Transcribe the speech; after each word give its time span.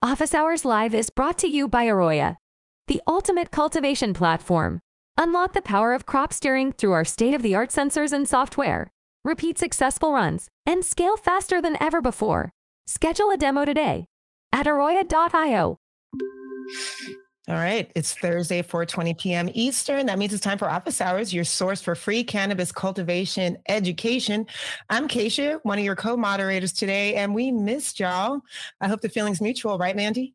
Office 0.00 0.32
Hours 0.32 0.64
Live 0.64 0.94
is 0.94 1.10
brought 1.10 1.38
to 1.38 1.48
you 1.48 1.66
by 1.66 1.86
Aroya, 1.86 2.36
the 2.86 3.02
ultimate 3.08 3.50
cultivation 3.50 4.14
platform. 4.14 4.78
Unlock 5.16 5.54
the 5.54 5.60
power 5.60 5.92
of 5.92 6.06
crop 6.06 6.32
steering 6.32 6.70
through 6.70 6.92
our 6.92 7.04
state 7.04 7.34
of 7.34 7.42
the 7.42 7.56
art 7.56 7.70
sensors 7.70 8.12
and 8.12 8.28
software. 8.28 8.92
Repeat 9.24 9.58
successful 9.58 10.12
runs 10.12 10.46
and 10.64 10.84
scale 10.84 11.16
faster 11.16 11.60
than 11.60 11.76
ever 11.82 12.00
before. 12.00 12.52
Schedule 12.86 13.32
a 13.32 13.36
demo 13.36 13.64
today 13.64 14.04
at 14.52 14.66
aroya.io. 14.66 15.78
All 17.48 17.54
right, 17.54 17.90
it's 17.94 18.12
Thursday, 18.12 18.62
4:20 18.62 19.16
p.m. 19.18 19.48
Eastern. 19.54 20.04
That 20.04 20.18
means 20.18 20.34
it's 20.34 20.42
time 20.42 20.58
for 20.58 20.68
Office 20.68 21.00
Hours, 21.00 21.32
your 21.32 21.44
source 21.44 21.80
for 21.80 21.94
free 21.94 22.22
cannabis 22.22 22.70
cultivation 22.70 23.56
education. 23.68 24.44
I'm 24.90 25.08
Keisha, 25.08 25.58
one 25.62 25.78
of 25.78 25.84
your 25.84 25.96
co-moderators 25.96 26.74
today, 26.74 27.14
and 27.14 27.34
we 27.34 27.50
missed 27.50 28.00
y'all. 28.00 28.40
I 28.82 28.88
hope 28.88 29.00
the 29.00 29.08
feeling's 29.08 29.40
mutual, 29.40 29.78
right, 29.78 29.96
Mandy? 29.96 30.34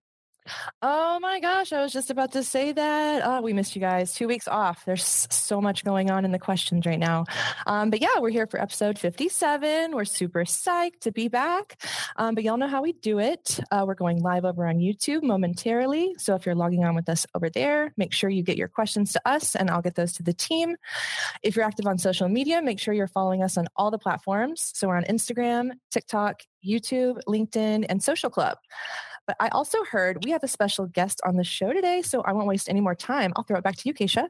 Oh 0.82 1.20
my 1.22 1.40
gosh, 1.40 1.72
I 1.72 1.82
was 1.82 1.94
just 1.94 2.10
about 2.10 2.34
to 2.34 2.44
say 2.44 2.74
that. 2.74 3.22
Oh, 3.26 3.42
we 3.42 3.54
missed 3.54 3.76
you 3.76 3.80
guys. 3.80 4.14
Two 4.14 4.28
weeks 4.28 4.48
off. 4.48 4.84
There's 4.86 5.28
so 5.30 5.62
much 5.62 5.86
going 5.86 6.12
on 6.12 6.26
in 6.26 6.32
the 6.32 6.40
questions 6.40 6.86
right 6.86 7.00
now. 7.00 7.26
Um, 7.66 7.90
but 7.90 8.02
yeah, 8.02 8.20
we're 8.20 8.30
here 8.30 8.48
for 8.48 8.60
episode 8.60 9.00
57. 9.00 9.96
We're 9.96 10.04
super 10.06 10.44
psyched 10.44 11.00
to 11.02 11.12
be 11.12 11.30
back. 11.30 11.82
Um, 12.18 12.36
but 12.36 12.44
y'all 12.44 12.58
know 12.58 12.68
how 12.68 12.82
we 12.82 12.94
do 12.94 13.20
it. 13.20 13.60
Uh, 13.72 13.86
we're 13.88 13.94
going 13.94 14.22
live 14.22 14.44
over 14.44 14.68
on 14.68 14.80
YouTube 14.80 15.24
momentarily. 15.24 16.16
So 16.18 16.36
if 16.36 16.46
you're 16.46 16.56
logging 16.56 16.84
on 16.84 16.96
with 16.96 17.08
us 17.08 17.26
over 17.34 17.50
there, 17.50 17.94
make 17.96 18.12
sure 18.12 18.30
you 18.30 18.44
get 18.44 18.58
your 18.58 18.68
questions 18.68 19.14
to 19.14 19.22
us 19.26 19.56
and 19.56 19.70
I'll 19.70 19.82
get 19.82 19.96
those 19.96 20.14
to 20.14 20.24
the 20.24 20.34
team. 20.34 20.76
If 21.42 21.56
you're 21.56 21.66
active 21.66 21.88
on 21.88 21.98
social 21.98 22.28
media, 22.28 22.62
make 22.62 22.80
sure 22.80 22.94
you're 22.94 23.08
following 23.08 23.44
us 23.44 23.58
on 23.58 23.68
all 23.78 23.92
the 23.92 23.98
platforms. 23.98 24.72
So 24.76 24.90
we're 24.90 24.98
on 24.98 25.06
Instagram, 25.06 25.72
TikTok, 25.92 26.42
YouTube, 26.66 27.20
LinkedIn, 27.28 27.86
and 27.90 28.02
Social 28.02 28.30
Club. 28.30 28.58
But 29.26 29.38
I 29.40 29.48
also 29.50 29.78
heard 29.90 30.24
we 30.26 30.32
have 30.32 30.44
a 30.44 30.48
special 30.48 30.88
guest 30.88 31.22
on 31.26 31.36
the 31.36 31.44
show 31.44 31.72
today, 31.72 32.02
so 32.02 32.22
I 32.22 32.34
won't 32.34 32.48
waste 32.48 32.70
any 32.70 32.82
more 32.82 32.96
time. 32.96 33.34
I'll 33.36 33.44
throw 33.44 33.58
it 33.58 33.64
back 33.64 33.78
to 33.78 33.84
you, 33.86 33.94
Keisha. 33.94 34.28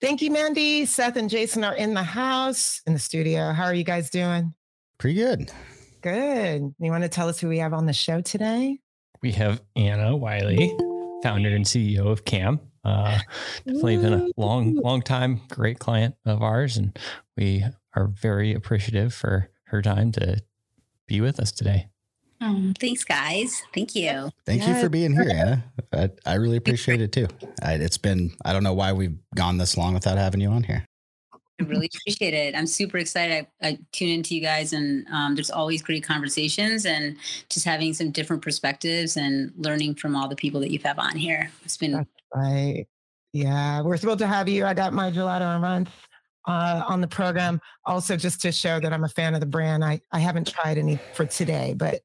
Thank 0.00 0.22
you, 0.22 0.30
Mandy. 0.30 0.84
Seth 0.84 1.16
and 1.16 1.30
Jason 1.30 1.64
are 1.64 1.74
in 1.74 1.94
the 1.94 2.02
house, 2.02 2.82
in 2.86 2.92
the 2.92 2.98
studio. 2.98 3.52
How 3.52 3.64
are 3.64 3.74
you 3.74 3.84
guys 3.84 4.10
doing? 4.10 4.54
Pretty 4.98 5.16
good. 5.16 5.52
Good. 6.02 6.74
You 6.78 6.90
want 6.90 7.02
to 7.04 7.08
tell 7.08 7.28
us 7.28 7.38
who 7.38 7.48
we 7.48 7.58
have 7.58 7.72
on 7.72 7.86
the 7.86 7.92
show 7.92 8.20
today? 8.20 8.78
We 9.22 9.32
have 9.32 9.60
Anna 9.76 10.16
Wiley, 10.16 10.74
founder 11.22 11.54
and 11.54 11.64
CEO 11.64 12.06
of 12.06 12.24
CAM. 12.24 12.60
Uh, 12.84 13.18
definitely 13.66 13.98
been 13.98 14.14
a 14.14 14.28
long, 14.36 14.74
long 14.76 15.02
time 15.02 15.42
great 15.50 15.78
client 15.78 16.14
of 16.24 16.42
ours, 16.42 16.76
and 16.76 16.98
we 17.36 17.64
are 17.94 18.06
very 18.06 18.54
appreciative 18.54 19.12
for 19.12 19.50
her 19.64 19.82
time 19.82 20.12
to 20.12 20.38
be 21.06 21.20
with 21.20 21.38
us 21.38 21.52
today. 21.52 21.88
Oh, 22.42 22.72
thanks, 22.80 23.04
guys. 23.04 23.62
Thank 23.74 23.94
you. 23.94 24.30
Thank 24.46 24.66
you 24.66 24.74
for 24.80 24.88
being 24.88 25.12
here, 25.12 25.28
Anna. 25.30 25.64
I, 25.92 26.10
I 26.24 26.34
really 26.34 26.56
appreciate 26.56 27.02
it 27.02 27.12
too. 27.12 27.28
I, 27.62 27.74
it's 27.74 27.98
been, 27.98 28.32
I 28.44 28.54
don't 28.54 28.62
know 28.62 28.72
why 28.72 28.92
we've 28.92 29.18
gone 29.34 29.58
this 29.58 29.76
long 29.76 29.92
without 29.92 30.16
having 30.16 30.40
you 30.40 30.48
on 30.50 30.62
here. 30.62 30.84
I 31.60 31.64
really 31.64 31.90
appreciate 31.94 32.32
it. 32.32 32.56
I'm 32.56 32.66
super 32.66 32.96
excited. 32.96 33.46
I, 33.62 33.68
I 33.68 33.78
tune 33.92 34.08
into 34.08 34.34
you 34.34 34.40
guys, 34.40 34.72
and 34.72 35.06
um, 35.08 35.34
there's 35.34 35.50
always 35.50 35.82
great 35.82 36.02
conversations 36.02 36.86
and 36.86 37.16
just 37.50 37.66
having 37.66 37.92
some 37.92 38.10
different 38.10 38.40
perspectives 38.40 39.18
and 39.18 39.52
learning 39.58 39.96
from 39.96 40.16
all 40.16 40.26
the 40.26 40.36
people 40.36 40.60
that 40.60 40.70
you've 40.70 40.86
on 40.86 41.16
here. 41.16 41.50
It's 41.64 41.76
been 41.76 41.92
That's 41.92 42.08
right. 42.34 42.86
Yeah, 43.34 43.82
we're 43.82 43.98
thrilled 43.98 44.20
to 44.20 44.26
have 44.26 44.48
you. 44.48 44.64
I 44.64 44.72
got 44.72 44.94
my 44.94 45.10
gelato 45.10 45.42
and 45.42 45.60
month 45.60 45.90
uh, 46.50 46.82
on 46.88 47.00
the 47.00 47.06
program. 47.06 47.60
Also, 47.86 48.16
just 48.16 48.40
to 48.42 48.50
show 48.50 48.80
that 48.80 48.92
I'm 48.92 49.04
a 49.04 49.08
fan 49.08 49.34
of 49.34 49.40
the 49.40 49.46
brand, 49.46 49.84
I, 49.84 50.00
I 50.10 50.18
haven't 50.18 50.48
tried 50.48 50.78
any 50.78 50.98
for 51.14 51.24
today, 51.24 51.74
but 51.76 52.00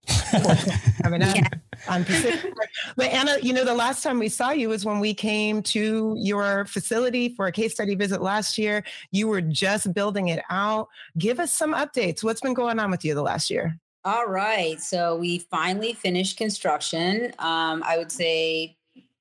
I 1.03 1.09
mean, 1.09 1.23
I'm, 1.23 1.43
I'm 1.89 2.05
Pacific. 2.05 2.53
But 2.95 3.07
Anna, 3.07 3.37
you 3.41 3.53
know, 3.53 3.65
the 3.65 3.73
last 3.73 4.03
time 4.03 4.19
we 4.19 4.29
saw 4.29 4.51
you 4.51 4.69
was 4.69 4.85
when 4.85 4.99
we 4.99 5.15
came 5.15 5.63
to 5.63 6.15
your 6.17 6.65
facility 6.65 7.29
for 7.29 7.47
a 7.47 7.51
case 7.51 7.73
study 7.73 7.95
visit 7.95 8.21
last 8.21 8.57
year. 8.57 8.83
You 9.11 9.27
were 9.27 9.41
just 9.41 9.93
building 9.93 10.27
it 10.27 10.43
out. 10.51 10.89
Give 11.17 11.39
us 11.39 11.51
some 11.51 11.73
updates. 11.73 12.23
What's 12.23 12.41
been 12.41 12.53
going 12.53 12.79
on 12.79 12.91
with 12.91 13.03
you 13.03 13.15
the 13.15 13.23
last 13.23 13.49
year? 13.49 13.79
All 14.03 14.27
right. 14.27 14.79
So 14.79 15.15
we 15.15 15.39
finally 15.39 15.93
finished 15.93 16.37
construction. 16.37 17.33
Um, 17.39 17.81
I 17.83 17.97
would 17.97 18.11
say 18.11 18.77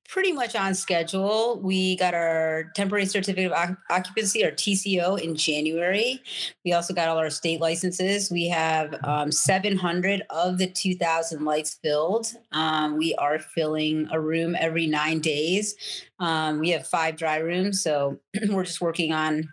pretty 0.07 0.31
much 0.31 0.55
on 0.55 0.73
schedule. 0.75 1.59
We 1.61 1.95
got 1.97 2.13
our 2.13 2.71
temporary 2.75 3.05
certificate 3.05 3.51
of 3.51 3.77
occupancy, 3.89 4.45
our 4.45 4.51
TCO, 4.51 5.19
in 5.19 5.35
January. 5.35 6.21
We 6.63 6.73
also 6.73 6.93
got 6.93 7.07
all 7.07 7.17
our 7.17 7.29
state 7.29 7.59
licenses. 7.59 8.29
We 8.31 8.47
have 8.49 8.95
um, 9.03 9.31
700 9.31 10.23
of 10.29 10.57
the 10.57 10.67
2,000 10.67 11.43
lights 11.43 11.79
filled. 11.83 12.27
Um, 12.51 12.97
we 12.97 13.15
are 13.15 13.39
filling 13.39 14.07
a 14.11 14.19
room 14.19 14.55
every 14.59 14.87
nine 14.87 15.19
days. 15.19 15.75
Um, 16.19 16.59
we 16.59 16.69
have 16.69 16.87
five 16.87 17.17
dry 17.17 17.37
rooms, 17.37 17.81
so 17.81 18.19
we're 18.49 18.63
just 18.63 18.81
working 18.81 19.11
on 19.11 19.49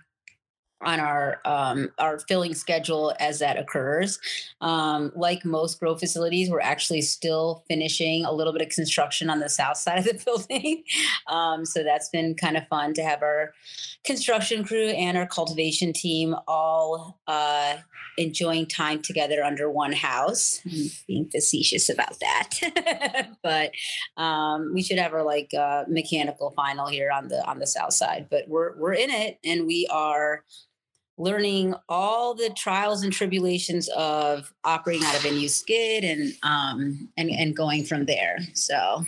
on 0.84 1.00
our 1.00 1.40
um, 1.44 1.90
our 1.98 2.18
filling 2.18 2.54
schedule 2.54 3.14
as 3.18 3.38
that 3.38 3.58
occurs. 3.58 4.18
Um, 4.60 5.12
like 5.14 5.44
most 5.44 5.80
grow 5.80 5.96
facilities, 5.96 6.50
we're 6.50 6.60
actually 6.60 7.02
still 7.02 7.64
finishing 7.68 8.24
a 8.24 8.32
little 8.32 8.52
bit 8.52 8.62
of 8.62 8.68
construction 8.68 9.30
on 9.30 9.40
the 9.40 9.48
south 9.48 9.76
side 9.76 9.98
of 9.98 10.04
the 10.04 10.14
building. 10.24 10.84
Um, 11.26 11.64
so 11.64 11.82
that's 11.82 12.08
been 12.08 12.34
kind 12.34 12.56
of 12.56 12.66
fun 12.68 12.94
to 12.94 13.02
have 13.02 13.22
our 13.22 13.52
construction 14.04 14.64
crew 14.64 14.88
and 14.88 15.16
our 15.16 15.26
cultivation 15.26 15.92
team 15.92 16.34
all 16.48 17.20
uh, 17.26 17.76
enjoying 18.18 18.66
time 18.66 19.00
together 19.00 19.42
under 19.42 19.70
one 19.70 19.92
house. 19.92 20.60
I'm 20.64 20.90
being 21.06 21.30
facetious 21.30 21.88
about 21.88 22.18
that, 22.20 23.30
but 23.42 23.72
um, 24.22 24.72
we 24.74 24.82
should 24.82 24.98
have 24.98 25.12
our 25.12 25.22
like 25.22 25.52
uh, 25.54 25.84
mechanical 25.88 26.50
final 26.50 26.88
here 26.88 27.10
on 27.10 27.28
the 27.28 27.44
on 27.48 27.58
the 27.58 27.66
south 27.66 27.92
side. 27.92 28.26
But 28.30 28.48
we're 28.48 28.76
we're 28.76 28.94
in 28.94 29.10
it, 29.10 29.38
and 29.44 29.66
we 29.66 29.88
are 29.90 30.44
learning 31.18 31.74
all 31.88 32.34
the 32.34 32.50
trials 32.56 33.02
and 33.02 33.12
tribulations 33.12 33.88
of 33.90 34.52
operating 34.64 35.04
out 35.04 35.16
of 35.16 35.24
a 35.24 35.30
new 35.30 35.48
skid 35.48 36.04
and 36.04 36.32
um 36.42 37.08
and 37.16 37.30
and 37.30 37.56
going 37.56 37.84
from 37.84 38.06
there 38.06 38.38
so. 38.54 39.04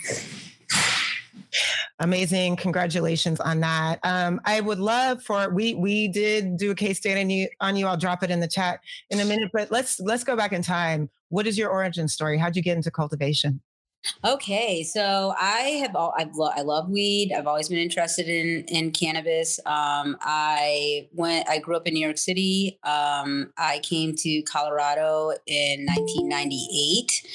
Amazing 2.00 2.56
congratulations 2.56 3.38
on 3.40 3.60
that. 3.60 4.00
Um, 4.02 4.40
i 4.44 4.60
would 4.60 4.80
love 4.80 5.22
for 5.22 5.48
we 5.50 5.74
we 5.74 6.08
did 6.08 6.56
do 6.56 6.70
a 6.72 6.74
case 6.74 6.98
study 6.98 7.20
on 7.20 7.30
you 7.30 7.48
on 7.60 7.76
you 7.76 7.86
i'll 7.86 7.96
drop 7.96 8.22
it 8.22 8.30
in 8.30 8.40
the 8.40 8.48
chat 8.48 8.80
in 9.10 9.20
a 9.20 9.24
minute 9.24 9.50
but 9.52 9.70
let's 9.70 10.00
let's 10.00 10.24
go 10.24 10.36
back 10.36 10.52
in 10.52 10.62
time. 10.62 11.08
What 11.28 11.46
is 11.46 11.56
your 11.56 11.70
origin 11.70 12.08
story? 12.08 12.38
How'd 12.38 12.56
you 12.56 12.62
get 12.62 12.76
into 12.76 12.90
cultivation 12.90 13.60
Okay, 14.24 14.82
so 14.82 15.34
I 15.38 15.80
have 15.82 15.96
all 15.96 16.14
I've 16.16 16.34
lo- 16.34 16.52
I 16.54 16.62
love 16.62 16.90
weed. 16.90 17.32
I've 17.36 17.46
always 17.46 17.68
been 17.68 17.78
interested 17.78 18.28
in 18.28 18.64
in 18.68 18.90
cannabis. 18.90 19.58
Um, 19.66 20.16
I 20.20 21.08
went. 21.12 21.48
I 21.48 21.58
grew 21.58 21.76
up 21.76 21.86
in 21.86 21.94
New 21.94 22.04
York 22.04 22.18
City. 22.18 22.78
Um, 22.82 23.52
I 23.56 23.80
came 23.82 24.14
to 24.16 24.42
Colorado 24.42 25.32
in 25.46 25.86
1998, 25.86 27.26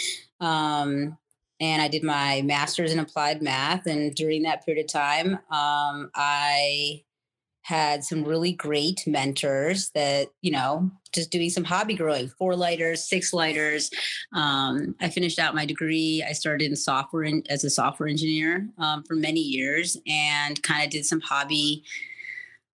um, 0.42 1.18
and 1.60 1.82
I 1.82 1.88
did 1.88 2.04
my 2.04 2.42
master's 2.44 2.94
in 2.94 3.00
applied 3.00 3.42
math. 3.42 3.88
And 3.88 4.14
during 4.14 4.44
that 4.44 4.66
period 4.66 4.86
of 4.86 4.92
time, 4.92 5.40
um, 5.52 6.12
I 6.16 7.04
had 7.70 8.04
some 8.04 8.24
really 8.24 8.52
great 8.52 9.04
mentors 9.06 9.92
that 9.92 10.30
you 10.42 10.50
know 10.50 10.90
just 11.14 11.30
doing 11.30 11.52
some 11.52 11.64
hobby 11.64 11.94
growing 11.94 12.28
four 12.28 12.56
lighters 12.56 13.04
six 13.04 13.32
lighters. 13.32 13.92
Um, 14.34 14.96
i 15.00 15.08
finished 15.08 15.38
out 15.38 15.54
my 15.54 15.66
degree. 15.66 16.26
I 16.28 16.34
started 16.34 16.66
in 16.66 16.76
software 16.76 17.24
in, 17.24 17.44
as 17.48 17.64
a 17.64 17.70
software 17.70 18.10
engineer 18.10 18.68
um, 18.80 19.04
for 19.04 19.14
many 19.14 19.40
years 19.40 19.98
and 20.08 20.62
kind 20.64 20.84
of 20.84 20.90
did 20.90 21.06
some 21.06 21.22
hobby 21.22 21.84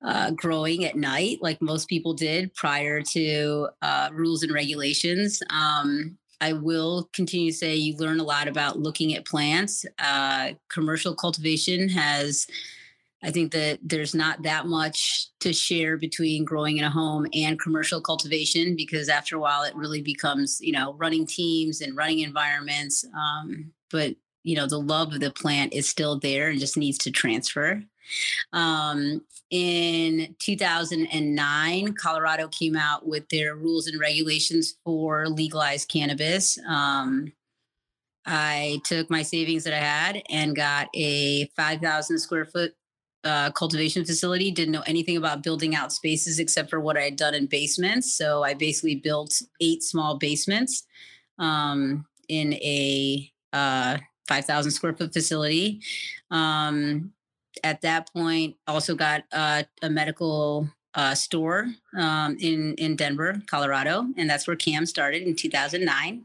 uh, 0.01 0.31
growing 0.31 0.85
at 0.85 0.95
night 0.95 1.39
like 1.41 1.61
most 1.61 1.89
people 1.89 2.13
did 2.13 2.53
prior 2.53 3.01
to 3.01 3.67
uh, 3.81 4.09
rules 4.13 4.43
and 4.43 4.53
regulations. 4.53 5.43
Um, 5.49 6.17
I 6.39 6.53
will 6.53 7.09
continue 7.11 7.51
to 7.51 7.57
say 7.57 7.75
you 7.75 7.97
learn 7.97 8.21
a 8.21 8.23
lot 8.23 8.47
about 8.47 8.79
looking 8.79 9.13
at 9.13 9.25
plants. 9.25 9.85
Uh, 9.99 10.51
commercial 10.69 11.15
cultivation 11.15 11.89
has 11.89 12.47
I 13.25 13.31
think 13.31 13.51
that 13.53 13.79
there's 13.81 14.13
not 14.13 14.43
that 14.43 14.67
much 14.67 15.29
to 15.39 15.51
share 15.51 15.97
between 15.97 16.45
growing 16.45 16.77
in 16.77 16.83
a 16.83 16.91
home 16.91 17.25
and 17.33 17.59
commercial 17.59 17.99
cultivation 17.99 18.75
because 18.75 19.09
after 19.09 19.35
a 19.35 19.39
while 19.39 19.63
it 19.63 19.75
really 19.75 20.03
becomes, 20.03 20.59
you 20.61 20.71
know, 20.71 20.93
running 20.93 21.25
teams 21.25 21.81
and 21.81 21.97
running 21.97 22.19
environments. 22.19 23.03
Um, 23.17 23.71
but, 23.89 24.15
you 24.43 24.55
know, 24.55 24.67
the 24.67 24.79
love 24.79 25.11
of 25.11 25.21
the 25.21 25.31
plant 25.31 25.73
is 25.73 25.89
still 25.89 26.19
there 26.19 26.49
and 26.49 26.59
just 26.59 26.77
needs 26.77 26.99
to 26.99 27.11
transfer. 27.11 27.81
Um, 28.53 29.21
in 29.49 30.35
2009, 30.37 31.93
Colorado 31.93 32.47
came 32.49 32.75
out 32.75 33.07
with 33.07 33.27
their 33.29 33.55
rules 33.55 33.87
and 33.87 33.99
regulations 33.99 34.75
for 34.83 35.27
legalized 35.29 35.89
cannabis. 35.89 36.59
Um, 36.67 37.33
I 38.27 38.81
took 38.83 39.09
my 39.09 39.23
savings 39.23 39.63
that 39.63 39.73
I 39.73 39.79
had 39.79 40.21
and 40.29 40.55
got 40.55 40.89
a 40.93 41.47
5,000 41.55 42.19
square 42.19 42.45
foot 42.45 42.75
uh, 43.25 43.51
cultivation 43.51 44.05
facility, 44.05 44.51
didn't 44.51 44.71
know 44.71 44.83
anything 44.85 45.17
about 45.17 45.43
building 45.43 45.75
out 45.75 45.91
spaces 45.91 46.39
except 46.39 46.69
for 46.69 46.79
what 46.79 46.97
I 46.97 47.01
had 47.01 47.15
done 47.15 47.33
in 47.33 47.47
basements. 47.47 48.13
So 48.13 48.43
I 48.43 48.53
basically 48.53 48.95
built 48.95 49.41
eight 49.59 49.83
small 49.83 50.17
basements 50.17 50.85
um, 51.39 52.05
in 52.29 52.53
a 52.53 53.31
uh, 53.51 53.97
5,000 54.27 54.71
square 54.71 54.93
foot 54.93 55.11
facility. 55.11 55.81
Um, 56.31 57.11
at 57.63 57.81
that 57.81 58.11
point, 58.13 58.55
also 58.67 58.95
got 58.95 59.23
uh, 59.31 59.63
a 59.81 59.89
medical 59.89 60.69
uh, 60.93 61.13
store 61.13 61.67
um, 61.97 62.37
in 62.39 62.73
in 62.75 62.95
Denver, 62.95 63.41
Colorado, 63.47 64.07
and 64.17 64.29
that's 64.29 64.47
where 64.47 64.55
Cam 64.55 64.85
started 64.85 65.23
in 65.23 65.35
2009. 65.35 66.23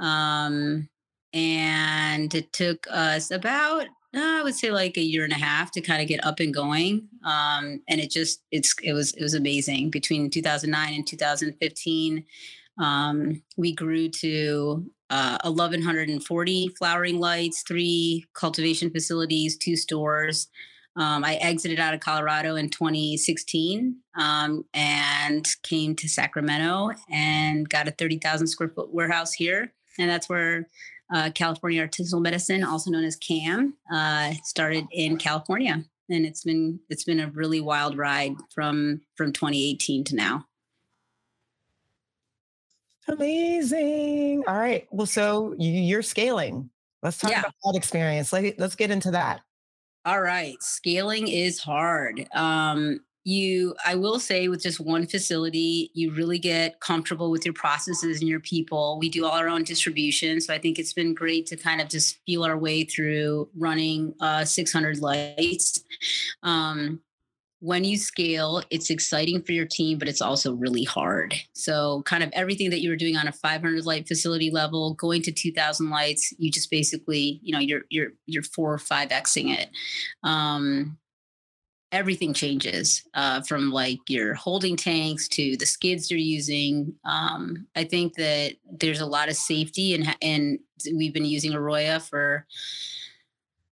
Um, 0.00 0.88
and 1.32 2.34
it 2.34 2.52
took 2.52 2.86
us 2.90 3.30
about 3.30 3.86
uh, 4.16 4.40
I 4.40 4.42
would 4.42 4.54
say 4.54 4.70
like 4.70 4.96
a 4.96 5.02
year 5.02 5.24
and 5.24 5.32
a 5.32 5.36
half 5.36 5.70
to 5.72 5.80
kind 5.80 6.02
of 6.02 6.08
get 6.08 6.24
up 6.24 6.40
and 6.40 6.52
going. 6.52 7.08
Um, 7.24 7.82
and 7.88 8.00
it 8.00 8.10
just 8.10 8.42
it's 8.50 8.74
it 8.82 8.92
was 8.92 9.12
it 9.14 9.22
was 9.22 9.34
amazing 9.34 9.90
between 9.90 10.30
2009 10.30 10.94
and 10.94 11.06
2015. 11.06 12.24
Um, 12.78 13.42
we 13.56 13.72
grew 13.72 14.08
to 14.08 14.90
uh, 15.10 15.38
1,140 15.44 16.68
flowering 16.76 17.20
lights, 17.20 17.62
three 17.62 18.26
cultivation 18.34 18.90
facilities, 18.90 19.56
two 19.56 19.76
stores. 19.76 20.48
Um, 20.96 21.24
I 21.24 21.34
exited 21.36 21.80
out 21.80 21.94
of 21.94 22.00
Colorado 22.00 22.54
in 22.56 22.70
2016 22.70 23.96
um, 24.16 24.64
and 24.74 25.46
came 25.62 25.96
to 25.96 26.08
Sacramento 26.08 26.90
and 27.10 27.68
got 27.68 27.88
a 27.88 27.92
30,000 27.92 28.46
square 28.46 28.68
foot 28.68 28.92
warehouse 28.92 29.32
here. 29.32 29.72
And 29.98 30.10
that's 30.10 30.28
where 30.28 30.68
uh, 31.12 31.30
California 31.34 31.86
Artisanal 31.86 32.22
Medicine, 32.22 32.64
also 32.64 32.90
known 32.90 33.04
as 33.04 33.16
CAM, 33.16 33.74
uh, 33.92 34.32
started 34.42 34.86
in 34.92 35.16
California. 35.16 35.84
And 36.10 36.26
it's 36.26 36.44
been 36.44 36.80
it's 36.90 37.04
been 37.04 37.20
a 37.20 37.28
really 37.28 37.60
wild 37.60 37.96
ride 37.96 38.36
from 38.54 39.00
from 39.16 39.32
2018 39.32 40.04
to 40.04 40.16
now. 40.16 40.46
Amazing. 43.08 44.44
All 44.46 44.58
right. 44.58 44.86
Well, 44.90 45.06
so 45.06 45.54
you, 45.58 45.98
are 45.98 46.02
scaling. 46.02 46.70
Let's 47.02 47.18
talk 47.18 47.30
yeah. 47.30 47.40
about 47.40 47.54
that 47.64 47.76
experience. 47.76 48.32
Let, 48.32 48.58
let's 48.58 48.76
get 48.76 48.90
into 48.90 49.10
that. 49.10 49.40
All 50.06 50.20
right. 50.20 50.56
Scaling 50.62 51.28
is 51.28 51.58
hard. 51.58 52.26
Um, 52.34 53.00
you, 53.24 53.74
I 53.84 53.94
will 53.94 54.20
say, 54.20 54.48
with 54.48 54.62
just 54.62 54.80
one 54.80 55.06
facility, 55.06 55.90
you 55.94 56.12
really 56.12 56.38
get 56.38 56.80
comfortable 56.80 57.30
with 57.30 57.44
your 57.44 57.54
processes 57.54 58.20
and 58.20 58.28
your 58.28 58.40
people. 58.40 58.98
We 59.00 59.08
do 59.08 59.24
all 59.24 59.32
our 59.32 59.48
own 59.48 59.64
distribution. 59.64 60.42
So 60.42 60.52
I 60.52 60.58
think 60.58 60.78
it's 60.78 60.92
been 60.92 61.14
great 61.14 61.46
to 61.46 61.56
kind 61.56 61.80
of 61.80 61.88
just 61.88 62.18
feel 62.26 62.44
our 62.44 62.58
way 62.58 62.84
through 62.84 63.48
running 63.56 64.14
uh, 64.20 64.44
600 64.44 64.98
lights. 64.98 65.82
Um, 66.42 67.00
when 67.60 67.82
you 67.82 67.96
scale, 67.96 68.62
it's 68.68 68.90
exciting 68.90 69.40
for 69.40 69.52
your 69.52 69.64
team, 69.64 69.96
but 69.96 70.06
it's 70.06 70.20
also 70.20 70.52
really 70.52 70.84
hard. 70.84 71.34
So, 71.54 72.02
kind 72.02 72.22
of 72.22 72.28
everything 72.34 72.68
that 72.68 72.82
you 72.82 72.90
were 72.90 72.96
doing 72.96 73.16
on 73.16 73.26
a 73.26 73.32
500 73.32 73.86
light 73.86 74.06
facility 74.06 74.50
level, 74.50 74.92
going 74.94 75.22
to 75.22 75.32
2,000 75.32 75.88
lights, 75.88 76.34
you 76.36 76.50
just 76.50 76.70
basically, 76.70 77.40
you 77.42 77.54
know, 77.54 77.58
you're 77.58 77.82
you're 77.88 78.10
you're 78.26 78.42
four 78.42 78.74
or 78.74 78.78
five 78.78 79.08
xing 79.08 79.56
it. 79.56 79.70
Um, 80.22 80.98
everything 81.94 82.34
changes 82.34 83.04
uh, 83.14 83.40
from 83.42 83.70
like 83.70 84.00
your 84.08 84.34
holding 84.34 84.76
tanks 84.76 85.28
to 85.28 85.56
the 85.56 85.64
skids 85.64 86.10
you're 86.10 86.18
using. 86.18 86.92
Um, 87.04 87.68
I 87.76 87.84
think 87.84 88.14
that 88.14 88.56
there's 88.68 89.00
a 89.00 89.06
lot 89.06 89.28
of 89.28 89.36
safety, 89.36 89.94
and 89.94 90.16
and 90.20 90.58
we've 90.92 91.14
been 91.14 91.24
using 91.24 91.52
Aroya 91.52 92.02
for 92.02 92.46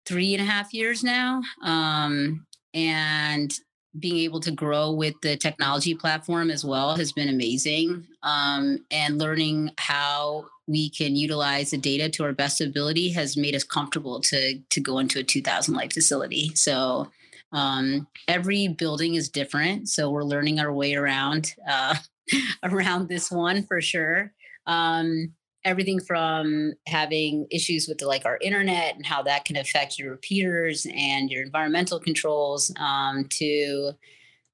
three 0.06 0.33
and 0.33 0.42
a 0.42 0.45
half 0.45 0.74
years 0.74 1.04
now. 1.04 1.42
Um, 1.63 2.45
and 2.74 3.54
being 3.98 4.18
able 4.18 4.39
to 4.42 4.51
grow 4.51 4.92
with 4.92 5.16
the 5.21 5.36
technology 5.36 5.95
platform 5.95 6.51
as 6.51 6.63
well 6.63 6.95
has 6.95 7.12
been 7.12 7.30
amazing. 7.30 8.06
Um, 8.21 8.86
and 8.92 9.18
learning 9.18 9.71
how 9.77 10.45
we 10.68 10.89
can 10.89 11.16
utilize 11.16 11.71
the 11.71 11.77
data 11.77 12.10
to 12.10 12.24
our 12.25 12.33
best 12.33 12.62
ability 12.62 13.10
has 13.13 13.36
made 13.38 13.56
us 13.56 13.63
comfortable 13.63 14.19
to 14.19 14.60
to 14.60 14.81
go 14.81 15.00
into 15.00 15.19
a 15.19 15.24
2,000 15.24 15.74
light 15.74 15.94
facility. 15.94 16.51
So 16.54 17.10
um, 17.51 18.07
every 18.28 18.68
building 18.68 19.16
is 19.16 19.30
different, 19.30 19.90
so 19.90 20.10
we're 20.10 20.24
learning 20.24 20.60
our 20.60 20.72
way 20.74 20.96
around 20.96 21.54
uh, 21.68 21.96
around 22.63 23.10
this 23.10 23.31
one 23.31 23.63
for 23.63 23.81
sure. 23.81 24.34
Um, 24.68 25.34
everything 25.66 26.00
from 26.00 26.74
having 26.88 27.48
issues 27.51 27.88
with 27.88 27.98
the, 27.98 28.07
like 28.07 28.25
our 28.25 28.38
internet 28.42 28.96
and 28.96 29.06
how 29.06 29.22
that 29.24 29.46
can 29.46 29.57
affect 29.57 30.00
your 30.00 30.12
repeaters 30.12 30.88
and 30.96 31.30
your 31.30 31.44
environmental 31.44 32.00
controls 32.00 32.74
um, 32.80 33.25
to 33.30 33.92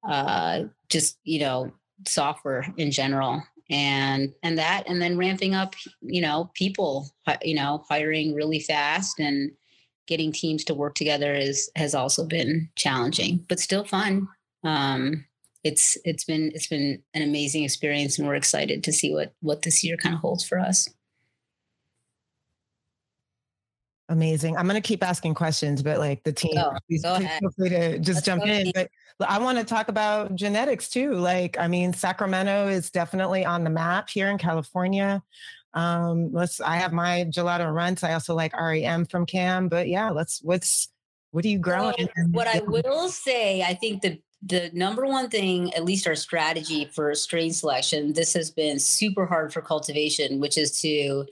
uh, 0.08 0.62
just 0.88 1.18
you 1.24 1.40
know 1.40 1.72
software 2.06 2.66
in 2.76 2.90
general 2.90 3.42
and 3.70 4.32
and 4.42 4.58
that 4.58 4.84
and 4.86 5.00
then 5.02 5.16
ramping 5.16 5.54
up 5.54 5.74
you 6.00 6.20
know 6.20 6.50
people 6.54 7.08
you 7.42 7.54
know 7.54 7.84
hiring 7.88 8.34
really 8.34 8.60
fast 8.60 9.18
and 9.18 9.50
getting 10.06 10.32
teams 10.32 10.64
to 10.64 10.74
work 10.74 10.94
together 10.94 11.34
is 11.34 11.70
has 11.76 11.94
also 11.94 12.24
been 12.24 12.68
challenging 12.76 13.44
but 13.48 13.60
still 13.60 13.84
fun 13.84 14.28
um, 14.64 15.24
it's 15.64 15.96
it's 16.04 16.24
been 16.24 16.50
it's 16.54 16.66
been 16.66 17.02
an 17.14 17.22
amazing 17.22 17.64
experience 17.64 18.18
and 18.18 18.26
we're 18.26 18.34
excited 18.34 18.84
to 18.84 18.92
see 18.92 19.12
what 19.12 19.32
what 19.40 19.62
this 19.62 19.82
year 19.82 19.96
kind 19.96 20.14
of 20.14 20.20
holds 20.20 20.46
for 20.46 20.58
us 20.58 20.88
Amazing. 24.08 24.56
I'm 24.56 24.68
going 24.68 24.80
to 24.80 24.86
keep 24.86 25.02
asking 25.02 25.34
questions, 25.34 25.82
but 25.82 25.98
like 25.98 26.22
the 26.22 26.32
team, 26.32 26.56
oh, 26.56 26.76
please, 26.88 27.02
please 27.02 27.28
feel 27.40 27.50
free 27.58 27.68
to 27.70 27.98
just 27.98 28.18
Let's 28.18 28.26
jump 28.26 28.46
in. 28.46 28.72
But 29.18 29.30
I 29.30 29.38
want 29.38 29.58
to 29.58 29.64
talk 29.64 29.88
about 29.88 30.36
genetics 30.36 30.88
too. 30.88 31.14
Like, 31.14 31.58
I 31.58 31.66
mean, 31.66 31.92
Sacramento 31.92 32.68
is 32.68 32.90
definitely 32.90 33.44
on 33.44 33.64
the 33.64 33.70
map 33.70 34.08
here 34.08 34.28
in 34.28 34.38
California. 34.38 35.22
Um, 35.76 36.32
let's. 36.32 36.60
I 36.60 36.76
have 36.76 36.92
my 36.92 37.26
gelato 37.28 37.72
runs. 37.72 38.02
I 38.02 38.14
also 38.14 38.34
like 38.34 38.58
REM 38.58 39.04
from 39.04 39.26
Cam. 39.26 39.68
But 39.68 39.88
yeah, 39.88 40.10
let's. 40.10 40.42
What's 40.42 40.88
what 41.30 41.44
are 41.44 41.48
you 41.48 41.58
growing? 41.58 42.08
What 42.30 42.48
I 42.48 42.60
will 42.60 43.08
say, 43.10 43.62
I 43.62 43.74
think 43.74 44.02
the 44.02 44.18
the 44.42 44.70
number 44.72 45.06
one 45.06 45.28
thing, 45.28 45.72
at 45.74 45.84
least 45.84 46.06
our 46.06 46.14
strategy 46.14 46.86
for 46.86 47.14
strain 47.14 47.52
selection, 47.52 48.14
this 48.14 48.32
has 48.32 48.50
been 48.50 48.78
super 48.78 49.26
hard 49.26 49.52
for 49.52 49.60
cultivation, 49.60 50.40
which 50.40 50.56
is 50.56 50.80
to 50.80 51.26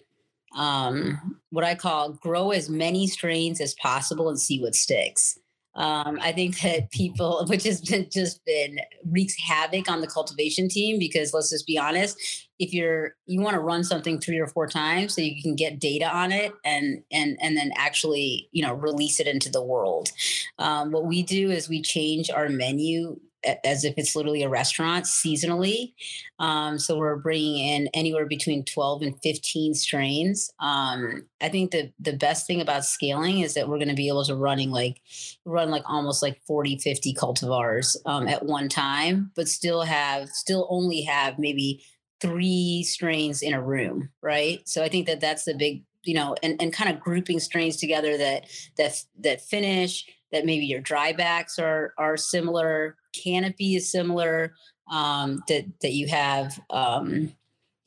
um, 0.56 1.40
what 1.50 1.64
I 1.64 1.74
call 1.74 2.12
grow 2.12 2.50
as 2.50 2.68
many 2.68 3.06
strains 3.06 3.60
as 3.60 3.74
possible 3.74 4.28
and 4.28 4.38
see 4.38 4.60
what 4.60 4.74
sticks. 4.74 5.38
Um, 5.76 6.18
I 6.22 6.32
think 6.32 6.60
that 6.60 6.90
people, 6.90 7.44
which 7.48 7.64
has 7.64 7.80
been 7.80 8.08
just 8.10 8.44
been 8.44 8.78
wreaks 9.10 9.34
havoc 9.38 9.90
on 9.90 10.00
the 10.00 10.06
cultivation 10.06 10.68
team 10.68 10.98
because 10.98 11.34
let's 11.34 11.50
just 11.50 11.66
be 11.66 11.78
honest, 11.78 12.18
if 12.58 12.72
you're 12.72 13.16
you 13.26 13.40
want 13.40 13.54
to 13.54 13.60
run 13.60 13.82
something 13.82 14.20
three 14.20 14.38
or 14.38 14.46
four 14.46 14.66
times 14.68 15.14
so 15.14 15.20
you 15.20 15.42
can 15.42 15.56
get 15.56 15.80
data 15.80 16.06
on 16.06 16.30
it 16.30 16.52
and 16.64 17.02
and 17.10 17.36
and 17.40 17.56
then 17.56 17.72
actually 17.76 18.48
you 18.52 18.64
know 18.64 18.74
release 18.74 19.20
it 19.20 19.26
into 19.26 19.50
the 19.50 19.62
world. 19.62 20.10
Um, 20.58 20.92
what 20.92 21.06
we 21.06 21.22
do 21.22 21.50
is 21.50 21.68
we 21.68 21.82
change 21.82 22.30
our 22.30 22.48
menu 22.48 23.18
as 23.64 23.84
if 23.84 23.94
it's 23.96 24.14
literally 24.14 24.42
a 24.42 24.48
restaurant 24.48 25.04
seasonally. 25.04 25.92
Um, 26.38 26.78
so 26.78 26.96
we're 26.96 27.16
bringing 27.16 27.58
in 27.58 27.88
anywhere 27.94 28.26
between 28.26 28.64
12 28.64 29.02
and 29.02 29.22
15 29.22 29.74
strains. 29.74 30.50
Um, 30.60 31.26
I 31.40 31.48
think 31.48 31.70
the 31.70 31.92
the 31.98 32.14
best 32.14 32.46
thing 32.46 32.60
about 32.60 32.84
scaling 32.84 33.40
is 33.40 33.54
that 33.54 33.68
we're 33.68 33.78
going 33.78 33.88
to 33.88 33.94
be 33.94 34.08
able 34.08 34.24
to 34.24 34.36
running 34.36 34.70
like 34.70 35.00
run 35.44 35.70
like 35.70 35.84
almost 35.86 36.22
like 36.22 36.40
40, 36.46 36.78
50 36.78 37.14
cultivars 37.14 37.96
um, 38.06 38.26
at 38.28 38.44
one 38.44 38.68
time, 38.68 39.30
but 39.36 39.48
still 39.48 39.82
have 39.82 40.28
still 40.30 40.66
only 40.70 41.02
have 41.02 41.38
maybe 41.38 41.82
three 42.20 42.82
strains 42.82 43.42
in 43.42 43.52
a 43.52 43.62
room, 43.62 44.08
right? 44.22 44.66
So 44.66 44.82
I 44.82 44.88
think 44.88 45.06
that 45.06 45.20
that's 45.20 45.44
the 45.44 45.54
big 45.54 45.82
you 46.04 46.14
know 46.14 46.34
and, 46.42 46.60
and 46.60 46.72
kind 46.72 46.94
of 46.94 47.00
grouping 47.00 47.40
strains 47.40 47.76
together 47.76 48.16
that 48.16 48.46
that 48.76 49.02
that 49.18 49.40
finish 49.40 50.04
that 50.34 50.44
maybe 50.44 50.66
your 50.66 50.80
dry 50.80 51.12
backs 51.12 51.58
are 51.58 51.94
are 51.96 52.16
similar, 52.16 52.96
canopy 53.12 53.76
is 53.76 53.90
similar, 53.90 54.54
um, 54.90 55.42
that 55.48 55.64
that 55.80 55.92
you 55.92 56.08
have 56.08 56.60
um, 56.70 57.32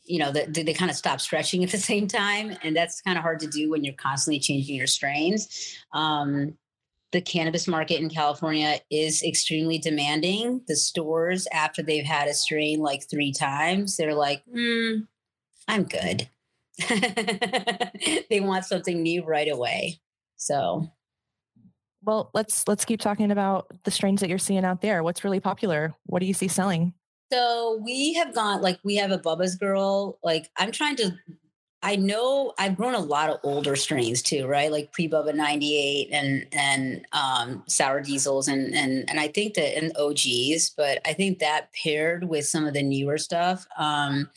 you 0.06 0.18
know 0.18 0.32
that 0.32 0.54
they, 0.54 0.64
they 0.64 0.74
kind 0.74 0.90
of 0.90 0.98
stop 0.98 1.20
stretching 1.20 1.64
at 1.64 1.72
the 1.72 1.78
same 1.92 2.08
time, 2.08 2.56
and 2.64 2.76
that's 2.76 3.02
kind 3.02 3.18
of 3.18 3.22
hard 3.22 3.42
to 3.42 3.48
do 3.48 3.70
when 3.70 3.84
you're 3.84 3.94
constantly 3.94 4.40
changing 4.40 4.76
your 4.76 4.88
strains. 4.88 5.78
Um, 5.94 6.58
the 7.12 7.22
cannabis 7.22 7.68
market 7.68 8.02
in 8.02 8.10
California 8.10 8.80
is 8.90 9.24
extremely 9.24 9.78
demanding. 9.78 10.62
The 10.68 10.76
stores, 10.76 11.48
after 11.54 11.82
they've 11.82 12.06
had 12.06 12.28
a 12.28 12.34
strain 12.34 12.80
like 12.80 13.10
three 13.10 13.34
times, 13.34 13.98
they're 13.98 14.16
like, 14.16 14.42
mm, 14.46 15.06
"I'm 15.68 15.84
good." 15.84 16.30
they 18.30 18.40
want 18.40 18.66
something 18.66 19.02
new 19.02 19.24
right 19.24 19.52
away. 19.52 20.00
So 20.36 20.90
well, 22.04 22.32
let's 22.34 22.68
let's 22.68 22.86
keep 22.86 23.02
talking 23.02 23.32
about 23.32 23.72
the 23.84 23.92
strains 23.92 24.22
that 24.22 24.30
you're 24.30 24.38
seeing 24.38 24.64
out 24.64 24.82
there. 24.82 25.04
What's 25.04 25.24
really 25.24 25.40
popular? 25.40 25.94
What 26.06 26.20
do 26.20 26.26
you 26.26 26.34
see 26.34 26.48
selling? 26.48 26.94
So 27.32 27.82
we 27.84 28.14
have 28.14 28.34
gone 28.34 28.62
like 28.62 28.80
we 28.84 28.96
have 28.96 29.12
a 29.12 29.20
Bubba's 29.20 29.56
girl. 29.56 30.18
Like 30.24 30.50
I'm 30.56 30.72
trying 30.72 30.96
to 30.98 31.12
I 31.84 31.96
know 31.96 32.54
I've 32.58 32.76
grown 32.76 32.96
a 32.96 33.00
lot 33.00 33.30
of 33.30 33.40
older 33.44 33.76
strains 33.76 34.24
too, 34.24 34.48
right? 34.48 34.72
Like 34.72 34.92
pre 34.92 35.08
Bubba 35.08 35.34
98 35.36 36.10
and 36.12 36.48
and 36.52 37.06
um, 37.12 37.64
sour 37.68 38.02
diesels 38.02 38.48
and 38.48 38.74
and 38.74 39.08
and 39.08 39.20
I 39.20 39.28
think 39.28 39.54
that 39.54 39.78
and 39.78 39.96
OGs, 39.96 40.72
but 40.72 41.00
I 41.06 41.14
think 41.14 41.38
that 41.40 41.72
paired 41.74 42.24
with 42.24 42.48
some 42.48 42.66
of 42.66 42.74
the 42.74 42.82
newer 42.82 43.20
stuff, 43.20 43.68
um, 43.78 44.28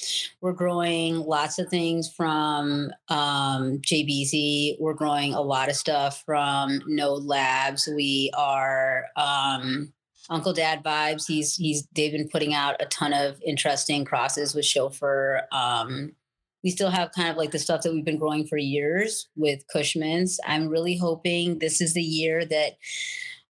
we're 0.43 0.53
growing 0.53 1.21
lots 1.21 1.59
of 1.59 1.71
things 1.71 2.13
from 2.13 2.93
um, 3.09 3.79
JBZ. 3.79 4.77
We're 4.79 4.95
growing 4.95 5.33
a 5.33 5.41
lot 5.41 5.71
of 5.71 5.77
stuff 5.77 6.23
from 6.27 6.83
Node 6.87 7.25
Labs. 7.25 7.89
We 7.89 8.31
are 8.37 9.07
um, 9.17 9.95
Uncle 10.29 10.53
Dad 10.53 10.85
vibes. 10.85 11.27
He's 11.27 11.57
he's 11.57 11.89
they've 11.95 12.13
been 12.13 12.29
putting 12.29 12.53
out 12.53 12.77
a 12.81 12.87
ton 12.87 13.15
of 13.15 13.41
interesting 13.43 14.05
crosses 14.05 14.55
with 14.55 14.67
chauffeur. 14.67 15.43
Um, 15.53 16.13
we 16.63 16.71
still 16.71 16.91
have 16.91 17.13
kind 17.13 17.31
of 17.31 17.37
like 17.37 17.51
the 17.51 17.59
stuff 17.59 17.83
that 17.83 17.93
we've 17.93 18.05
been 18.05 18.19
growing 18.19 18.47
for 18.47 18.57
years 18.57 19.29
with 19.37 19.63
Kush-Mints. 19.73 20.39
I'm 20.47 20.69
really 20.69 20.97
hoping 20.97 21.59
this 21.59 21.81
is 21.81 21.95
the 21.95 22.03
year 22.03 22.45
that 22.45 22.73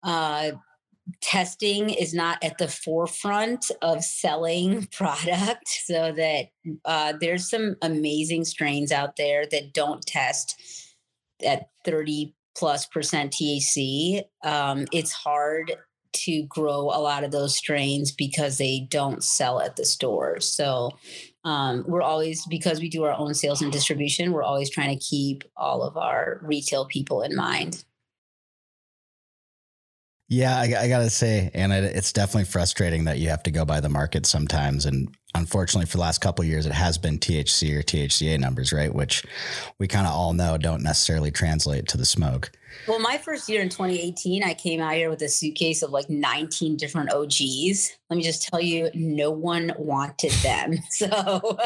uh, 0.03 0.51
testing 1.21 1.89
is 1.89 2.13
not 2.13 2.43
at 2.43 2.57
the 2.57 2.67
forefront 2.67 3.71
of 3.81 4.03
selling 4.03 4.87
product 4.91 5.67
so 5.67 6.11
that 6.11 6.49
uh, 6.85 7.13
there's 7.19 7.49
some 7.49 7.75
amazing 7.81 8.45
strains 8.45 8.91
out 8.91 9.15
there 9.15 9.45
that 9.47 9.73
don't 9.73 10.03
test 10.03 10.55
at 11.45 11.69
30 11.85 12.35
plus 12.57 12.85
percent 12.85 13.31
THC. 13.31 14.23
Um, 14.43 14.85
it's 14.91 15.11
hard 15.11 15.71
to 16.11 16.43
grow 16.43 16.89
a 16.89 16.99
lot 16.99 17.23
of 17.23 17.31
those 17.31 17.55
strains 17.55 18.11
because 18.11 18.57
they 18.57 18.87
don't 18.89 19.23
sell 19.23 19.61
at 19.61 19.75
the 19.75 19.85
stores. 19.85 20.47
So 20.47 20.91
um, 21.43 21.85
we're 21.87 22.01
always 22.01 22.45
because 22.47 22.79
we 22.79 22.89
do 22.89 23.03
our 23.03 23.13
own 23.13 23.33
sales 23.33 23.61
and 23.61 23.71
distribution 23.71 24.31
we're 24.31 24.43
always 24.43 24.69
trying 24.69 24.97
to 24.97 25.03
keep 25.03 25.43
all 25.55 25.83
of 25.83 25.97
our 25.97 26.39
retail 26.43 26.85
people 26.85 27.21
in 27.21 27.35
mind. 27.35 27.83
Yeah 30.27 30.57
i, 30.57 30.63
I 30.63 30.87
gotta 30.87 31.09
say 31.09 31.49
and 31.53 31.73
it's 31.73 32.13
definitely 32.13 32.45
frustrating 32.45 33.05
that 33.05 33.19
you 33.19 33.29
have 33.29 33.43
to 33.43 33.51
go 33.51 33.65
by 33.65 33.79
the 33.79 33.89
market 33.89 34.25
sometimes 34.25 34.85
and 34.85 35.09
unfortunately 35.35 35.85
for 35.85 35.97
the 35.97 36.01
last 36.01 36.19
couple 36.19 36.45
years 36.45 36.65
it 36.65 36.71
has 36.71 36.97
been 36.97 37.17
thc 37.17 37.75
or 37.75 37.81
thca 37.81 38.39
numbers 38.39 38.71
right? 38.71 38.93
Which 38.93 39.25
we 39.79 39.87
kind 39.87 40.05
of 40.05 40.13
all 40.13 40.33
know 40.33 40.57
don't 40.57 40.83
necessarily 40.83 41.31
translate 41.31 41.87
to 41.87 41.97
the 41.97 42.05
smoke. 42.05 42.51
Well, 42.87 42.99
my 42.99 43.17
first 43.17 43.49
year 43.49 43.61
in 43.61 43.69
2018, 43.69 44.43
I 44.43 44.53
came 44.53 44.79
out 44.79 44.93
here 44.93 45.09
with 45.09 45.21
a 45.21 45.29
suitcase 45.29 45.81
of 45.81 45.91
like 45.91 46.09
19 46.09 46.77
different 46.77 47.11
OGs 47.11 47.97
let 48.09 48.17
me 48.17 48.23
just 48.23 48.47
tell 48.47 48.59
you, 48.59 48.89
no 48.95 49.29
one 49.29 49.73
wanted 49.77 50.31
them. 50.43 50.77
So, 50.89 51.57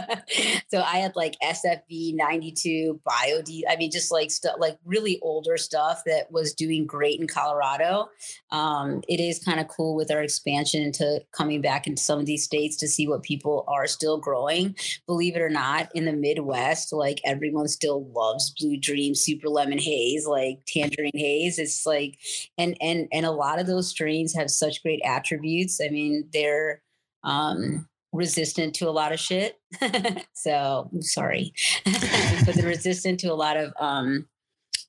so 0.69 0.81
I 0.81 0.97
had 0.97 1.15
like 1.15 1.35
SFB 1.41 2.13
92, 2.13 2.99
BioD. 3.07 3.61
I 3.67 3.77
mean, 3.77 3.89
just 3.89 4.11
like 4.11 4.29
stuff, 4.29 4.57
like 4.59 4.77
really 4.85 5.17
older 5.23 5.57
stuff 5.57 6.03
that 6.05 6.31
was 6.31 6.53
doing 6.53 6.85
great 6.85 7.19
in 7.19 7.25
Colorado. 7.25 8.09
Um, 8.51 9.01
it 9.07 9.19
is 9.19 9.43
kind 9.43 9.59
of 9.59 9.69
cool 9.69 9.95
with 9.95 10.11
our 10.11 10.21
expansion 10.21 10.83
into 10.83 11.23
coming 11.31 11.61
back 11.61 11.87
into 11.87 12.01
some 12.01 12.19
of 12.19 12.25
these 12.27 12.43
states 12.43 12.77
to 12.77 12.87
see 12.87 13.07
what 13.07 13.23
people 13.23 13.63
are 13.67 13.87
still 13.87 14.17
growing. 14.19 14.75
Believe 15.07 15.35
it 15.35 15.41
or 15.41 15.49
not, 15.49 15.89
in 15.95 16.05
the 16.05 16.13
Midwest, 16.13 16.93
like 16.93 17.19
everyone 17.25 17.67
still 17.67 18.05
loves 18.11 18.53
Blue 18.59 18.77
Dream, 18.77 19.15
Super 19.15 19.49
Lemon 19.49 19.79
Haze, 19.79 20.27
like 20.27 20.59
Tangerine 20.67 21.11
Haze. 21.15 21.57
It's 21.57 21.85
like, 21.87 22.19
and 22.57 22.77
and 22.81 23.07
and 23.11 23.25
a 23.25 23.31
lot 23.31 23.59
of 23.59 23.65
those 23.65 23.89
strains 23.89 24.35
have 24.35 24.51
such 24.51 24.83
great 24.83 25.01
attributes. 25.03 25.79
I 25.83 25.89
mean, 25.89 26.29
they're 26.33 26.81
um, 27.23 27.87
resistant 28.11 28.75
to 28.75 28.87
a 28.87 28.91
lot 28.91 29.11
of 29.11 29.19
shit. 29.19 29.59
so 30.33 30.89
sorry, 30.99 31.53
but 31.85 32.55
they're 32.55 32.67
resistant 32.67 33.19
to 33.21 33.31
a 33.31 33.35
lot 33.35 33.57
of 33.57 33.73
um, 33.79 34.27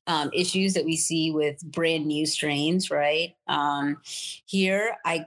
um, 0.06 0.30
issues 0.32 0.74
that 0.74 0.84
we 0.84 0.96
see 0.96 1.30
with 1.30 1.60
brand 1.64 2.06
new 2.06 2.26
strains. 2.26 2.90
Right 2.90 3.34
um, 3.48 3.98
here, 4.46 4.96
I 5.04 5.26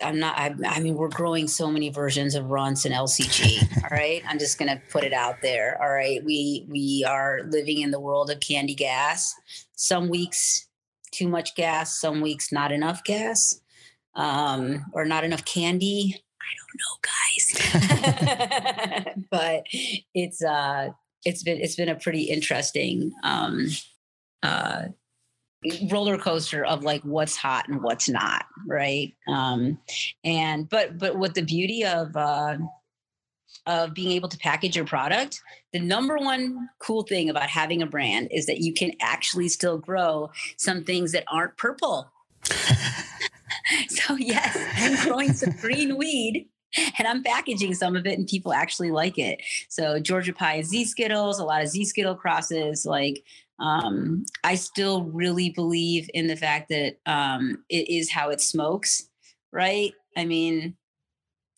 I'm 0.00 0.18
not. 0.18 0.38
I, 0.38 0.54
I, 0.66 0.80
mean, 0.80 0.94
we're 0.94 1.08
growing 1.08 1.48
so 1.48 1.70
many 1.70 1.90
versions 1.90 2.34
of 2.34 2.50
Runts 2.50 2.84
and 2.84 2.94
LCG. 2.94 3.82
all 3.82 3.96
right, 3.96 4.22
I'm 4.28 4.38
just 4.38 4.58
gonna 4.58 4.80
put 4.90 5.04
it 5.04 5.12
out 5.12 5.42
there. 5.42 5.80
All 5.82 5.90
right, 5.90 6.24
we 6.24 6.66
we 6.68 7.04
are 7.08 7.42
living 7.48 7.80
in 7.80 7.90
the 7.90 8.00
world 8.00 8.30
of 8.30 8.40
candy 8.40 8.74
gas. 8.74 9.34
Some 9.76 10.08
weeks 10.08 10.68
too 11.10 11.28
much 11.28 11.54
gas. 11.54 12.00
Some 12.00 12.20
weeks 12.20 12.52
not 12.52 12.72
enough 12.72 13.04
gas 13.04 13.60
um, 14.14 14.84
or 14.92 15.04
not 15.04 15.24
enough 15.24 15.44
candy. 15.44 16.22
I 16.40 16.52
don't 16.58 16.80
know, 16.80 16.94
guys. 17.02 17.14
but 19.30 19.64
it's 20.14 20.42
uh, 20.42 20.90
it's 21.24 21.42
been 21.42 21.60
it's 21.60 21.76
been 21.76 21.88
a 21.88 21.96
pretty 21.96 22.22
interesting 22.22 23.12
um, 23.22 23.68
uh, 24.42 24.84
roller 25.90 26.18
coaster 26.18 26.64
of 26.64 26.82
like 26.82 27.02
what's 27.02 27.36
hot 27.36 27.68
and 27.68 27.82
what's 27.82 28.08
not, 28.08 28.46
right? 28.66 29.14
Um, 29.28 29.78
and 30.24 30.68
but 30.68 30.98
but 30.98 31.16
what 31.16 31.34
the 31.34 31.42
beauty 31.42 31.84
of 31.84 32.16
uh, 32.16 32.58
of 33.66 33.94
being 33.94 34.12
able 34.12 34.28
to 34.28 34.38
package 34.38 34.76
your 34.76 34.84
product, 34.84 35.40
the 35.72 35.78
number 35.78 36.16
one 36.16 36.68
cool 36.80 37.02
thing 37.02 37.30
about 37.30 37.48
having 37.48 37.82
a 37.82 37.86
brand 37.86 38.28
is 38.30 38.46
that 38.46 38.58
you 38.58 38.72
can 38.72 38.92
actually 39.00 39.48
still 39.48 39.78
grow 39.78 40.30
some 40.56 40.84
things 40.84 41.12
that 41.12 41.24
aren't 41.28 41.56
purple. 41.56 42.10
so 43.88 44.16
yes, 44.16 44.56
I'm 44.76 45.06
growing 45.06 45.32
some 45.32 45.50
green 45.60 45.96
weed 45.96 46.48
and 46.98 47.06
I'm 47.06 47.22
packaging 47.22 47.74
some 47.74 47.96
of 47.96 48.06
it 48.06 48.18
and 48.18 48.26
people 48.26 48.52
actually 48.52 48.90
like 48.90 49.18
it. 49.18 49.42
So 49.68 50.00
Georgia 50.00 50.32
pie 50.32 50.54
and 50.54 50.64
Zkittlez, 50.64 51.38
a 51.38 51.44
lot 51.44 51.62
of 51.62 51.68
Z 51.68 51.84
Skittle 51.84 52.14
crosses. 52.14 52.86
Like 52.86 53.24
um, 53.58 54.24
I 54.44 54.54
still 54.54 55.04
really 55.04 55.50
believe 55.50 56.08
in 56.14 56.26
the 56.26 56.36
fact 56.36 56.68
that 56.70 56.96
um, 57.06 57.64
it 57.68 57.88
is 57.88 58.10
how 58.10 58.30
it 58.30 58.40
smokes, 58.40 59.08
right? 59.52 59.92
I 60.16 60.24
mean, 60.24 60.76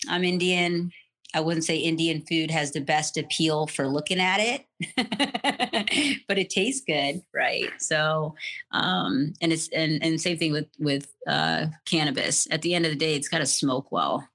I'm 0.09 0.25
Indian. 0.25 0.90
I 1.35 1.41
wouldn't 1.41 1.64
say 1.64 1.76
Indian 1.76 2.23
food 2.23 2.50
has 2.50 2.71
the 2.71 2.81
best 2.81 3.17
appeal 3.17 3.67
for 3.67 3.88
looking 3.88 4.21
at 4.21 4.38
it, 4.38 4.67
but 6.29 6.38
it 6.38 6.50
tastes 6.50 6.85
good, 6.87 7.23
right? 7.35 7.71
So, 7.79 8.35
um, 8.71 9.35
and 9.41 9.53
it's 9.53 9.69
and 9.69 10.03
and 10.03 10.21
same 10.21 10.38
thing 10.38 10.53
with 10.53 10.69
with 10.79 11.12
uh, 11.26 11.67
cannabis. 11.87 12.47
At 12.50 12.62
the 12.62 12.75
end 12.75 12.87
of 12.87 12.93
the 12.93 12.99
day, 12.99 13.14
it's 13.17 13.29
got 13.29 13.38
to 13.38 13.47
smoke 13.47 13.91
well. 13.91 14.29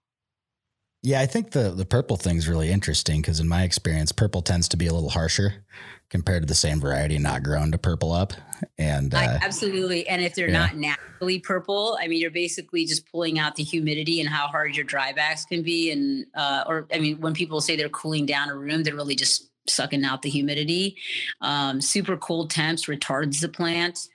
Yeah, 1.01 1.22
I 1.22 1.25
think 1.25 1.51
the 1.51 1.72
the 1.72 1.86
purple 1.86 2.18
thing's 2.18 2.48
really 2.48 2.70
interesting 2.70 3.22
because 3.22 3.39
in 3.39 3.48
my 3.48 3.63
experience, 3.63 4.12
purple 4.12 4.41
tends 4.41 4.68
to 4.70 4.77
be 4.77 4.88
a 4.88 4.94
little 4.94 5.10
harsher 5.10 5.65
compared 6.10 6.41
to 6.41 6.48
the 6.48 6.56
same 6.56 6.79
variety 6.79 7.18
not 7.20 7.44
grown 7.44 7.72
to 7.72 7.77
purple 7.77 8.12
up. 8.12 8.34
And 8.77 9.13
uh, 9.13 9.18
I, 9.18 9.24
absolutely. 9.41 10.08
And 10.08 10.22
if 10.22 10.34
they're 10.36 10.50
yeah. 10.50 10.60
not 10.60 10.75
naturally 10.75 11.39
purple, 11.39 11.98
I 12.01 12.08
mean, 12.08 12.20
you're 12.20 12.32
basically 12.32 12.86
just 12.86 13.10
pulling 13.12 13.38
out 13.38 13.56
the 13.56 13.63
humidity 13.63 14.20
and 14.20 14.27
how 14.27 14.48
hard 14.48 14.75
your 14.75 14.86
drybacks 14.86 15.48
can 15.48 15.62
be. 15.62 15.91
And, 15.91 16.25
uh, 16.36 16.63
or, 16.68 16.88
I 16.91 17.00
mean, 17.00 17.20
when 17.22 17.34
people 17.34 17.62
say 17.62 17.75
they're 17.75 17.89
cooling 17.89 18.25
down 18.25 18.50
a 18.50 18.56
room, 18.56 18.84
they're 18.84 18.96
really 18.96 19.15
just 19.15 19.50
sucking 19.68 20.03
out 20.03 20.24
the 20.24 20.29
humidity. 20.29 20.98
Um, 21.41 21.79
super 21.79 22.18
cold 22.18 22.50
temps 22.50 22.86
retards 22.86 23.39
the 23.39 23.50
plant. 23.50 24.08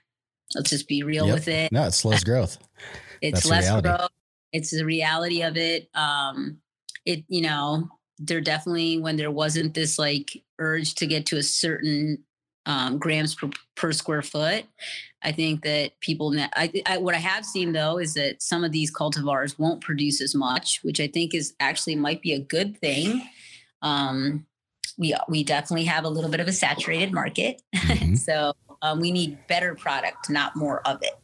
Let's 0.55 0.71
just 0.71 0.89
be 0.89 1.05
real 1.05 1.27
yep. 1.27 1.35
with 1.35 1.49
it. 1.49 1.71
No, 1.73 1.85
it 1.85 1.93
slows 1.93 2.25
growth. 2.25 2.59
it's 3.21 3.49
That's 3.49 3.69
less 3.69 3.83
growth. 3.83 4.11
It's 4.53 4.71
the 4.71 4.85
reality 4.85 5.43
of 5.43 5.57
it. 5.57 5.89
Um, 5.95 6.59
it, 7.05 7.25
you 7.29 7.43
know, 7.43 7.89
there 8.19 8.41
definitely 8.41 8.99
when 8.99 9.17
there 9.17 9.31
wasn't 9.31 9.75
this 9.75 9.99
like 9.99 10.43
urge 10.59 10.95
to 10.95 11.07
get 11.07 11.27
to 11.27 11.37
a 11.37 11.43
certain 11.43 12.25
um, 12.67 12.99
grams 12.99 13.35
per, 13.35 13.51
per 13.75 13.93
square 13.93 14.23
foot. 14.23 14.65
I 15.23 15.33
think 15.33 15.63
that 15.65 15.99
people, 16.01 16.35
I, 16.39 16.71
I, 16.87 16.99
what 16.99 17.15
I 17.15 17.19
have 17.19 17.45
seen 17.45 17.73
though 17.73 17.99
is 17.99 18.15
that 18.15 18.43
some 18.43 18.63
of 18.63 18.73
these 18.73 18.93
cultivars 18.93 19.59
won't 19.59 19.81
produce 19.81 20.21
as 20.21 20.35
much, 20.35 20.81
which 20.83 21.01
I 21.01 21.09
think 21.09 21.35
is 21.35 21.55
actually 21.61 21.97
might 21.97 22.23
be 22.23 22.33
a 22.33 22.39
good 22.39 22.79
thing. 22.79 23.23
Um, 23.83 24.47
we 24.97 25.15
we 25.29 25.43
definitely 25.43 25.87
have 25.87 26.05
a 26.05 26.09
little 26.09 26.31
bit 26.31 26.41
of 26.41 26.47
a 26.47 26.53
saturated 26.53 27.13
market, 27.13 27.61
mm-hmm. 27.75 28.15
so 28.15 28.53
um, 28.83 29.01
we 29.01 29.11
need 29.11 29.39
better 29.49 29.75
product, 29.75 30.31
not 30.31 30.55
more 30.57 30.87
of 30.87 30.99
it. 31.03 31.15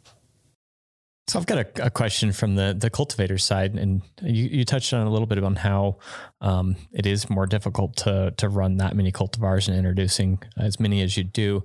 So 1.31 1.39
I've 1.39 1.47
got 1.47 1.59
a, 1.59 1.87
a, 1.87 1.91
question 1.91 2.33
from 2.33 2.57
the 2.57 2.75
the 2.77 2.91
cultivator 2.91 3.39
side, 3.39 3.77
and 3.77 4.03
you, 4.21 4.49
you 4.49 4.65
touched 4.65 4.93
on 4.93 5.07
a 5.07 5.11
little 5.11 5.29
bit 5.29 5.39
about 5.39 5.59
how 5.59 5.99
um, 6.41 6.75
it 6.91 7.07
is 7.07 7.31
more 7.31 7.47
difficult 7.47 7.95
to 7.99 8.35
to 8.37 8.49
run 8.49 8.79
that 8.79 8.97
many 8.97 9.13
cultivars 9.13 9.69
and 9.69 9.77
introducing 9.77 10.43
as 10.57 10.81
many 10.81 11.03
as 11.03 11.17
you 11.17 11.23
do. 11.23 11.63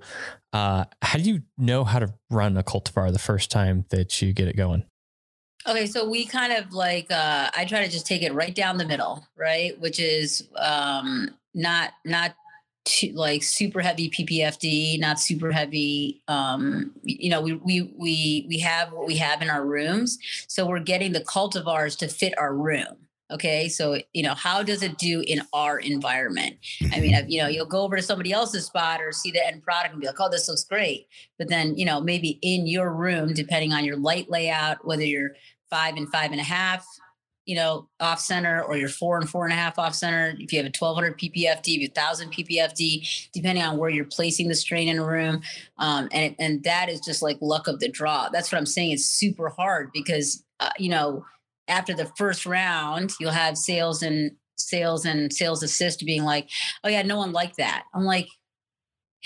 Uh, 0.53 0.85
how 1.01 1.17
do 1.17 1.23
you 1.23 1.41
know 1.57 1.83
how 1.83 1.97
to 1.97 2.13
run 2.29 2.57
a 2.57 2.63
cultivar 2.63 3.11
the 3.11 3.17
first 3.17 3.49
time 3.49 3.85
that 3.89 4.21
you 4.21 4.33
get 4.33 4.47
it 4.47 4.55
going? 4.55 4.85
Okay, 5.65 5.87
so 5.87 6.07
we 6.07 6.25
kind 6.25 6.53
of 6.53 6.71
like 6.71 7.07
uh, 7.09 7.49
I 7.57 7.65
try 7.65 7.83
to 7.83 7.91
just 7.91 8.05
take 8.05 8.21
it 8.21 8.35
right 8.35 8.53
down 8.53 8.77
the 8.77 8.85
middle, 8.85 9.25
right, 9.35 9.79
which 9.79 9.99
is 9.99 10.47
um, 10.57 11.33
not 11.55 11.93
not 12.05 12.35
too, 12.85 13.11
like 13.13 13.43
super 13.43 13.81
heavy 13.81 14.09
PPFD, 14.09 14.99
not 14.99 15.19
super 15.19 15.51
heavy. 15.51 16.21
Um, 16.27 16.91
you 17.03 17.29
know, 17.29 17.41
we 17.41 17.53
we 17.53 17.93
we 17.97 18.45
we 18.47 18.59
have 18.59 18.91
what 18.93 19.07
we 19.07 19.17
have 19.17 19.41
in 19.41 19.49
our 19.49 19.65
rooms, 19.65 20.17
so 20.47 20.65
we're 20.65 20.79
getting 20.79 21.11
the 21.11 21.21
cultivars 21.21 21.97
to 21.99 22.07
fit 22.07 22.37
our 22.37 22.55
room, 22.55 23.05
Okay. 23.31 23.69
So, 23.69 23.97
you 24.13 24.21
know, 24.21 24.35
how 24.35 24.61
does 24.61 24.83
it 24.83 24.99
do 24.99 25.23
in 25.25 25.41
our 25.51 25.79
environment? 25.79 26.57
I 26.93 26.99
mean, 26.99 27.15
you 27.27 27.41
know, 27.41 27.47
you'll 27.47 27.65
go 27.65 27.81
over 27.81 27.95
to 27.95 28.01
somebody 28.03 28.31
else's 28.31 28.65
spot 28.65 29.01
or 29.01 29.11
see 29.11 29.31
the 29.31 29.45
end 29.45 29.63
product 29.63 29.93
and 29.93 30.01
be 30.01 30.05
like, 30.05 30.19
oh, 30.19 30.29
this 30.29 30.47
looks 30.47 30.63
great. 30.63 31.07
But 31.39 31.49
then, 31.49 31.75
you 31.75 31.85
know, 31.85 31.99
maybe 31.99 32.37
in 32.43 32.67
your 32.67 32.93
room, 32.93 33.33
depending 33.33 33.73
on 33.73 33.83
your 33.83 33.97
light 33.97 34.29
layout, 34.29 34.85
whether 34.85 35.03
you're 35.03 35.31
five 35.71 35.95
and 35.95 36.09
five 36.11 36.31
and 36.31 36.39
a 36.39 36.43
half, 36.43 36.85
you 37.45 37.55
know, 37.55 37.87
off 37.99 38.19
center 38.19 38.61
or 38.63 38.75
you're 38.75 38.89
four 38.89 39.17
and 39.17 39.29
four 39.29 39.45
and 39.45 39.53
a 39.53 39.55
half 39.55 39.77
off 39.77 39.93
center, 39.93 40.35
if 40.39 40.51
you 40.51 40.57
have 40.57 40.65
a 40.65 40.73
1200 40.77 41.17
ppfd, 41.17 41.59
if 41.59 41.67
you 41.67 41.81
have 41.81 41.95
1000 41.95 42.33
ppfd, 42.33 43.29
depending 43.31 43.63
on 43.63 43.77
where 43.77 43.89
you're 43.89 44.05
placing 44.05 44.47
the 44.47 44.55
strain 44.55 44.87
in 44.87 44.97
a 44.97 45.05
room. 45.05 45.41
Um, 45.77 46.09
and, 46.11 46.35
and 46.39 46.63
that 46.63 46.89
is 46.89 46.99
just 47.01 47.21
like 47.21 47.37
luck 47.41 47.67
of 47.67 47.79
the 47.79 47.89
draw. 47.89 48.29
That's 48.29 48.51
what 48.51 48.57
I'm 48.57 48.65
saying. 48.65 48.91
It's 48.91 49.05
super 49.05 49.49
hard 49.49 49.91
because, 49.93 50.43
uh, 50.59 50.71
you 50.79 50.89
know, 50.89 51.23
after 51.67 51.93
the 51.93 52.11
first 52.17 52.45
round, 52.45 53.13
you'll 53.19 53.31
have 53.31 53.57
sales 53.57 54.01
and 54.01 54.31
sales 54.57 55.05
and 55.05 55.31
sales 55.31 55.61
assist 55.61 56.05
being 56.05 56.23
like, 56.23 56.49
oh 56.83 56.89
yeah, 56.89 57.01
no 57.03 57.17
one 57.17 57.31
liked 57.31 57.57
that. 57.57 57.83
I'm 57.93 58.05
like, 58.05 58.27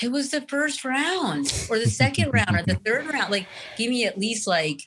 it 0.02 0.12
was 0.12 0.32
the 0.32 0.42
first 0.42 0.86
round 0.86 1.68
or 1.70 1.78
the 1.78 1.90
second 1.90 2.32
round 2.32 2.56
or 2.56 2.64
the 2.64 2.76
third 2.86 3.08
round. 3.08 3.32
Like, 3.32 3.48
give 3.78 3.90
me 3.90 4.06
at 4.06 4.18
least 4.18 4.48
like 4.48 4.82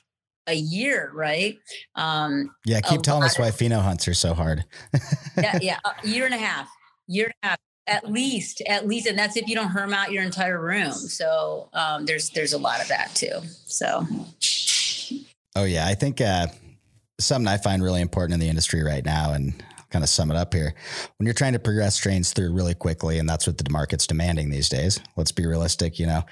a 0.47 0.53
year, 0.53 1.11
right? 1.13 1.57
Um, 1.95 2.53
yeah, 2.65 2.81
keep 2.81 3.01
telling 3.01 3.23
us 3.23 3.39
why 3.39 3.49
pheno 3.49 3.81
hunts 3.81 4.07
are 4.07 4.13
so 4.13 4.33
hard. 4.33 4.65
yeah, 5.37 5.59
yeah, 5.61 5.79
a 5.85 6.07
year 6.07 6.25
and 6.25 6.33
a 6.33 6.37
half, 6.37 6.69
year 7.07 7.25
and 7.25 7.33
a 7.43 7.47
half 7.47 7.59
at 7.87 8.09
least, 8.09 8.61
at 8.67 8.87
least, 8.87 9.07
and 9.07 9.17
that's 9.17 9.35
if 9.35 9.47
you 9.47 9.55
don't 9.55 9.67
herm 9.67 9.93
out 9.93 10.11
your 10.11 10.23
entire 10.23 10.59
room. 10.61 10.91
So 10.91 11.69
um, 11.73 12.05
there's 12.05 12.29
there's 12.29 12.53
a 12.53 12.57
lot 12.57 12.81
of 12.81 12.87
that 12.87 13.13
too. 13.13 13.41
So. 13.65 14.07
Oh 15.55 15.65
yeah, 15.65 15.85
I 15.85 15.93
think 15.93 16.21
uh, 16.21 16.47
something 17.19 17.47
I 17.47 17.57
find 17.57 17.83
really 17.83 18.01
important 18.01 18.33
in 18.35 18.39
the 18.39 18.49
industry 18.49 18.83
right 18.83 19.03
now, 19.03 19.33
and 19.33 19.53
kind 19.93 20.03
of 20.03 20.09
sum 20.09 20.31
it 20.31 20.35
up 20.35 20.53
here. 20.53 20.73
When 21.17 21.25
you're 21.25 21.33
trying 21.33 21.53
to 21.53 21.59
progress 21.59 21.95
strains 21.95 22.33
through 22.33 22.51
really 22.51 22.73
quickly, 22.73 23.19
and 23.19 23.29
that's 23.29 23.47
what 23.47 23.57
the 23.57 23.69
market's 23.69 24.07
demanding 24.07 24.49
these 24.49 24.67
days. 24.67 24.99
Let's 25.15 25.31
be 25.31 25.45
realistic. 25.45 25.99
You 25.99 26.07
know, 26.07 26.23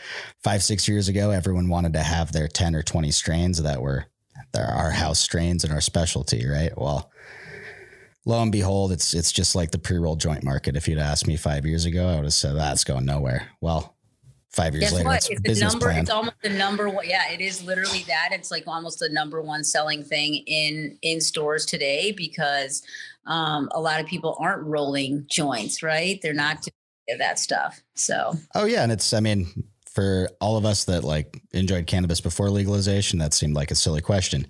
five 0.44 0.63
six 0.63 0.88
years 0.88 1.08
ago, 1.08 1.30
everyone 1.30 1.70
wanted 1.70 1.94
to 1.94 2.03
have 2.03 2.34
their 2.34 2.48
ten 2.48 2.75
or 2.75 2.82
twenty 2.82 3.12
strains 3.12 3.62
that 3.62 3.82
were 3.82 4.08
our 4.58 4.91
house 4.91 5.20
strains 5.20 5.63
and 5.63 5.72
our 5.72 5.80
specialty, 5.80 6.46
right? 6.48 6.75
Well, 6.75 7.12
lo 8.25 8.41
and 8.41 8.51
behold, 8.51 8.91
it's 8.91 9.13
it's 9.13 9.32
just 9.32 9.56
like 9.56 9.72
the 9.72 9.77
pre-roll 9.77 10.15
joint 10.15 10.44
market. 10.44 10.75
If 10.75 10.88
you'd 10.88 10.98
asked 10.98 11.27
me 11.27 11.38
five 11.38 11.65
years 11.65 11.86
ago, 11.86 12.08
I 12.08 12.15
would 12.15 12.25
have 12.25 12.34
said 12.34 12.56
that's 12.56 12.84
going 12.84 13.06
nowhere. 13.06 13.48
Well, 13.62 13.96
five 14.51 14.74
years 14.74 14.86
Guess 14.86 14.94
later, 14.94 15.06
what? 15.08 15.18
it's, 15.18 15.30
it's 15.44 15.60
the 15.60 15.65
number. 15.65 15.86
Plan. 15.86 16.00
It's 16.00 16.10
almost 16.10 16.41
the 16.41 16.50
number 16.50 16.89
one. 16.89 17.08
Yeah, 17.08 17.32
it 17.32 17.41
is 17.41 17.63
literally 17.63 18.03
that. 18.08 18.30
It's 18.32 18.51
like 18.51 18.63
almost 18.68 19.00
the 19.00 19.10
number 19.10 19.41
one 19.41 19.63
selling 19.63 20.03
thing 20.03 20.36
in 20.48 20.98
in 21.01 21.22
stores 21.22 21.65
today 21.65 22.12
because 22.12 22.84
um, 23.25 23.69
a 23.73 23.81
lot 23.81 23.99
of 23.99 24.07
people 24.07 24.37
aren't 24.39 24.65
rolling 24.65 25.25
joints, 25.27 25.83
right? 25.83 26.19
They're 26.21 26.33
not 26.33 26.61
doing 27.07 27.19
that 27.19 27.39
stuff. 27.39 27.81
So. 27.95 28.33
Oh 28.55 28.65
yeah, 28.65 28.83
and 28.83 28.91
it's. 28.91 29.13
I 29.13 29.19
mean, 29.19 29.47
for 29.85 30.29
all 30.39 30.57
of 30.57 30.65
us 30.65 30.85
that 30.85 31.03
like 31.03 31.41
enjoyed 31.51 31.87
cannabis 31.87 32.21
before 32.21 32.49
legalization, 32.49 33.19
that 33.19 33.33
seemed 33.33 33.55
like 33.55 33.71
a 33.71 33.75
silly 33.75 34.01
question. 34.01 34.45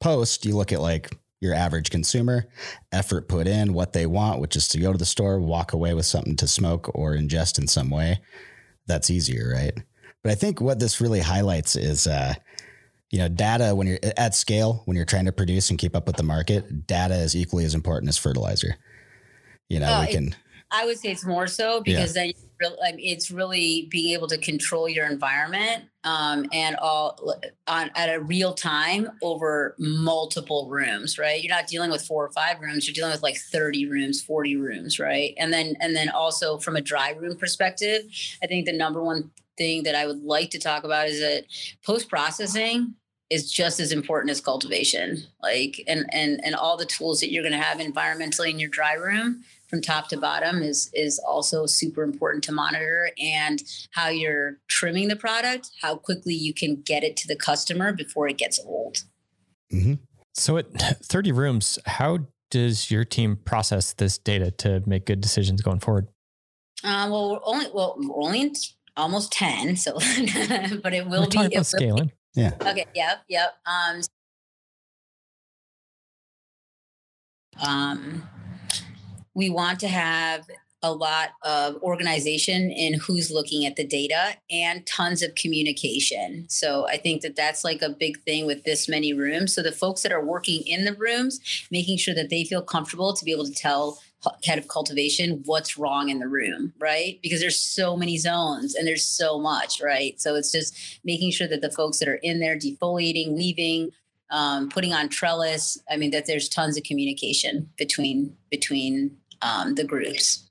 Post, 0.00 0.44
you 0.44 0.56
look 0.56 0.72
at 0.72 0.80
like 0.80 1.10
your 1.40 1.54
average 1.54 1.90
consumer, 1.90 2.46
effort 2.92 3.28
put 3.28 3.46
in, 3.46 3.74
what 3.74 3.92
they 3.92 4.06
want, 4.06 4.40
which 4.40 4.56
is 4.56 4.68
to 4.68 4.78
go 4.78 4.92
to 4.92 4.98
the 4.98 5.04
store, 5.04 5.38
walk 5.38 5.72
away 5.72 5.92
with 5.92 6.06
something 6.06 6.36
to 6.36 6.48
smoke 6.48 6.90
or 6.94 7.14
ingest 7.14 7.58
in 7.58 7.66
some 7.66 7.90
way 7.90 8.20
that's 8.86 9.10
easier, 9.10 9.52
right? 9.54 9.74
But 10.22 10.32
I 10.32 10.34
think 10.36 10.60
what 10.60 10.78
this 10.78 11.00
really 11.00 11.20
highlights 11.20 11.76
is, 11.76 12.06
uh, 12.06 12.34
you 13.14 13.20
know, 13.20 13.28
data 13.28 13.76
when 13.76 13.86
you're 13.86 14.00
at 14.16 14.34
scale, 14.34 14.82
when 14.86 14.96
you're 14.96 15.06
trying 15.06 15.26
to 15.26 15.30
produce 15.30 15.70
and 15.70 15.78
keep 15.78 15.94
up 15.94 16.08
with 16.08 16.16
the 16.16 16.24
market, 16.24 16.88
data 16.88 17.14
is 17.14 17.36
equally 17.36 17.64
as 17.64 17.72
important 17.72 18.08
as 18.08 18.18
fertilizer. 18.18 18.74
You 19.68 19.78
know, 19.78 19.86
uh, 19.86 20.04
we 20.04 20.12
can. 20.12 20.34
I 20.72 20.84
would 20.84 20.98
say 20.98 21.12
it's 21.12 21.24
more 21.24 21.46
so 21.46 21.80
because 21.80 22.16
yeah. 22.16 22.32
then 22.60 22.96
it's 22.98 23.30
really 23.30 23.86
being 23.88 24.14
able 24.14 24.26
to 24.26 24.38
control 24.38 24.88
your 24.88 25.06
environment 25.06 25.84
um, 26.02 26.46
and 26.52 26.74
all 26.74 27.40
on 27.68 27.92
at 27.94 28.12
a 28.12 28.18
real 28.18 28.52
time 28.52 29.08
over 29.22 29.76
multiple 29.78 30.68
rooms, 30.68 31.16
right? 31.16 31.40
You're 31.40 31.54
not 31.54 31.68
dealing 31.68 31.92
with 31.92 32.04
four 32.04 32.24
or 32.24 32.32
five 32.32 32.58
rooms; 32.58 32.88
you're 32.88 32.94
dealing 32.94 33.12
with 33.12 33.22
like 33.22 33.36
30 33.36 33.88
rooms, 33.88 34.22
40 34.22 34.56
rooms, 34.56 34.98
right? 34.98 35.34
And 35.38 35.52
then 35.52 35.76
and 35.80 35.94
then 35.94 36.08
also 36.08 36.58
from 36.58 36.74
a 36.74 36.80
dry 36.80 37.10
room 37.10 37.36
perspective, 37.36 38.06
I 38.42 38.48
think 38.48 38.66
the 38.66 38.72
number 38.72 39.00
one 39.04 39.30
thing 39.56 39.84
that 39.84 39.94
I 39.94 40.04
would 40.04 40.24
like 40.24 40.50
to 40.50 40.58
talk 40.58 40.82
about 40.82 41.06
is 41.06 41.20
that 41.20 41.44
post 41.86 42.08
processing 42.08 42.96
is 43.30 43.50
just 43.50 43.80
as 43.80 43.92
important 43.92 44.30
as 44.30 44.40
cultivation. 44.40 45.24
Like 45.42 45.82
and 45.86 46.06
and 46.12 46.40
and 46.44 46.54
all 46.54 46.76
the 46.76 46.84
tools 46.84 47.20
that 47.20 47.30
you're 47.30 47.42
going 47.42 47.52
to 47.52 47.58
have 47.58 47.78
environmentally 47.78 48.50
in 48.50 48.58
your 48.58 48.70
dry 48.70 48.94
room 48.94 49.44
from 49.74 49.80
top 49.80 50.08
to 50.08 50.16
bottom 50.16 50.62
is 50.62 50.90
is 50.94 51.18
also 51.18 51.66
super 51.66 52.02
important 52.02 52.44
to 52.44 52.52
monitor 52.52 53.10
and 53.18 53.62
how 53.90 54.08
you're 54.08 54.58
trimming 54.68 55.08
the 55.08 55.16
product 55.16 55.70
how 55.82 55.96
quickly 55.96 56.34
you 56.34 56.54
can 56.54 56.76
get 56.82 57.02
it 57.02 57.16
to 57.16 57.26
the 57.26 57.36
customer 57.36 57.92
before 57.92 58.28
it 58.28 58.38
gets 58.38 58.60
old. 58.64 59.04
Mm-hmm. 59.72 59.94
so 60.34 60.58
at 60.58 60.70
30 60.72 61.32
rooms 61.32 61.78
how 61.86 62.18
does 62.50 62.90
your 62.90 63.04
team 63.04 63.36
process 63.36 63.94
this 63.94 64.18
data 64.18 64.52
to 64.52 64.82
make 64.86 65.06
good 65.06 65.20
decisions 65.20 65.62
going 65.62 65.80
forward? 65.80 66.06
Uh, 66.84 67.08
well 67.10 67.32
we're 67.32 67.40
only 67.44 67.66
well 67.74 67.96
we're 67.98 68.22
only 68.22 68.42
in 68.42 68.52
almost 68.96 69.32
10 69.32 69.76
so 69.76 69.92
but 70.82 70.94
it 70.94 71.08
will 71.08 71.26
we're 71.34 71.48
be 71.48 71.64
scaling 71.64 72.12
yeah 72.34 72.52
okay 72.62 72.86
yep 72.94 73.22
yep 73.28 73.56
um 73.66 74.00
um 77.62 78.22
we 79.34 79.50
want 79.50 79.80
to 79.80 79.88
have 79.88 80.46
a 80.84 80.92
lot 80.92 81.30
of 81.42 81.82
organization 81.82 82.70
in 82.70 82.92
who's 82.92 83.30
looking 83.30 83.64
at 83.64 83.74
the 83.76 83.86
data 83.86 84.36
and 84.50 84.86
tons 84.86 85.22
of 85.22 85.34
communication. 85.34 86.44
So 86.50 86.86
I 86.86 86.98
think 86.98 87.22
that 87.22 87.36
that's 87.36 87.64
like 87.64 87.80
a 87.80 87.88
big 87.88 88.20
thing 88.20 88.44
with 88.44 88.64
this 88.64 88.86
many 88.86 89.14
rooms. 89.14 89.54
So 89.54 89.62
the 89.62 89.72
folks 89.72 90.02
that 90.02 90.12
are 90.12 90.22
working 90.22 90.60
in 90.66 90.84
the 90.84 90.92
rooms, 90.92 91.40
making 91.70 91.96
sure 91.96 92.14
that 92.14 92.28
they 92.28 92.44
feel 92.44 92.60
comfortable 92.60 93.14
to 93.14 93.24
be 93.24 93.32
able 93.32 93.46
to 93.46 93.54
tell 93.54 93.98
head 94.44 94.58
of 94.58 94.68
cultivation 94.68 95.42
what's 95.44 95.76
wrong 95.76 96.08
in 96.08 96.18
the 96.18 96.28
room 96.28 96.72
right 96.78 97.18
because 97.22 97.40
there's 97.40 97.60
so 97.60 97.96
many 97.96 98.16
zones 98.16 98.74
and 98.74 98.86
there's 98.86 99.06
so 99.06 99.38
much 99.38 99.80
right 99.82 100.20
so 100.20 100.34
it's 100.34 100.52
just 100.52 101.00
making 101.04 101.30
sure 101.30 101.46
that 101.46 101.60
the 101.60 101.70
folks 101.70 101.98
that 101.98 102.08
are 102.08 102.20
in 102.22 102.40
there 102.40 102.56
defoliating 102.56 103.36
leaving 103.36 103.90
um, 104.30 104.68
putting 104.68 104.92
on 104.92 105.08
trellis 105.08 105.78
i 105.90 105.96
mean 105.96 106.10
that 106.10 106.26
there's 106.26 106.48
tons 106.48 106.76
of 106.76 106.82
communication 106.82 107.68
between 107.76 108.34
between 108.50 109.16
um, 109.44 109.74
the 109.74 109.84
groups. 109.84 110.48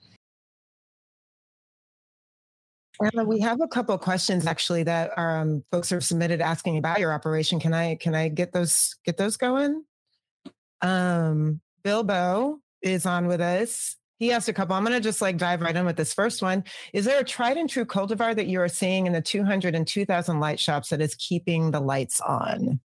Anna, 3.02 3.26
we 3.26 3.40
have 3.40 3.60
a 3.60 3.68
couple 3.68 3.98
questions 3.98 4.46
actually 4.46 4.84
that 4.84 5.18
um, 5.18 5.64
folks 5.72 5.90
have 5.90 6.06
submitted 6.06 6.40
asking 6.42 6.78
about 6.78 7.00
your 7.00 7.12
operation. 7.12 7.60
Can 7.60 7.74
I 7.74 7.96
can 7.96 8.16
I 8.16 8.30
get 8.30 8.54
those 8.54 8.96
get 9.04 9.18
those 9.18 9.36
going? 9.36 9.84
Um, 10.82 11.60
Bilbo 11.84 12.60
is 12.84 13.06
on 13.06 13.28
with 13.28 13.42
us. 13.42 13.96
He 14.20 14.32
asked 14.32 14.48
a 14.48 14.54
couple. 14.54 14.76
I'm 14.76 14.84
going 14.84 14.96
to 14.96 15.02
just 15.02 15.22
like 15.22 15.38
dive 15.38 15.62
right 15.62 15.76
in 15.76 15.86
with 15.86 15.98
this 15.98 16.14
first 16.14 16.42
one. 16.42 16.64
Is 16.94 17.06
there 17.06 17.20
a 17.20 17.24
tried 17.24 17.58
and 17.58 17.70
true 17.70 17.86
cultivar 17.86 18.36
that 18.36 18.48
you 18.48 18.62
are 18.62 18.70
seeing 18.70 19.08
in 19.08 19.14
the 19.14 19.22
200 19.22 19.76
and 19.76 19.88
2000 19.88 20.40
light 20.40 20.60
shops 20.60 20.90
that 20.90 21.02
is 21.02 21.16
keeping 21.16 21.72
the 21.72 21.82
lights 21.82 22.22
on? 22.22 22.80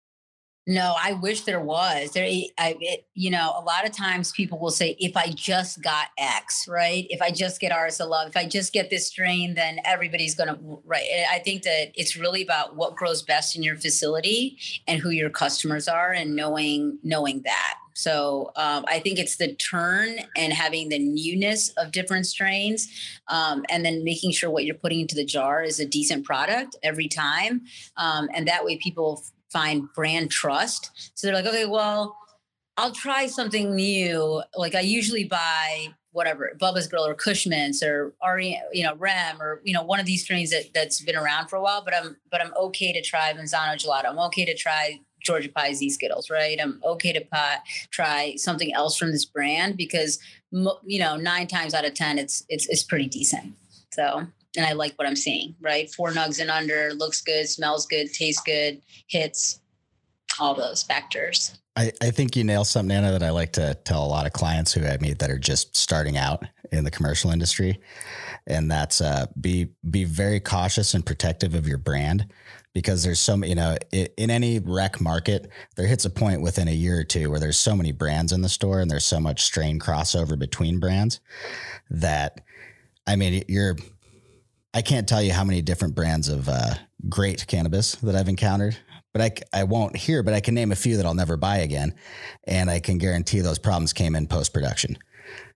No, 0.67 0.95
I 0.99 1.13
wish 1.13 1.43
there 1.43 1.61
was. 1.61 2.13
There, 2.13 2.25
I, 2.25 2.77
it, 2.81 3.07
you 3.13 3.31
know, 3.31 3.53
a 3.55 3.61
lot 3.61 3.87
of 3.87 3.93
times 3.93 4.33
people 4.33 4.59
will 4.59 4.71
say, 4.71 4.97
if 4.99 5.15
I 5.15 5.29
just 5.29 5.83
got 5.83 6.09
X, 6.17 6.67
right? 6.67 7.07
If 7.11 7.21
I 7.21 7.31
just 7.31 7.61
get 7.61 7.71
RSL 7.71 8.09
love, 8.09 8.29
if 8.29 8.37
I 8.37 8.47
just 8.47 8.73
get 8.73 8.89
this 8.89 9.07
strain, 9.07 9.55
then 9.55 9.81
everybody's 9.85 10.35
to, 10.37 10.59
right? 10.87 11.07
I 11.31 11.39
think 11.41 11.65
that 11.65 11.93
it's 11.95 12.17
really 12.17 12.43
about 12.43 12.77
what 12.77 12.97
grows 12.97 13.21
best 13.21 13.57
in 13.57 13.63
your 13.63 13.77
facility 13.77 14.57
and 14.89 15.03
who 15.03 15.11
your 15.11 15.29
customers 15.29 15.87
are 15.87 16.13
and 16.13 16.35
knowing, 16.35 16.99
knowing 17.03 17.43
that. 17.43 17.75
So 17.93 18.51
um, 18.57 18.87
I 18.89 19.01
think 19.01 19.19
it's 19.19 19.37
the 19.37 19.55
turn 19.55 20.17
and 20.35 20.53
having 20.53 20.89
the 20.89 20.99
newness 20.99 21.69
of 21.77 21.93
different 21.93 22.27
strains, 22.27 22.89
um, 23.29 23.65
and 23.69 23.85
then 23.85 24.03
making 24.03 24.33
sure 24.33 24.51
what 24.51 24.65
you're 24.65 24.75
putting 24.75 25.01
into 25.01 25.15
the 25.15 25.25
jar 25.25 25.63
is 25.63 25.79
a 25.79 25.87
decent 25.87 26.25
product 26.25 26.75
every 26.83 27.07
time, 27.07 27.63
um, 27.97 28.29
and 28.35 28.49
that 28.49 28.65
way 28.65 28.77
people 28.79 29.25
find 29.55 29.91
brand 29.95 30.31
trust. 30.31 30.91
So 31.15 31.27
they're 31.27 31.35
like, 31.35 31.47
okay, 31.47 31.65
well, 31.65 32.17
I'll 32.77 32.93
try 32.93 33.29
something 33.29 33.75
new. 33.75 34.43
Like 34.57 34.75
I 34.75 34.81
usually 34.81 35.25
buy 35.25 35.95
whatever 36.11 36.51
Bubba's 36.61 36.87
Grill 36.87 37.07
or 37.07 37.15
Kush-Mints 37.15 37.83
or 37.83 38.15
Ari, 38.21 38.61
you 38.73 38.83
know, 38.85 38.97
Rem 38.97 39.41
or 39.41 39.61
you 39.65 39.73
know 39.73 39.83
one 39.83 40.01
of 40.01 40.07
these 40.07 40.23
strains 40.23 40.51
that 40.51 40.75
that's 40.75 41.01
been 41.01 41.17
around 41.17 41.49
for 41.49 41.57
a 41.57 41.63
while. 41.63 41.83
But 41.85 41.95
I'm 41.95 42.17
but 42.31 42.41
I'm 42.41 42.53
okay 42.55 42.93
to 42.93 43.01
try 43.01 43.33
Manzano 43.33 43.75
Gelato. 43.75 44.09
I'm 44.09 44.19
okay 44.19 44.45
to 44.45 44.55
try 44.55 45.01
Georgia 45.23 45.49
Pie 45.49 45.73
Zkittlez, 45.73 46.31
right? 46.31 46.59
I'm 46.61 46.81
okay 46.85 47.13
to 47.13 47.21
pie, 47.21 47.59
try 47.91 48.35
something 48.37 48.73
else 48.75 48.97
from 48.97 49.13
this 49.13 49.25
brand 49.25 49.77
because 49.77 50.19
you 50.51 50.99
know 50.99 51.17
nine 51.17 51.47
times 51.47 51.75
out 51.75 51.85
of 51.85 51.95
ten 51.95 52.19
it's 52.19 52.45
it's 52.49 52.69
it's 52.69 52.83
pretty 52.83 53.07
decent. 53.07 53.55
So 53.93 54.27
and 54.57 54.67
I 54.67 54.73
like 54.73 54.95
what 54.97 55.09
I'm 55.09 55.17
seeing, 55.17 55.55
right? 55.61 55.91
Four 55.91 56.11
nugs 56.11 56.41
and 56.41 56.51
under, 56.51 56.93
looks 56.95 57.21
good, 57.21 57.49
smells 57.49 57.87
good, 57.87 58.13
tastes 58.13 58.43
good, 58.43 58.81
hits. 59.09 59.61
all 60.41 60.55
those 60.55 60.83
factors. 60.83 61.59
I, 61.77 61.93
I 62.01 62.11
think 62.11 62.37
you 62.37 62.45
nail 62.45 62.65
something, 62.65 62.97
Anna, 62.97 63.13
that 63.13 63.23
I 63.23 63.31
like 63.31 63.53
to 63.55 63.75
tell 63.85 64.05
a 64.05 64.07
lot 64.07 64.27
of 64.27 64.33
clients 64.33 64.73
who 64.73 64.85
I 64.87 64.97
meet 65.01 65.19
that 65.19 65.31
are 65.31 65.39
just 65.39 65.77
starting 65.77 66.17
out 66.17 66.45
in 66.71 66.85
the 66.85 66.91
commercial 66.91 67.31
industry. 67.31 67.81
And 68.47 68.71
that's 68.71 69.01
uh, 69.01 69.27
be 69.41 69.69
be 69.91 70.05
very 70.05 70.39
cautious 70.39 70.95
and 70.95 71.05
protective 71.05 71.55
of 71.55 71.67
your 71.67 71.79
brand 71.79 72.27
because 72.75 73.03
there's 73.03 73.21
so 73.21 73.37
many, 73.37 73.51
you 73.51 73.55
know, 73.55 73.77
in 73.93 74.31
any 74.31 74.59
rec 74.59 75.01
market, 75.01 75.49
there 75.77 75.87
hits 75.87 76.05
a 76.05 76.11
point 76.11 76.43
within 76.43 76.69
a 76.69 76.73
year 76.73 76.99
or 76.99 77.05
two 77.05 77.31
where 77.31 77.41
there's 77.41 77.59
so 77.59 77.75
many 77.75 77.93
brands 77.93 78.33
in 78.33 78.43
the 78.43 78.49
store 78.49 78.81
and 78.81 78.91
there's 78.91 79.07
so 79.07 79.21
much 79.21 79.43
strain 79.43 79.79
crossover 79.79 80.39
between 80.39 80.81
brands 80.81 81.21
that, 81.89 82.41
I 83.07 83.15
mean, 83.15 83.45
you're, 83.49 83.77
I 84.75 84.83
can't 84.83 85.09
tell 85.09 85.23
you 85.23 85.33
how 85.33 85.45
many 85.45 85.63
different 85.63 85.95
brands 85.95 86.29
of 86.29 86.49
uh, 86.49 86.75
great 87.09 87.47
cannabis 87.47 87.95
that 87.97 88.15
I've 88.15 88.29
encountered 88.29 88.77
but 89.15 89.23
I, 89.23 89.61
I 89.61 89.65
won't 89.65 89.97
hear, 89.97 90.23
but 90.23 90.35
I 90.35 90.41
can 90.41 90.55
name 90.55 90.73
a 90.73 90.77
few 90.77 90.97
that 90.99 91.07
I'll 91.07 91.15
never 91.15 91.37
buy 91.37 91.59
again. 91.59 91.95
And 92.49 92.69
I 92.69 92.81
can 92.81 92.99
guarantee 92.99 93.41
those 93.41 93.61
problems 93.61 93.93
came 93.93 94.17
in 94.17 94.27
post 94.27 94.53
production. 94.53 94.99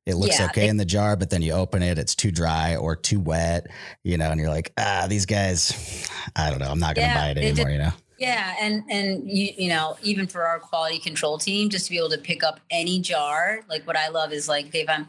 It 0.07 0.15
looks 0.15 0.39
yeah, 0.39 0.47
okay 0.47 0.69
it, 0.69 0.71
in 0.71 0.79
the 0.79 0.87
jar, 0.87 1.17
but 1.17 1.29
then 1.29 1.43
you 1.43 1.53
open 1.53 1.83
it, 1.83 1.99
it's 1.99 2.15
too 2.15 2.31
dry 2.31 2.77
or 2.77 2.97
too 2.97 3.21
wet, 3.21 3.67
you 4.05 4.17
know, 4.17 4.31
and 4.31 4.41
you're 4.41 4.49
like, 4.49 4.73
ah, 4.79 5.07
these 5.07 5.27
guys, 5.27 6.09
I 6.37 6.49
don't 6.49 6.61
know, 6.61 6.71
I'm 6.71 6.79
not 6.79 6.95
going 6.95 7.09
to 7.09 7.15
yeah, 7.15 7.21
buy 7.21 7.31
it 7.31 7.39
anymore, 7.39 7.71
you 7.71 7.79
know? 7.79 7.93
Yeah, 8.19 8.57
and 8.61 8.83
and 8.91 9.31
you 9.31 9.53
you 9.57 9.69
know 9.69 9.97
even 10.03 10.27
for 10.27 10.43
our 10.45 10.59
quality 10.59 10.99
control 10.99 11.39
team, 11.39 11.69
just 11.69 11.85
to 11.87 11.93
be 11.93 11.99
able 11.99 12.11
to 12.11 12.19
pick 12.19 12.43
up 12.43 12.59
any 12.69 13.01
jar, 13.01 13.61
like 13.69 13.87
what 13.87 13.97
I 13.97 14.09
love 14.09 14.33
is 14.33 14.49
like 14.49 14.75
if 14.75 14.89
I'm 14.89 15.07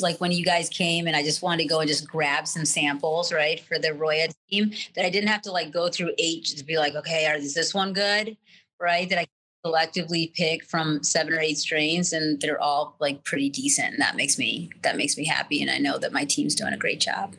like 0.00 0.20
when 0.20 0.30
you 0.30 0.44
guys 0.44 0.68
came 0.68 1.06
and 1.06 1.16
I 1.16 1.22
just 1.22 1.40
wanted 1.40 1.62
to 1.62 1.68
go 1.68 1.80
and 1.80 1.88
just 1.88 2.06
grab 2.06 2.46
some 2.46 2.66
samples, 2.66 3.32
right, 3.32 3.60
for 3.60 3.78
the 3.78 3.88
Aroya 3.88 4.30
team, 4.50 4.72
that 4.94 5.06
I 5.06 5.10
didn't 5.10 5.30
have 5.30 5.40
to 5.42 5.52
like 5.52 5.72
go 5.72 5.88
through 5.88 6.12
eight 6.18 6.44
to 6.56 6.62
be 6.62 6.76
like, 6.76 6.94
okay, 6.94 7.32
is 7.34 7.54
this 7.54 7.72
one 7.72 7.94
good, 7.94 8.36
right? 8.78 9.08
That 9.08 9.18
I 9.20 9.26
collectively 9.64 10.30
pick 10.34 10.64
from 10.64 11.02
seven 11.02 11.32
or 11.32 11.40
eight 11.40 11.56
strains, 11.56 12.12
and 12.12 12.38
they're 12.42 12.60
all 12.60 12.94
like 13.00 13.24
pretty 13.24 13.48
decent. 13.48 13.94
And 13.94 14.02
that 14.02 14.16
makes 14.16 14.38
me 14.38 14.68
that 14.82 14.98
makes 14.98 15.16
me 15.16 15.24
happy, 15.24 15.62
and 15.62 15.70
I 15.70 15.78
know 15.78 15.96
that 15.96 16.12
my 16.12 16.26
team's 16.26 16.54
doing 16.54 16.74
a 16.74 16.78
great 16.78 17.00
job. 17.00 17.36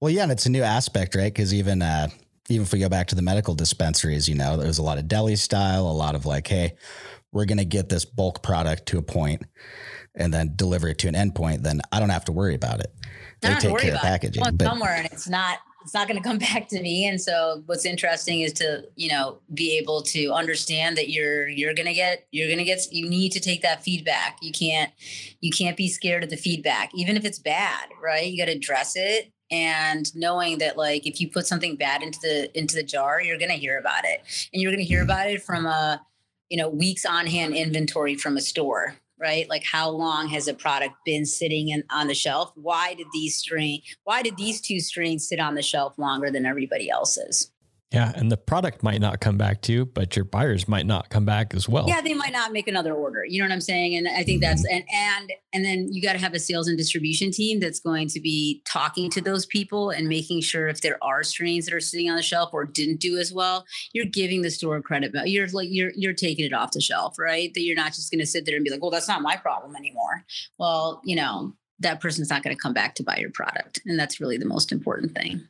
Well, 0.00 0.10
yeah, 0.10 0.22
and 0.22 0.32
it's 0.32 0.46
a 0.46 0.50
new 0.50 0.62
aspect, 0.62 1.14
right? 1.14 1.32
Because 1.32 1.52
even 1.52 1.82
uh, 1.82 2.08
even 2.48 2.64
if 2.64 2.72
we 2.72 2.78
go 2.78 2.88
back 2.88 3.08
to 3.08 3.14
the 3.14 3.22
medical 3.22 3.54
dispensaries, 3.54 4.28
you 4.28 4.34
know, 4.34 4.56
there's 4.56 4.78
a 4.78 4.82
lot 4.82 4.98
of 4.98 5.08
deli 5.08 5.36
style, 5.36 5.86
a 5.86 5.92
lot 5.92 6.14
of 6.14 6.26
like, 6.26 6.46
hey, 6.46 6.74
we're 7.32 7.46
going 7.46 7.58
to 7.58 7.64
get 7.64 7.88
this 7.88 8.04
bulk 8.04 8.42
product 8.42 8.86
to 8.86 8.98
a 8.98 9.02
point 9.02 9.42
and 10.14 10.32
then 10.32 10.52
deliver 10.56 10.88
it 10.88 10.98
to 10.98 11.08
an 11.08 11.14
endpoint, 11.14 11.62
then 11.62 11.80
I 11.90 12.00
don't 12.00 12.10
have 12.10 12.26
to 12.26 12.32
worry 12.32 12.54
about 12.54 12.80
it. 12.80 12.92
They 13.40 13.54
take 13.54 13.78
care 13.78 13.94
of 13.94 14.00
packaging. 14.00 14.42
But 14.42 14.62
somewhere 14.62 14.94
and 14.94 15.06
it's 15.06 15.28
not 15.28 15.58
it's 15.82 15.94
not 15.94 16.06
going 16.06 16.20
to 16.20 16.26
come 16.26 16.38
back 16.52 16.68
to 16.68 16.80
me 16.80 17.06
and 17.06 17.20
so 17.20 17.62
what's 17.66 17.84
interesting 17.84 18.40
is 18.40 18.52
to 18.54 18.84
you 18.96 19.10
know 19.10 19.40
be 19.52 19.76
able 19.78 20.02
to 20.02 20.32
understand 20.32 20.96
that 20.96 21.10
you're 21.10 21.48
you're 21.48 21.74
going 21.74 21.86
to 21.86 21.94
get 21.94 22.26
you're 22.30 22.46
going 22.46 22.58
to 22.58 22.64
get 22.64 22.80
you 22.92 23.08
need 23.08 23.32
to 23.32 23.40
take 23.40 23.62
that 23.62 23.82
feedback 23.82 24.38
you 24.40 24.52
can't 24.52 24.92
you 25.40 25.50
can't 25.50 25.76
be 25.76 25.88
scared 25.88 26.22
of 26.22 26.30
the 26.30 26.36
feedback 26.36 26.90
even 26.94 27.16
if 27.16 27.24
it's 27.24 27.38
bad 27.38 27.88
right 28.00 28.30
you 28.30 28.38
got 28.38 28.46
to 28.46 28.56
address 28.56 28.94
it 28.96 29.31
and 29.52 30.12
knowing 30.16 30.58
that 30.58 30.76
like 30.76 31.06
if 31.06 31.20
you 31.20 31.28
put 31.28 31.46
something 31.46 31.76
bad 31.76 32.02
into 32.02 32.18
the 32.22 32.58
into 32.58 32.74
the 32.74 32.82
jar 32.82 33.20
you're 33.20 33.38
going 33.38 33.50
to 33.50 33.56
hear 33.56 33.78
about 33.78 34.04
it. 34.04 34.22
And 34.52 34.60
you're 34.60 34.72
going 34.72 34.84
to 34.84 34.88
hear 34.88 35.02
about 35.02 35.28
it 35.28 35.42
from 35.42 35.66
a 35.66 36.00
you 36.48 36.56
know 36.56 36.68
weeks 36.68 37.04
on 37.04 37.26
hand 37.26 37.54
inventory 37.54 38.16
from 38.16 38.36
a 38.36 38.40
store 38.40 38.96
right? 39.20 39.48
Like 39.48 39.62
how 39.62 39.88
long 39.88 40.26
has 40.30 40.48
a 40.48 40.54
product 40.54 40.96
been 41.04 41.24
sitting 41.24 41.68
in, 41.68 41.84
on 41.90 42.08
the 42.08 42.14
shelf? 42.14 42.50
Why 42.56 42.94
did 42.94 43.06
these 43.12 43.36
strain 43.36 43.82
why 44.04 44.22
did 44.22 44.36
these 44.36 44.60
two 44.60 44.80
strings 44.80 45.28
sit 45.28 45.38
on 45.38 45.54
the 45.54 45.62
shelf 45.62 45.98
longer 45.98 46.30
than 46.30 46.46
everybody 46.46 46.90
else's 46.90 47.52
yeah, 47.92 48.12
and 48.16 48.32
the 48.32 48.38
product 48.38 48.82
might 48.82 49.00
not 49.00 49.20
come 49.20 49.36
back 49.36 49.60
to 49.62 49.72
you, 49.72 49.84
but 49.84 50.16
your 50.16 50.24
buyers 50.24 50.66
might 50.66 50.86
not 50.86 51.10
come 51.10 51.26
back 51.26 51.54
as 51.54 51.68
well. 51.68 51.84
Yeah, 51.86 52.00
they 52.00 52.14
might 52.14 52.32
not 52.32 52.50
make 52.50 52.66
another 52.66 52.94
order. 52.94 53.24
You 53.26 53.40
know 53.40 53.48
what 53.48 53.52
I'm 53.52 53.60
saying? 53.60 53.94
And 53.94 54.08
I 54.08 54.22
think 54.22 54.40
that's 54.40 54.66
mm-hmm. 54.66 54.76
and 54.76 54.84
and 54.90 55.32
and 55.52 55.64
then 55.64 55.92
you 55.92 56.00
got 56.00 56.14
to 56.14 56.18
have 56.18 56.32
a 56.32 56.38
sales 56.38 56.68
and 56.68 56.78
distribution 56.78 57.30
team 57.30 57.60
that's 57.60 57.80
going 57.80 58.08
to 58.08 58.20
be 58.20 58.62
talking 58.64 59.10
to 59.10 59.20
those 59.20 59.44
people 59.44 59.90
and 59.90 60.08
making 60.08 60.40
sure 60.40 60.68
if 60.68 60.80
there 60.80 60.98
are 61.02 61.22
strains 61.22 61.66
that 61.66 61.74
are 61.74 61.80
sitting 61.80 62.08
on 62.08 62.16
the 62.16 62.22
shelf 62.22 62.50
or 62.54 62.64
didn't 62.64 62.98
do 62.98 63.18
as 63.18 63.30
well, 63.30 63.66
you're 63.92 64.06
giving 64.06 64.40
the 64.40 64.50
store 64.50 64.80
credit. 64.80 65.12
You're 65.26 65.48
like 65.48 65.68
you're 65.70 65.92
you're 65.94 66.14
taking 66.14 66.46
it 66.46 66.54
off 66.54 66.72
the 66.72 66.80
shelf, 66.80 67.18
right? 67.18 67.52
That 67.52 67.62
you're 67.62 67.76
not 67.76 67.92
just 67.92 68.10
going 68.10 68.20
to 68.20 68.26
sit 68.26 68.46
there 68.46 68.56
and 68.56 68.64
be 68.64 68.70
like, 68.70 68.80
"Well, 68.80 68.90
that's 68.90 69.08
not 69.08 69.20
my 69.20 69.36
problem 69.36 69.76
anymore." 69.76 70.24
Well, 70.58 71.02
you 71.04 71.16
know, 71.16 71.54
that 71.80 72.00
person's 72.00 72.30
not 72.30 72.42
going 72.42 72.56
to 72.56 72.60
come 72.60 72.72
back 72.72 72.94
to 72.94 73.02
buy 73.02 73.18
your 73.18 73.30
product, 73.30 73.82
and 73.84 73.98
that's 73.98 74.18
really 74.18 74.38
the 74.38 74.46
most 74.46 74.72
important 74.72 75.14
thing. 75.14 75.46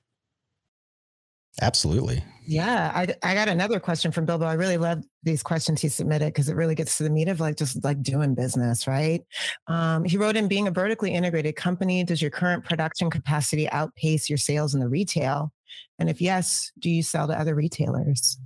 Absolutely. 1.61 2.25
Yeah, 2.45 2.91
I, 2.95 3.15
I 3.23 3.35
got 3.35 3.49
another 3.49 3.79
question 3.79 4.11
from 4.11 4.25
Bilbo. 4.25 4.47
I 4.47 4.55
really 4.55 4.77
love 4.77 5.05
these 5.23 5.43
questions 5.43 5.81
he 5.81 5.89
submitted 5.89 6.27
because 6.27 6.49
it 6.49 6.57
really 6.57 6.75
gets 6.75 6.97
to 6.99 7.05
the 7.05 7.11
meat 7.11 7.29
of 7.29 7.41
like 7.41 7.57
just 7.57 7.85
like 7.85 8.03
doing 8.03 8.35
business, 8.35 8.87
right? 8.87 9.23
Um, 9.69 10.05
he 10.05 10.17
wrote 10.17 10.37
in 10.37 10.49
being 10.49 10.67
a 10.67 10.73
vertically 10.73 11.15
integrated 11.15 11.55
company, 11.55 12.03
does 12.05 12.21
your 12.21 12.31
current 12.31 12.65
production 12.65 13.11
capacity 13.11 13.71
outpace 13.71 14.29
your 14.29 14.39
sales 14.39 14.75
in 14.75 14.81
the 14.81 14.89
retail? 14.89 15.53
And 15.99 16.09
if 16.11 16.21
yes, 16.21 16.73
do 16.79 16.91
you 16.91 17.03
sell 17.03 17.29
to 17.29 17.39
other 17.39 17.55
retailers? 17.55 18.39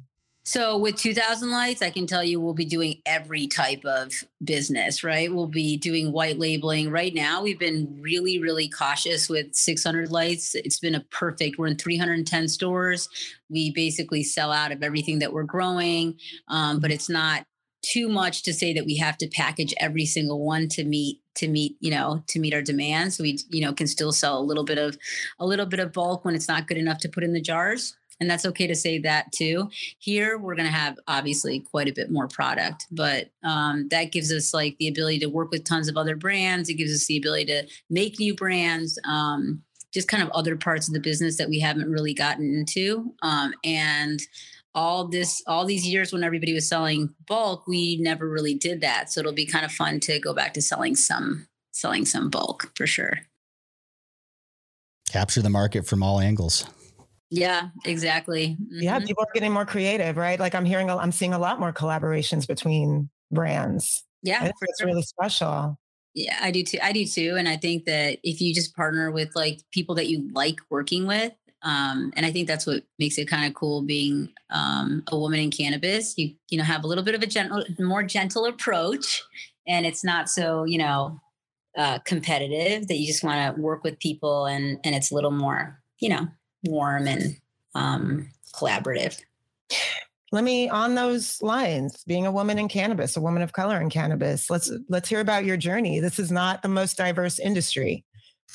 So 0.47 0.79
with 0.79 0.95
2000 0.95 1.51
lights, 1.51 1.83
I 1.83 1.91
can 1.91 2.07
tell 2.07 2.23
you 2.23 2.41
we'll 2.41 2.55
be 2.55 2.65
doing 2.65 3.03
every 3.05 3.49
type 3.49 3.85
of 3.85 4.13
business, 4.45 5.03
right? 5.03 5.35
We'll 5.35 5.49
be 5.49 5.77
doing 5.77 6.13
white 6.13 6.39
labeling. 6.39 6.89
Right 6.89 7.13
now, 7.13 7.43
we've 7.43 7.59
been 7.59 7.99
really, 8.01 8.39
really 8.39 8.69
cautious 8.69 9.29
with 9.29 9.57
600 9.57 10.13
lights. 10.13 10.55
It's 10.55 10.79
been 10.79 10.95
a 10.95 11.01
perfect, 11.11 11.59
we're 11.59 11.67
in 11.67 11.77
310 11.77 12.47
stores. 12.47 13.09
We 13.51 13.73
basically 13.73 14.23
sell 14.23 14.53
out 14.53 14.71
of 14.71 14.85
everything 14.85 15.19
that 15.19 15.33
we're 15.33 15.43
growing, 15.43 16.15
um, 16.47 16.79
but 16.79 16.93
it's 16.93 17.09
not 17.09 17.45
too 17.83 18.09
much 18.09 18.45
to 18.45 18.55
say 18.55 18.73
that 18.73 18.87
we 18.87 18.97
have 18.99 19.19
to 19.19 19.27
package 19.27 19.75
every 19.79 20.07
single 20.07 20.45
one 20.45 20.69
to 20.69 20.85
meet 20.85 21.21
to 21.35 21.49
meet 21.49 21.77
you 21.81 21.91
know 21.91 22.23
to 22.27 22.41
meet 22.41 22.55
our 22.55 22.63
demand 22.63 23.13
so 23.13 23.23
we 23.23 23.39
you 23.51 23.61
know 23.61 23.73
can 23.73 23.87
still 23.87 24.11
sell 24.11 24.39
a 24.39 24.43
little 24.43 24.65
bit 24.65 24.79
of 24.79 24.97
a 25.39 25.47
little 25.47 25.67
bit 25.67 25.79
of 25.79 25.93
bulk 25.93 26.25
when 26.25 26.35
it's 26.35 26.49
not 26.49 26.67
good 26.67 26.79
enough 26.79 26.99
to 26.99 27.09
put 27.09 27.23
in 27.23 27.35
the 27.35 27.41
jars 27.41 27.95
and 28.21 28.31
that's 28.31 28.47
okay 28.47 28.67
to 28.67 28.75
say 28.75 28.99
that 28.99 29.31
too. 29.33 29.69
Here 29.99 30.39
we're 30.39 30.55
going 30.55 30.69
to 30.69 30.73
have 30.73 30.99
obviously 31.09 31.61
quite 31.61 31.89
a 31.89 31.93
bit 31.93 32.11
more 32.11 32.29
product 32.29 32.87
but 32.91 33.31
um, 33.45 33.89
that 33.89 34.13
gives 34.13 34.33
us 34.33 34.53
like 34.53 34.77
the 34.79 34.89
ability 34.89 35.19
to 35.21 35.27
work 35.27 35.51
with 35.51 35.65
tons 35.65 35.89
of 35.89 35.97
other 35.97 36.17
brands. 36.17 36.69
It 36.69 36.75
gives 36.75 36.95
us 36.95 37.07
the 37.07 37.19
ability 37.19 37.47
to 37.47 37.67
make 37.91 38.19
new 38.19 38.35
brands 38.35 38.99
um, 39.09 39.63
just 39.93 40.09
kind 40.09 40.23
of 40.23 40.31
other 40.31 40.57
parts 40.57 40.89
of 40.89 40.95
the 40.95 41.01
business 41.01 41.37
that 41.39 41.49
we 41.49 41.61
haven't 41.61 41.91
really 41.91 42.15
gotten 42.15 42.55
into. 42.55 43.15
Um, 43.23 43.55
and 43.65 44.21
all 44.75 45.09
this 45.09 45.43
all 45.47 45.65
these 45.65 45.87
years 45.89 46.13
when 46.13 46.23
everybody 46.23 46.53
was 46.53 46.69
selling 46.69 47.09
bulk 47.27 47.67
we 47.67 47.97
never 47.97 48.29
really 48.29 48.55
did 48.55 48.83
that. 48.83 49.11
So 49.11 49.21
it'll 49.21 49.33
be 49.33 49.47
kind 49.47 49.65
of 49.65 49.73
fun 49.73 50.01
to 50.01 50.21
go 50.21 50.35
back 50.35 50.53
to 50.55 50.63
selling 50.63 50.97
some 50.97 51.47
selling 51.73 52.05
some 52.05 52.29
bulk 52.29 52.73
for 52.75 52.87
sure. 52.87 53.21
Capture 55.11 55.41
the 55.41 55.51
market 55.51 55.87
from 55.87 56.03
all 56.03 56.21
angles 56.21 56.67
yeah, 57.31 57.69
exactly. 57.85 58.57
Mm-hmm. 58.61 58.83
Yeah, 58.83 58.99
people 59.01 59.23
are 59.23 59.33
getting 59.35 59.53
more 59.53 59.67
creative, 59.67 60.17
right? 60.17 60.39
Like 60.39 60.55
I'm 60.55 60.65
hearing, 60.65 60.91
I'm 60.91 61.13
seeing 61.13 61.33
a 61.33 61.39
lot 61.39 61.59
more 61.59 61.73
collaborations 61.73 62.47
between 62.47 63.11
brands. 63.31 64.05
Yeah, 64.23 64.51
it's 64.61 64.85
really 64.85 65.03
special. 65.03 65.79
Yeah, 66.15 66.39
I 66.41 66.51
do 66.51 66.63
too. 66.63 66.79
I 66.83 66.93
do 66.93 67.05
too. 67.05 67.37
And 67.39 67.49
I 67.49 67.57
think 67.57 67.85
that 67.85 68.19
if 68.23 68.41
you 68.41 68.55
just 68.55 68.75
partner 68.75 69.11
with 69.11 69.37
like 69.37 69.61
people 69.71 69.95
that 69.97 70.09
you 70.09 70.31
like 70.33 70.57
working 70.71 71.07
with, 71.07 71.33
um, 71.63 72.13
and 72.17 72.25
I 72.25 72.33
think 72.33 72.49
that's 72.49 72.67
what 72.67 72.85
makes 72.99 73.19
it 73.19 73.29
kind 73.29 73.47
of 73.47 73.55
cool 73.55 73.83
being 73.83 74.31
um, 74.51 75.03
a 75.09 75.19
woman 75.19 75.41
in 75.41 75.51
cannabis. 75.51 76.17
You 76.17 76.35
you 76.49 76.59
know 76.59 76.65
have 76.65 76.85
a 76.85 76.87
little 76.87 77.05
bit 77.05 77.15
of 77.15 77.23
a 77.23 77.27
gentle, 77.27 77.65
more 77.79 78.03
gentle 78.03 78.47
approach, 78.47 79.23
and 79.67 79.85
it's 79.85 80.05
not 80.05 80.31
so 80.31 80.65
you 80.65 80.79
know 80.79 81.21
uh, 81.77 81.99
competitive 82.01 82.89
that 82.89 82.97
you 82.97 83.07
just 83.07 83.23
want 83.23 83.55
to 83.55 83.61
work 83.61 83.85
with 83.85 83.99
people, 83.99 84.47
and 84.47 84.79
and 84.85 84.95
it's 84.95 85.11
a 85.11 85.15
little 85.15 85.31
more 85.31 85.83
you 85.99 86.09
know 86.09 86.29
warm 86.65 87.07
and 87.07 87.37
um, 87.75 88.29
collaborative. 88.55 89.21
Let 90.33 90.45
me 90.45 90.69
on 90.69 90.95
those 90.95 91.41
lines, 91.41 92.03
being 92.05 92.27
a 92.27 92.33
woman 92.33 92.59
in 92.59 92.69
cannabis, 92.69 93.17
a 93.17 93.21
woman 93.21 93.43
of 93.43 93.53
color 93.53 93.81
in 93.81 93.91
cannabis. 93.91 94.51
Let's 94.51 94.73
let's 94.89 95.09
hear 95.09 95.21
about 95.21 95.45
your 95.45 95.57
journey. 95.57 96.01
This 96.01 96.19
is 96.19 96.33
not 96.33 96.63
the 96.63 96.69
most 96.69 96.97
diverse 96.97 97.39
industry. 97.39 98.05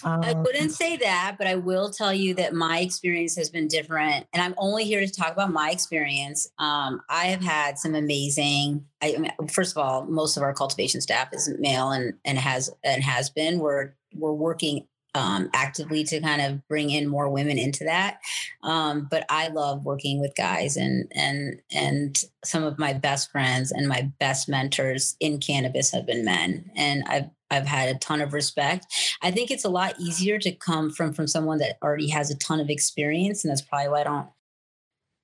Um, 0.03 0.21
I 0.21 0.33
wouldn't 0.33 0.71
say 0.71 0.97
that, 0.97 1.35
but 1.37 1.47
I 1.47 1.55
will 1.55 1.89
tell 1.89 2.13
you 2.13 2.33
that 2.35 2.53
my 2.53 2.79
experience 2.79 3.35
has 3.35 3.49
been 3.49 3.67
different, 3.67 4.25
and 4.33 4.41
I'm 4.41 4.55
only 4.57 4.83
here 4.85 4.99
to 4.99 5.11
talk 5.11 5.31
about 5.31 5.51
my 5.51 5.69
experience. 5.69 6.49
Um, 6.59 7.01
I 7.09 7.25
have 7.25 7.41
had 7.41 7.77
some 7.77 7.95
amazing. 7.95 8.85
I, 9.01 9.15
I 9.15 9.19
mean, 9.19 9.31
first 9.49 9.71
of 9.71 9.77
all, 9.77 10.05
most 10.05 10.37
of 10.37 10.43
our 10.43 10.53
cultivation 10.53 11.01
staff 11.01 11.29
is 11.33 11.53
male 11.59 11.91
and 11.91 12.13
and 12.25 12.37
has 12.37 12.69
and 12.83 13.03
has 13.03 13.29
been. 13.29 13.59
We're 13.59 13.93
we're 14.13 14.33
working 14.33 14.87
um, 15.13 15.49
actively 15.53 16.03
to 16.05 16.21
kind 16.21 16.41
of 16.41 16.67
bring 16.67 16.89
in 16.89 17.07
more 17.07 17.29
women 17.29 17.57
into 17.57 17.83
that. 17.83 18.19
Um, 18.63 19.07
but 19.09 19.25
I 19.29 19.49
love 19.49 19.83
working 19.83 20.21
with 20.21 20.35
guys, 20.35 20.77
and 20.77 21.11
and 21.13 21.61
and 21.71 22.23
some 22.43 22.63
of 22.63 22.79
my 22.79 22.93
best 22.93 23.31
friends 23.31 23.71
and 23.71 23.87
my 23.87 24.11
best 24.19 24.47
mentors 24.47 25.15
in 25.19 25.39
cannabis 25.39 25.91
have 25.91 26.05
been 26.05 26.25
men, 26.25 26.71
and 26.75 27.03
I've 27.07 27.29
I've 27.49 27.67
had 27.67 27.93
a 27.93 27.99
ton 27.99 28.21
of 28.21 28.33
respect. 28.33 28.85
I 29.21 29.31
think 29.31 29.51
it's 29.51 29.65
a 29.65 29.69
lot 29.69 29.99
easier 29.99 30.39
to 30.39 30.51
come 30.51 30.91
from 30.91 31.13
from 31.13 31.27
someone 31.27 31.57
that 31.59 31.77
already 31.83 32.09
has 32.09 32.31
a 32.31 32.37
ton 32.37 32.59
of 32.59 32.69
experience, 32.69 33.43
and 33.43 33.51
that's 33.51 33.61
probably 33.61 33.89
why 33.89 34.01
I 34.01 34.03
don't 34.05 34.29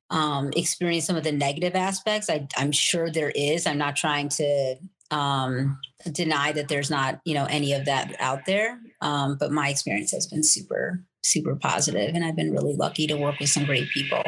um, 0.10 0.52
experience 0.56 1.06
some 1.06 1.16
of 1.16 1.24
the 1.24 1.32
negative 1.32 1.76
aspects. 1.76 2.30
I, 2.30 2.48
I'm 2.58 2.72
sure 2.72 3.10
there 3.10 3.32
is. 3.36 3.66
I'm 3.66 3.78
not 3.78 3.96
trying 3.96 4.30
to 4.30 4.76
um, 5.12 5.80
deny 6.12 6.52
that 6.52 6.68
there's 6.68 6.90
not, 6.90 7.20
you 7.26 7.34
know, 7.34 7.46
any 7.46 7.74
of 7.74 7.86
that 7.86 8.16
out 8.20 8.46
there. 8.46 8.80
Um, 9.02 9.38
but 9.40 9.52
my 9.52 9.70
experience 9.70 10.12
has 10.12 10.28
been 10.28 10.44
super, 10.44 11.04
super 11.24 11.56
positive, 11.56 12.14
and 12.14 12.24
I've 12.24 12.36
been 12.36 12.52
really 12.52 12.76
lucky 12.76 13.08
to 13.08 13.16
work 13.16 13.40
with 13.40 13.50
some 13.50 13.66
great 13.66 13.90
people. 13.90 14.24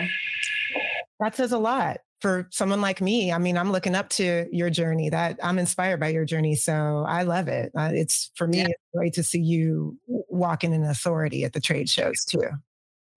That 1.19 1.35
says 1.35 1.51
a 1.51 1.57
lot 1.57 1.97
for 2.21 2.47
someone 2.51 2.81
like 2.81 3.01
me. 3.01 3.31
I 3.31 3.37
mean, 3.37 3.57
I'm 3.57 3.71
looking 3.71 3.95
up 3.95 4.09
to 4.09 4.47
your 4.51 4.69
journey. 4.69 5.09
That 5.09 5.39
I'm 5.43 5.59
inspired 5.59 5.99
by 5.99 6.09
your 6.09 6.25
journey, 6.25 6.55
so 6.55 7.05
I 7.07 7.23
love 7.23 7.47
it. 7.47 7.71
Uh, 7.77 7.91
it's 7.93 8.31
for 8.35 8.47
me, 8.47 8.59
yeah. 8.59 8.67
it's 8.69 8.83
great 8.95 9.13
to 9.13 9.23
see 9.23 9.41
you 9.41 9.97
walking 10.07 10.73
in 10.73 10.83
authority 10.83 11.43
at 11.43 11.53
the 11.53 11.61
trade 11.61 11.89
shows 11.89 12.25
too. 12.25 12.41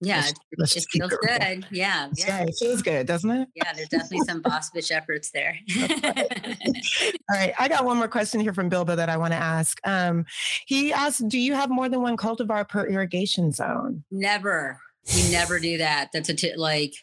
Yeah, 0.03 0.17
let's, 0.17 0.35
let's 0.59 0.77
it 0.77 0.85
feels 0.91 1.13
good. 1.27 1.67
Yeah, 1.71 2.09
yeah, 2.17 2.43
it 2.43 2.57
feels 2.59 2.83
good, 2.83 3.07
doesn't 3.07 3.31
it? 3.31 3.49
Yeah, 3.55 3.73
there's 3.73 3.89
definitely 3.89 4.27
some 4.27 4.43
boss 4.43 4.71
bitch 4.71 4.91
efforts 4.91 5.31
there. 5.31 5.57
All 5.79 7.37
right, 7.37 7.55
I 7.59 7.69
got 7.69 7.85
one 7.85 7.99
more 7.99 8.09
question 8.09 8.41
here 8.41 8.53
from 8.53 8.69
Bilbo 8.69 8.97
that 8.97 9.09
I 9.09 9.17
want 9.17 9.33
to 9.33 9.39
ask. 9.39 9.79
Um, 9.85 10.27
he 10.67 10.93
asked, 10.93 11.29
"Do 11.29 11.39
you 11.39 11.55
have 11.55 11.71
more 11.71 11.89
than 11.89 12.03
one 12.03 12.17
cultivar 12.17 12.69
per 12.69 12.85
irrigation 12.87 13.53
zone?" 13.53 14.03
Never. 14.11 14.81
We 15.15 15.31
never 15.31 15.61
do 15.61 15.79
that. 15.79 16.11
That's 16.13 16.29
a 16.29 16.35
t- 16.35 16.57
like 16.57 16.95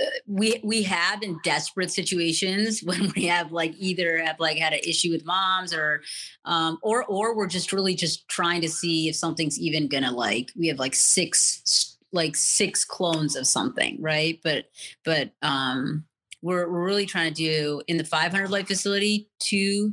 uh, 0.00 0.04
we 0.26 0.60
we 0.64 0.82
have 0.82 1.22
in 1.22 1.38
desperate 1.42 1.90
situations 1.90 2.82
when 2.84 3.12
we 3.14 3.26
have 3.26 3.52
like 3.52 3.74
either 3.78 4.18
have 4.18 4.40
like 4.40 4.56
had 4.56 4.72
an 4.72 4.80
issue 4.82 5.10
with 5.10 5.26
moms 5.26 5.74
or 5.74 6.02
um 6.46 6.78
or 6.82 7.04
or 7.04 7.36
we're 7.36 7.46
just 7.46 7.72
really 7.72 7.94
just 7.94 8.26
trying 8.28 8.60
to 8.62 8.68
see 8.68 9.08
if 9.08 9.16
something's 9.16 9.58
even 9.58 9.88
gonna 9.88 10.12
like 10.12 10.50
we 10.56 10.68
have 10.68 10.78
like 10.78 10.94
six 10.94 11.95
like 12.12 12.36
six 12.36 12.84
clones 12.84 13.36
of 13.36 13.46
something, 13.46 13.98
right? 14.00 14.40
But 14.42 14.66
but 15.04 15.32
um 15.42 16.04
we're 16.42 16.70
we're 16.70 16.84
really 16.84 17.06
trying 17.06 17.32
to 17.32 17.34
do 17.34 17.82
in 17.86 17.96
the 17.96 18.04
500 18.04 18.50
light 18.50 18.66
facility 18.66 19.28
two 19.38 19.92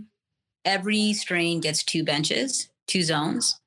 every 0.66 1.14
strain 1.14 1.60
gets 1.60 1.84
two 1.84 2.04
benches, 2.04 2.70
two 2.88 3.04
zones. 3.04 3.60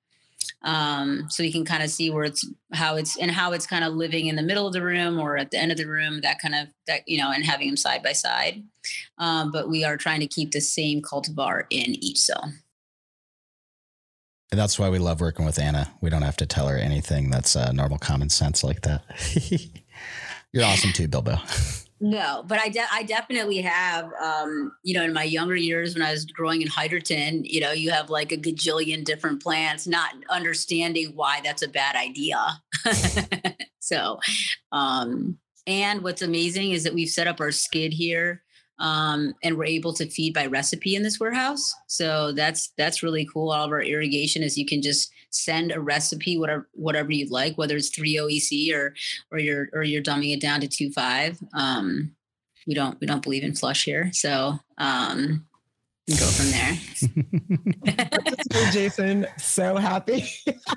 Um, 0.63 1.27
so 1.29 1.43
you 1.43 1.53
can 1.53 1.65
kind 1.65 1.83
of 1.83 1.91
see 1.91 2.11
where 2.11 2.25
it's 2.25 2.49
how 2.73 2.97
it's 2.97 3.17
and 3.19 3.31
how 3.31 3.53
it's 3.53 3.67
kind 3.67 3.85
of 3.85 3.95
living 3.95 4.27
in 4.27 4.37
the 4.37 4.43
middle 4.43 4.67
of 4.67 4.73
the 4.73 4.83
room 4.83 5.19
or 5.19 5.37
at 5.37 5.51
the 5.51 5.59
end 5.59 5.71
of 5.71 5.79
the 5.79 5.87
room, 5.87 6.23
that 6.23 6.41
kind 6.41 6.55
of 6.55 6.69
that 6.87 7.03
you 7.07 7.19
know, 7.19 7.31
and 7.31 7.45
having 7.45 7.69
them 7.69 7.77
side 7.77 8.03
by 8.03 8.13
side. 8.13 8.65
Um, 9.19 9.53
but 9.53 9.69
we 9.69 9.85
are 9.85 9.97
trying 9.97 10.21
to 10.21 10.27
keep 10.27 10.53
the 10.53 10.61
same 10.61 11.03
cultivar 11.03 11.65
in 11.71 11.95
each 12.03 12.19
zone. 12.19 12.61
And 14.51 14.61
that's 14.61 14.79
why 14.79 14.89
we 14.89 14.99
love 14.99 15.21
working 15.21 15.45
with 15.45 15.59
Anna. 15.59 15.93
We 16.01 16.11
don't 16.11 16.23
have 16.23 16.37
to 16.37 16.47
tell 16.47 16.69
her 16.69 16.77
anything 16.77 17.31
that's 17.31 17.57
uh, 17.57 17.73
normal 17.73 17.99
common 17.99 18.29
sense 18.29 18.63
like 18.63 18.83
that. 18.83 19.03
You're 20.53 20.65
awesome 20.65 20.93
too, 20.93 21.09
Bilbo. 21.09 21.37
No, 21.99 22.45
but 22.47 22.61
I, 22.61 22.69
de- 22.69 22.93
I 22.93 23.03
definitely 23.05 23.63
have, 23.63 24.11
um, 24.23 24.73
you 24.83 24.95
know, 24.95 25.03
in 25.03 25.15
my 25.15 25.25
younger 25.25 25.57
years 25.57 25.95
when 25.95 26.03
I 26.03 26.13
was 26.13 26.27
growing 26.27 26.61
in 26.61 26.69
Hyderton, 26.69 27.45
you 27.45 27.61
know, 27.61 27.73
you 27.73 27.91
have 27.91 28.11
like 28.11 28.33
a 28.33 28.37
gajillion 28.37 29.03
different 29.03 29.43
plants, 29.43 29.87
not 29.87 30.11
understanding 30.29 31.13
why 31.15 31.41
that's 31.43 31.63
a 31.63 31.69
bad 31.69 31.97
idea. 31.97 32.39
so, 33.81 34.21
um, 34.73 35.39
and 35.67 36.03
what's 36.03 36.23
amazing 36.23 36.73
is 36.73 36.85
that 36.85 36.95
we've 36.95 37.09
set 37.09 37.27
up 37.27 37.41
our 37.41 37.51
skid 37.51 37.95
here 37.95 38.43
um, 38.79 39.35
and 39.43 39.57
we're 39.57 39.65
able 39.65 39.93
to 39.95 40.09
feed 40.09 40.35
by 40.35 40.47
recipe 40.47 40.97
in 40.97 41.03
this 41.03 41.19
warehouse. 41.19 41.75
So 41.87 42.33
that's 42.33 42.73
that's 42.77 43.03
really 43.03 43.27
cool. 43.33 43.51
All 43.51 43.65
of 43.65 43.71
our 43.71 43.83
irrigation 43.83 44.43
is 44.43 44.59
you 44.59 44.67
can 44.67 44.83
just 44.83 45.13
send 45.31 45.73
a 45.73 45.81
recipe, 45.81 46.37
whatever 46.37 46.69
whatever 46.73 47.13
you'd 47.13 47.31
like, 47.31 47.57
whether 47.57 47.77
it's 47.77 47.91
three 47.91 48.17
OEC 48.17 48.75
or 48.75 48.95
or 49.31 49.39
you're 49.39 49.69
or 49.73 49.83
you're 49.83 50.03
dumbing 50.03 50.35
it 50.35 50.41
down 50.41 50.61
to 50.61 50.69
two 50.69 50.91
five. 50.93 51.39
Um, 51.55 52.13
we 52.67 52.75
don't 52.75 53.01
we 53.01 53.07
don't 53.07 53.23
believe 53.23 53.45
in 53.45 53.55
flush 53.55 53.85
here, 53.85 54.11
so 54.13 54.59
um, 54.79 55.47
go 56.09 56.27
from 56.27 56.51
there. 56.51 56.79
Jason, 58.73 59.27
so 59.39 59.77
happy. 59.77 60.25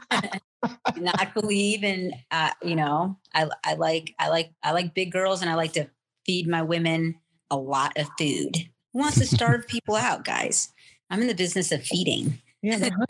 not 0.98 1.34
believe 1.34 1.84
in 1.84 2.14
uh, 2.32 2.52
you 2.62 2.76
know 2.76 3.18
I 3.34 3.50
I 3.66 3.74
like 3.76 4.14
I 4.20 4.30
like 4.30 4.52
I 4.64 4.72
like 4.72 4.94
big 4.94 5.12
girls 5.12 5.42
and 5.42 5.50
I 5.50 5.56
like 5.56 5.74
to 5.74 5.88
feed 6.26 6.48
my 6.48 6.62
women 6.62 7.16
a 7.52 7.58
lot 7.58 7.94
of 7.98 8.08
food. 8.18 8.56
Who 8.94 9.00
wants 9.00 9.20
to 9.20 9.26
starve 9.26 9.68
people 9.68 9.96
out, 9.96 10.26
guys? 10.26 10.74
I'm 11.10 11.22
in 11.22 11.28
the 11.28 11.36
business 11.36 11.72
of 11.72 11.84
feeding. 11.84 12.42
Yeah, 12.62 12.90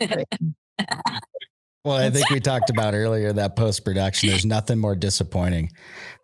well, 1.84 1.96
I 1.96 2.10
think 2.10 2.30
we 2.30 2.40
talked 2.40 2.70
about 2.70 2.94
earlier 2.94 3.32
that 3.32 3.56
post 3.56 3.84
production. 3.84 4.28
There's 4.28 4.46
nothing 4.46 4.78
more 4.78 4.94
disappointing 4.94 5.70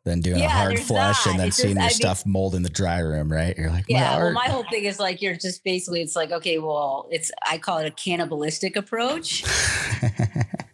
than 0.05 0.21
doing 0.21 0.39
yeah, 0.39 0.47
a 0.47 0.49
hard 0.49 0.79
flush 0.79 1.27
not. 1.27 1.33
and 1.33 1.41
then 1.41 1.49
it's 1.49 1.57
seeing 1.57 1.75
just, 1.75 2.01
your 2.01 2.09
I 2.09 2.13
stuff 2.13 2.25
mean, 2.25 2.33
mold 2.33 2.55
in 2.55 2.63
the 2.63 2.71
dry 2.71 3.01
room, 3.01 3.31
right? 3.31 3.57
You're 3.59 3.71
like, 3.71 3.87
yeah. 3.89 4.17
Well, 4.17 4.33
my 4.33 4.49
whole 4.49 4.65
thing 4.71 4.85
is 4.85 5.01
like 5.01 5.21
you're 5.21 5.35
just 5.35 5.65
basically 5.65 6.01
it's 6.01 6.15
like 6.15 6.31
okay, 6.31 6.59
well, 6.59 7.09
it's 7.11 7.31
I 7.45 7.59
call 7.59 7.79
it 7.79 7.87
a 7.87 7.91
cannibalistic 7.91 8.77
approach. 8.77 9.45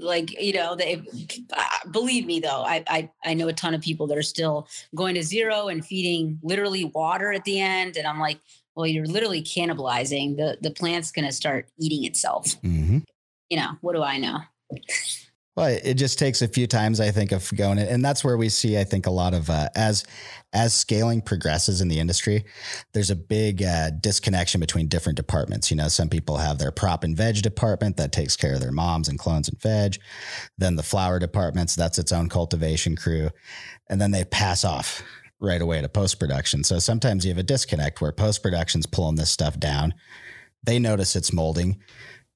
like 0.00 0.40
you 0.40 0.52
know 0.52 0.74
they 0.74 1.02
uh, 1.52 1.88
believe 1.90 2.26
me 2.26 2.40
though 2.40 2.62
I, 2.62 2.82
I 2.88 3.10
i 3.24 3.34
know 3.34 3.48
a 3.48 3.52
ton 3.52 3.74
of 3.74 3.80
people 3.80 4.06
that 4.08 4.18
are 4.18 4.22
still 4.22 4.66
going 4.94 5.14
to 5.14 5.22
zero 5.22 5.68
and 5.68 5.84
feeding 5.84 6.38
literally 6.42 6.84
water 6.84 7.32
at 7.32 7.44
the 7.44 7.60
end 7.60 7.96
and 7.96 8.06
i'm 8.06 8.18
like 8.18 8.40
well 8.74 8.86
you're 8.86 9.06
literally 9.06 9.42
cannibalizing. 9.42 10.36
The 10.36 10.58
the 10.60 10.70
plant's 10.70 11.12
going 11.12 11.26
to 11.26 11.32
start 11.32 11.68
eating 11.78 12.04
itself. 12.04 12.46
Mm-hmm. 12.62 12.98
you 13.50 13.56
know 13.56 13.72
what 13.80 13.94
do 13.94 14.02
i 14.02 14.16
know 14.16 14.40
well, 15.60 15.78
it 15.84 15.94
just 15.94 16.18
takes 16.18 16.40
a 16.40 16.48
few 16.48 16.66
times, 16.66 17.00
I 17.00 17.10
think, 17.10 17.32
of 17.32 17.54
going, 17.54 17.78
and 17.78 18.02
that's 18.02 18.24
where 18.24 18.38
we 18.38 18.48
see, 18.48 18.78
I 18.78 18.84
think, 18.84 19.06
a 19.06 19.10
lot 19.10 19.34
of 19.34 19.50
uh, 19.50 19.68
as 19.74 20.04
as 20.54 20.72
scaling 20.72 21.20
progresses 21.20 21.82
in 21.82 21.88
the 21.88 22.00
industry, 22.00 22.46
there's 22.94 23.10
a 23.10 23.14
big 23.16 23.62
uh, 23.62 23.90
disconnection 23.90 24.58
between 24.58 24.88
different 24.88 25.18
departments. 25.18 25.70
You 25.70 25.76
know, 25.76 25.88
some 25.88 26.08
people 26.08 26.38
have 26.38 26.56
their 26.56 26.70
prop 26.70 27.04
and 27.04 27.14
veg 27.14 27.42
department 27.42 27.98
that 27.98 28.10
takes 28.10 28.36
care 28.36 28.54
of 28.54 28.60
their 28.60 28.72
moms 28.72 29.06
and 29.06 29.18
clones 29.18 29.50
and 29.50 29.60
veg. 29.60 29.98
Then 30.56 30.76
the 30.76 30.82
flower 30.82 31.18
departments, 31.18 31.74
that's 31.74 31.98
its 31.98 32.10
own 32.10 32.30
cultivation 32.30 32.96
crew, 32.96 33.28
and 33.90 34.00
then 34.00 34.12
they 34.12 34.24
pass 34.24 34.64
off 34.64 35.02
right 35.40 35.60
away 35.60 35.82
to 35.82 35.90
post 35.90 36.18
production. 36.18 36.64
So 36.64 36.78
sometimes 36.78 37.26
you 37.26 37.32
have 37.32 37.38
a 37.38 37.42
disconnect 37.42 38.00
where 38.00 38.12
post 38.12 38.42
production's 38.42 38.86
pulling 38.86 39.16
this 39.16 39.30
stuff 39.30 39.60
down. 39.60 39.92
They 40.62 40.78
notice 40.78 41.16
it's 41.16 41.34
molding 41.34 41.82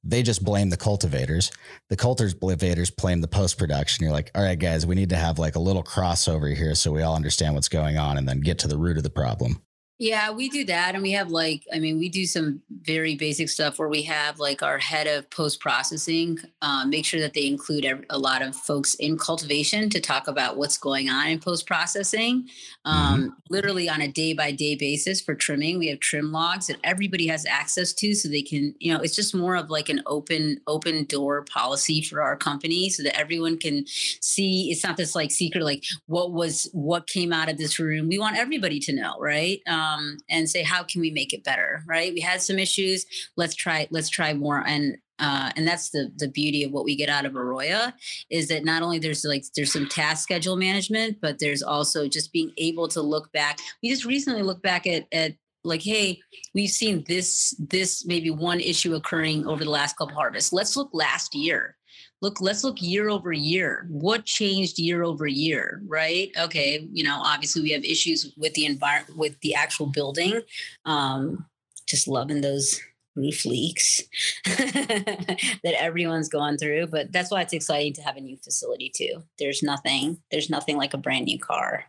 they 0.05 0.23
just 0.23 0.45
blame 0.45 0.69
the 0.69 0.77
cultivators. 0.77 1.51
The 1.89 1.97
cultivators 1.97 2.91
blame 2.91 3.21
the 3.21 3.29
post 3.29 3.59
production. 3.59 4.05
You're 4.05 4.13
like, 4.13 4.31
all 4.35 4.43
right, 4.43 4.59
guys, 4.59 4.87
we 4.87 4.95
need 4.95 5.11
to 5.11 5.17
have 5.17 5.39
like 5.39 5.57
a 5.57 5.61
little 5.61 5.83
crossover 5.83 6.55
here 6.55 6.75
so 6.75 6.93
we 6.93 7.03
all 7.03 7.17
understand 7.17 7.55
what's 7.55 7.69
going 7.69 7.97
on 7.97 8.19
and 8.19 8.29
then 8.29 8.41
get 8.41 8.59
to 8.61 8.69
the 8.69 8.79
root 8.79 8.99
of 8.99 9.03
the 9.03 9.11
problem. 9.11 9.63
Yeah, 9.99 10.33
we 10.33 10.49
do 10.49 10.65
that. 10.65 10.95
And 10.95 11.05
we 11.05 11.13
have 11.13 11.31
like, 11.31 11.65
I 11.73 11.79
mean, 11.79 12.01
we 12.01 12.09
do 12.09 12.27
some 12.27 12.61
very 12.83 13.15
basic 13.15 13.49
stuff 13.49 13.79
where 13.79 13.89
we 13.89 14.03
have 14.03 14.41
like 14.41 14.61
our 14.61 14.77
head 14.77 15.07
of 15.07 15.31
post 15.31 15.61
processing, 15.61 16.39
um, 16.63 16.91
make 16.91 17.05
sure 17.05 17.21
that 17.21 17.33
they 17.33 17.47
include 17.47 18.05
a 18.11 18.19
lot 18.19 18.43
of 18.43 18.57
folks 18.57 18.95
in 18.97 19.17
cultivation 19.17 19.89
to 19.91 20.01
talk 20.01 20.27
about 20.27 20.57
what's 20.57 20.77
going 20.79 21.09
on 21.09 21.29
in 21.29 21.39
post 21.39 21.69
processing. 21.69 22.49
Um, 22.85 23.21
mm-hmm. 23.21 23.29
Literally 23.51 23.89
on 23.89 24.01
a 24.01 24.09
day 24.09 24.33
by 24.33 24.51
day 24.51 24.75
basis 24.75 25.21
for 25.21 25.33
trimming, 25.33 25.79
we 25.79 25.87
have 25.87 26.01
trim 26.01 26.33
logs 26.33 26.67
that 26.67 26.79
everybody 26.83 27.29
has 27.29 27.47
access 27.47 27.93
to 27.93 28.15
so 28.15 28.29
they 28.29 28.43
can, 28.43 28.75
you 28.81 28.93
know, 28.93 29.01
it's 29.01 29.15
just 29.15 29.33
more 29.33 29.55
of 29.55 29.71
like 29.71 29.89
an 29.89 30.03
open, 30.07 30.61
open 30.67 31.05
door 31.05 31.43
policy 31.43 32.03
for 32.03 32.21
our 32.21 32.37
company 32.37 32.89
so 32.89 33.05
that 33.05 33.17
everyone 33.17 33.59
can 33.59 33.85
see. 33.87 34.73
It's 34.73 34.83
not 34.83 34.97
this 34.97 35.15
like 35.15 35.31
secret, 35.31 35.63
like 35.63 35.85
what 36.07 36.33
was, 36.33 36.69
what 36.73 37.07
came 37.07 37.33
out 37.33 37.49
of 37.49 37.59
this 37.59 37.79
room. 37.79 38.09
We 38.09 38.19
want 38.19 38.37
everybody 38.37 38.81
to 38.81 38.93
know, 38.93 39.17
right? 39.21 39.61
Um, 39.69 39.84
um, 39.85 40.19
and 40.29 40.49
say 40.49 40.63
how 40.63 40.83
can 40.83 41.01
we 41.01 41.11
make 41.11 41.33
it 41.33 41.45
better 41.45 41.83
right 41.87 42.13
we 42.13 42.21
had 42.21 42.41
some 42.41 42.59
issues 42.59 43.07
let's 43.37 43.55
try 43.55 43.87
let's 43.91 44.09
try 44.09 44.33
more 44.33 44.67
and 44.67 44.97
uh, 45.21 45.51
and 45.57 45.67
that's 45.67 45.91
the 45.91 46.11
the 46.17 46.29
beauty 46.29 46.65
of 46.65 46.73
what 46.73 46.85
we 46.85 46.97
get 46.97 47.09
out 47.09 47.25
of 47.25 47.35
Aroya 47.35 47.93
is 48.31 48.49
that 48.49 48.65
not 48.65 48.83
only 48.83 48.99
there's 48.99 49.25
like 49.25 49.45
there's 49.55 49.73
some 49.73 49.89
task 49.89 50.25
schedule 50.25 50.57
management, 50.57 51.19
but 51.21 51.39
there's 51.39 51.63
also 51.63 52.09
just 52.09 52.33
being 52.33 52.51
able 52.57 52.89
to 52.89 53.01
look 53.01 53.31
back. 53.33 53.61
We 53.83 53.91
just 53.91 54.05
recently 54.05 54.43
looked 54.43 54.63
back 54.63 54.87
at 54.89 55.07
at 55.13 55.35
like, 55.63 55.83
hey, 55.83 56.21
we've 56.53 56.71
seen 56.71 57.05
this 57.07 57.55
this 57.59 58.05
maybe 58.07 58.31
one 58.31 58.61
issue 58.61 58.95
occurring 58.95 59.47
over 59.47 59.65
the 59.65 59.71
last 59.71 59.97
couple 59.97 60.15
harvests. 60.15 60.53
Let's 60.53 60.77
look 60.77 60.91
last 60.93 61.35
year 61.35 61.77
look 62.21 62.41
let's 62.41 62.65
look 62.65 62.81
year 62.81 63.09
over 63.09 63.33
year. 63.33 63.87
What 63.89 64.25
changed 64.25 64.79
year 64.79 65.03
over 65.03 65.27
year 65.27 65.83
right? 65.87 66.31
Okay 66.39 66.89
you 66.93 67.05
know 67.05 67.21
obviously 67.23 67.63
we 67.63 67.71
have 67.71 67.85
issues 67.85 68.33
with 68.37 68.55
the 68.55 68.67
environment 68.67 69.19
with 69.19 69.39
the 69.41 69.55
actual 69.55 69.87
building 69.87 70.41
um 70.85 71.45
just 71.87 72.09
loving 72.09 72.41
those 72.41 72.81
roof 73.17 73.45
leaks 73.45 74.03
that 74.45 75.75
everyone's 75.79 76.29
gone 76.29 76.57
through 76.59 76.87
but 76.87 77.13
that's 77.13 77.31
why 77.31 77.41
it's 77.41 77.53
exciting 77.53 77.93
to 77.93 78.03
have 78.03 78.17
a 78.17 78.21
new 78.21 78.37
facility 78.37 78.91
too. 78.95 79.23
There's 79.39 79.63
nothing 79.63 80.19
there's 80.31 80.51
nothing 80.51 80.77
like 80.77 80.95
a 80.95 80.99
brand 80.99 81.27
new 81.27 81.39
car. 81.39 81.85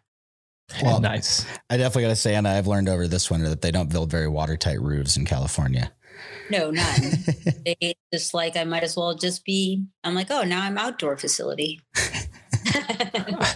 Well 0.81 0.99
nice. 0.99 1.45
I 1.69 1.77
definitely 1.77 2.03
got 2.03 2.09
to 2.09 2.15
say 2.15 2.35
and 2.35 2.47
i've 2.47 2.67
learned 2.67 2.89
over 2.89 3.07
this 3.07 3.29
winter 3.29 3.49
that 3.49 3.61
they 3.61 3.71
don't 3.71 3.91
build 3.91 4.11
very 4.11 4.27
watertight 4.27 4.81
roofs 4.81 5.17
in 5.17 5.25
california 5.25 5.91
no, 6.49 6.71
none. 6.71 7.01
they 7.65 7.95
just 8.13 8.33
like 8.33 8.57
I 8.57 8.63
might 8.63 8.83
as 8.83 8.95
well 8.95 9.15
just 9.15 9.45
be. 9.45 9.85
I'm 10.03 10.15
like, 10.15 10.27
oh, 10.29 10.43
now 10.43 10.61
I'm 10.61 10.77
outdoor 10.77 11.17
facility. 11.17 11.81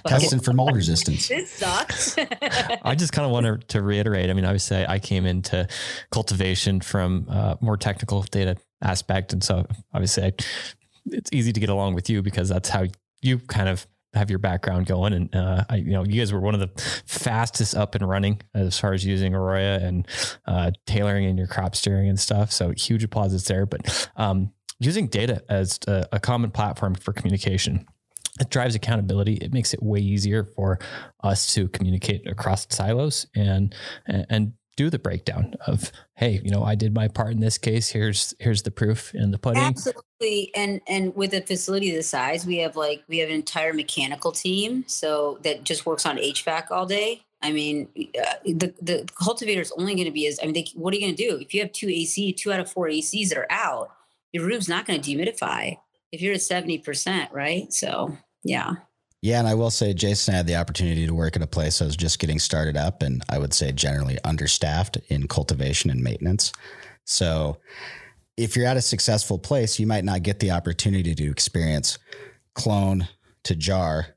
Testing 0.07 0.39
for 0.39 0.53
mold 0.53 0.75
resistance. 0.75 1.27
This 1.39 1.51
sucks. 1.51 2.17
I 2.17 2.95
just 2.95 3.13
kind 3.13 3.25
of 3.25 3.31
want 3.31 3.67
to 3.67 3.81
reiterate. 3.81 4.29
I 4.29 4.33
mean, 4.33 4.45
obviously, 4.45 4.85
I 4.85 4.99
came 4.99 5.25
into 5.25 5.67
cultivation 6.11 6.81
from 6.81 7.27
uh, 7.29 7.55
more 7.61 7.77
technical 7.77 8.23
data 8.23 8.57
aspect, 8.81 9.33
and 9.33 9.43
so 9.43 9.65
obviously, 9.93 10.23
I, 10.23 10.31
it's 11.05 11.31
easy 11.31 11.53
to 11.53 11.59
get 11.59 11.69
along 11.69 11.95
with 11.95 12.09
you 12.09 12.21
because 12.21 12.49
that's 12.49 12.69
how 12.69 12.85
you 13.21 13.39
kind 13.39 13.69
of 13.69 13.85
have 14.13 14.29
your 14.29 14.39
background 14.39 14.85
going. 14.85 15.13
And 15.13 15.35
uh, 15.35 15.65
I, 15.69 15.75
you 15.77 15.91
know, 15.91 16.03
you 16.03 16.19
guys 16.19 16.33
were 16.33 16.39
one 16.39 16.53
of 16.53 16.59
the 16.59 17.01
fastest 17.05 17.75
up 17.75 17.95
and 17.95 18.07
running 18.07 18.41
as 18.53 18.79
far 18.79 18.93
as 18.93 19.05
using 19.05 19.33
Aroya 19.33 19.83
and 19.83 20.07
uh, 20.45 20.71
tailoring 20.85 21.25
in 21.25 21.37
your 21.37 21.47
crop 21.47 21.75
steering 21.75 22.09
and 22.09 22.19
stuff. 22.19 22.51
So 22.51 22.71
huge 22.71 23.03
applause 23.03 23.43
there. 23.45 23.65
But 23.65 24.09
um, 24.15 24.51
using 24.79 25.07
data 25.07 25.43
as 25.49 25.79
a, 25.87 26.07
a 26.13 26.19
common 26.19 26.51
platform 26.51 26.95
for 26.95 27.13
communication 27.13 27.85
it 28.39 28.49
drives 28.49 28.75
accountability. 28.75 29.33
It 29.33 29.53
makes 29.53 29.73
it 29.73 29.83
way 29.83 29.99
easier 29.99 30.45
for 30.55 30.79
us 31.23 31.53
to 31.55 31.67
communicate 31.67 32.27
across 32.27 32.65
silos 32.69 33.27
and 33.35 33.75
and 34.05 34.53
do 34.79 34.89
the 34.89 34.97
breakdown 34.97 35.55
of 35.67 35.91
hey 36.15 36.39
you 36.41 36.49
know 36.49 36.63
i 36.63 36.73
did 36.73 36.95
my 36.95 37.09
part 37.09 37.33
in 37.33 37.41
this 37.41 37.57
case. 37.57 37.89
Here's 37.89 38.33
here's 38.39 38.63
the 38.63 38.71
proof 38.71 39.13
in 39.13 39.31
the 39.31 39.37
pudding. 39.37 39.61
Absolutely. 39.61 40.51
And 40.55 40.79
and 40.87 41.13
with 41.17 41.33
a 41.33 41.41
facility 41.41 41.91
this 41.91 42.07
size 42.07 42.45
we 42.45 42.59
have 42.59 42.77
like 42.77 43.03
we 43.09 43.17
have 43.17 43.27
an 43.27 43.35
entire 43.35 43.73
mechanical 43.73 44.31
team 44.31 44.85
so 44.87 45.37
that 45.43 45.65
just 45.65 45.85
works 45.85 46.05
on 46.05 46.15
hvac 46.15 46.71
all 46.71 46.85
day. 46.85 47.23
I 47.41 47.51
mean 47.51 47.89
uh, 47.97 48.35
the 48.45 48.73
the 48.81 49.05
cultivator 49.21 49.59
is 49.59 49.73
only 49.73 49.95
going 49.95 50.05
to 50.05 50.11
be 50.11 50.27
as 50.27 50.39
i 50.41 50.45
mean 50.45 50.53
they, 50.53 50.67
what 50.75 50.93
are 50.93 50.97
you 50.97 51.03
going 51.03 51.15
to 51.15 51.29
do? 51.29 51.37
If 51.37 51.53
you 51.53 51.59
have 51.59 51.73
two 51.73 51.89
ac 51.89 52.31
two 52.33 52.53
out 52.53 52.61
of 52.61 52.71
four 52.71 52.87
acs 52.87 53.27
that 53.27 53.37
are 53.37 53.51
out 53.51 53.91
your 54.31 54.45
room's 54.45 54.69
not 54.69 54.85
going 54.85 55.01
to 55.01 55.11
dehumidify 55.11 55.75
if 56.13 56.21
you're 56.21 56.33
at 56.33 56.39
70% 56.39 57.33
right? 57.33 57.73
So 57.73 58.17
yeah 58.45 58.75
yeah, 59.21 59.39
and 59.39 59.47
I 59.47 59.53
will 59.53 59.71
say 59.71 59.93
Jason 59.93 60.33
had 60.33 60.47
the 60.47 60.55
opportunity 60.55 61.05
to 61.05 61.13
work 61.13 61.35
at 61.35 61.41
a 61.41 61.47
place 61.47 61.79
that 61.79 61.85
was 61.85 61.97
just 61.97 62.19
getting 62.19 62.39
started 62.39 62.77
up 62.77 63.01
and 63.01 63.21
I 63.29 63.37
would 63.37 63.53
say 63.53 63.71
generally 63.71 64.17
understaffed 64.23 64.97
in 65.09 65.27
cultivation 65.27 65.89
and 65.89 66.01
maintenance. 66.01 66.53
So 67.05 67.57
if 68.37 68.55
you're 68.55 68.67
at 68.67 68.77
a 68.77 68.81
successful 68.81 69.37
place, 69.37 69.79
you 69.79 69.87
might 69.87 70.05
not 70.05 70.23
get 70.23 70.39
the 70.39 70.51
opportunity 70.51 71.13
to 71.15 71.29
experience 71.29 71.99
clone 72.55 73.07
to 73.43 73.55
jar 73.55 74.15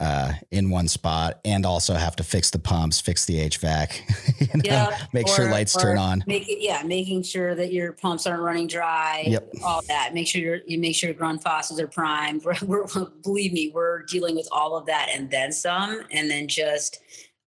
uh, 0.00 0.32
in 0.50 0.70
one 0.70 0.88
spot 0.88 1.40
and 1.44 1.64
also 1.64 1.94
have 1.94 2.16
to 2.16 2.24
fix 2.24 2.50
the 2.50 2.58
pumps, 2.58 3.00
fix 3.00 3.24
the 3.24 3.48
HVAC, 3.48 4.40
you 4.40 4.46
know, 4.54 4.62
yeah, 4.64 4.98
make 5.12 5.28
or, 5.28 5.34
sure 5.34 5.50
lights 5.50 5.76
turn 5.76 5.98
on. 5.98 6.24
Make 6.26 6.48
it, 6.48 6.58
yeah, 6.60 6.82
making 6.84 7.22
sure 7.22 7.54
that 7.54 7.72
your 7.72 7.92
pumps 7.92 8.26
aren't 8.26 8.42
running 8.42 8.66
dry. 8.66 9.24
Yep. 9.26 9.52
all 9.64 9.82
that. 9.88 10.14
Make 10.14 10.26
sure 10.26 10.60
you 10.66 10.78
make 10.78 10.94
sure 10.94 11.10
your 11.10 11.18
ground 11.18 11.42
faucets 11.42 11.80
are 11.80 11.88
primed. 11.88 12.44
We're, 12.62 12.84
we're, 12.94 13.06
believe 13.22 13.52
me, 13.52 13.70
we're 13.74 14.02
dealing 14.02 14.36
with 14.36 14.48
all 14.52 14.76
of 14.76 14.86
that 14.86 15.08
and 15.14 15.30
then 15.30 15.52
some, 15.52 16.02
and 16.10 16.30
then 16.30 16.48
just 16.48 17.00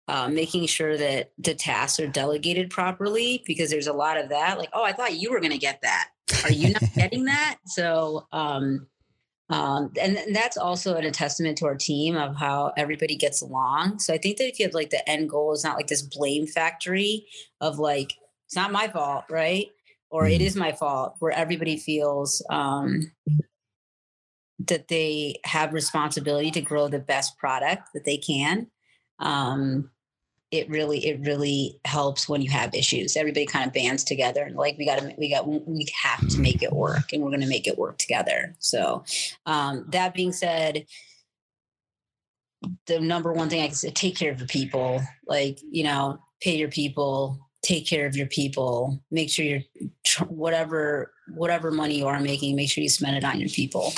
uh, 0.08 0.28
making 0.28 0.66
sure 0.66 0.96
that 0.96 1.32
the 1.38 1.54
tasks 1.54 1.98
are 1.98 2.06
delegated 2.06 2.70
properly 2.70 3.42
because 3.46 3.70
there's 3.70 3.86
a 3.86 3.92
lot 3.92 4.18
of 4.18 4.28
that. 4.28 4.58
Like, 4.58 4.68
oh, 4.72 4.82
I 4.82 4.92
thought 4.92 5.18
you 5.18 5.30
were 5.30 5.40
going 5.40 5.52
to 5.52 5.58
get 5.58 5.80
that. 5.82 6.10
Are 6.44 6.52
you 6.52 6.72
not 6.72 6.82
getting 6.94 7.24
that? 7.24 7.58
So, 7.66 8.26
um, 8.32 8.86
um, 9.50 9.92
and, 10.00 10.16
and 10.16 10.34
that's 10.34 10.56
also 10.56 10.96
a 10.96 11.10
testament 11.10 11.58
to 11.58 11.66
our 11.66 11.74
team 11.74 12.16
of 12.16 12.36
how 12.36 12.72
everybody 12.76 13.14
gets 13.16 13.42
along. 13.42 13.98
So 13.98 14.14
I 14.14 14.18
think 14.18 14.38
that 14.38 14.48
if 14.48 14.58
you 14.58 14.66
have 14.66 14.74
like 14.74 14.90
the 14.90 15.08
end 15.08 15.28
goal 15.28 15.52
is 15.52 15.64
not 15.64 15.76
like 15.76 15.88
this 15.88 16.02
blame 16.02 16.46
factory 16.46 17.26
of 17.60 17.78
like, 17.78 18.14
it's 18.46 18.56
not 18.56 18.72
my 18.72 18.88
fault, 18.88 19.24
right? 19.30 19.66
Or 20.10 20.26
it 20.26 20.32
mm-hmm. 20.32 20.44
my 20.56 20.72
fault, 20.72 21.16
where 21.18 21.32
everybody 21.32 21.76
feels 21.76 22.44
um, 22.48 23.12
that 24.60 24.88
they 24.88 25.40
have 25.44 25.72
responsibility 25.72 26.50
to 26.52 26.60
grow 26.60 26.88
the 26.88 26.98
best 26.98 27.36
product 27.36 27.88
that 27.94 28.04
they 28.04 28.16
can. 28.16 28.68
Um, 29.18 29.90
it 30.50 30.68
really 30.68 31.04
it 31.06 31.20
really 31.20 31.80
helps 31.84 32.28
when 32.28 32.42
you 32.42 32.50
have 32.50 32.74
issues. 32.74 33.16
Everybody 33.16 33.46
kind 33.46 33.66
of 33.66 33.72
bands 33.72 34.04
together 34.04 34.42
and 34.42 34.56
like 34.56 34.78
we 34.78 34.86
got 34.86 35.00
to 35.00 35.14
we 35.18 35.30
got 35.30 35.46
we 35.46 35.86
have 36.02 36.28
to 36.28 36.40
make 36.40 36.62
it 36.62 36.72
work 36.72 37.12
and 37.12 37.22
we're 37.22 37.30
going 37.30 37.40
to 37.40 37.48
make 37.48 37.66
it 37.66 37.78
work 37.78 37.98
together. 37.98 38.54
So 38.58 39.04
um, 39.46 39.86
that 39.88 40.14
being 40.14 40.32
said 40.32 40.86
the 42.86 42.98
number 42.98 43.30
one 43.30 43.50
thing 43.50 43.60
i 43.60 43.66
can 43.66 43.74
say 43.74 43.90
take 43.90 44.16
care 44.16 44.32
of 44.32 44.38
your 44.38 44.48
people. 44.48 45.00
Like 45.26 45.58
you 45.70 45.84
know 45.84 46.18
pay 46.40 46.56
your 46.56 46.70
people 46.70 47.44
take 47.64 47.86
care 47.86 48.06
of 48.06 48.14
your 48.14 48.26
people. 48.26 49.02
Make 49.10 49.30
sure 49.30 49.44
you're 49.44 49.62
whatever 50.28 51.12
whatever 51.34 51.70
money 51.70 51.98
you 51.98 52.06
are 52.06 52.20
making 52.20 52.54
make 52.54 52.70
sure 52.70 52.82
you 52.82 52.90
spend 52.90 53.16
it 53.16 53.24
on 53.24 53.40
your 53.40 53.48
people 53.48 53.92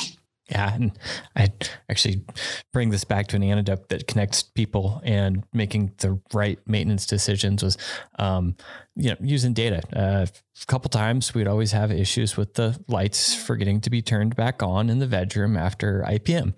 yeah, 0.49 0.75
and 0.75 0.93
I 1.35 1.53
actually 1.91 2.25
bring 2.73 2.91
this 2.91 3.03
back 3.03 3.27
to 3.29 3.37
an 3.37 3.43
antidote 3.43 3.89
that 3.89 4.07
connects 4.07 4.45
people 4.45 5.01
and 5.05 5.43
making 5.53 5.93
the 5.99 6.21
right 6.33 6.61
maintenance 6.67 7.05
decisions 7.05 7.65
was, 7.65 7.77
um, 8.21 8.55
you 8.95 9.11
know, 9.11 9.17
using 9.21 9.55
data. 9.55 9.83
Uh, 9.93 10.27
a 10.27 10.67
couple 10.67 10.89
times 10.89 11.35
we'd 11.35 11.49
always 11.49 11.73
have 11.73 11.91
issues 11.91 12.37
with 12.37 12.55
the 12.55 12.79
lights 12.87 13.35
forgetting 13.35 13.81
to 13.81 13.91
be 13.91 14.03
turned 14.03 14.37
back 14.37 14.63
on 14.63 14.89
in 14.89 15.01
the 15.01 15.09
bedroom 15.09 15.57
after 15.57 16.05
IPM, 16.07 16.55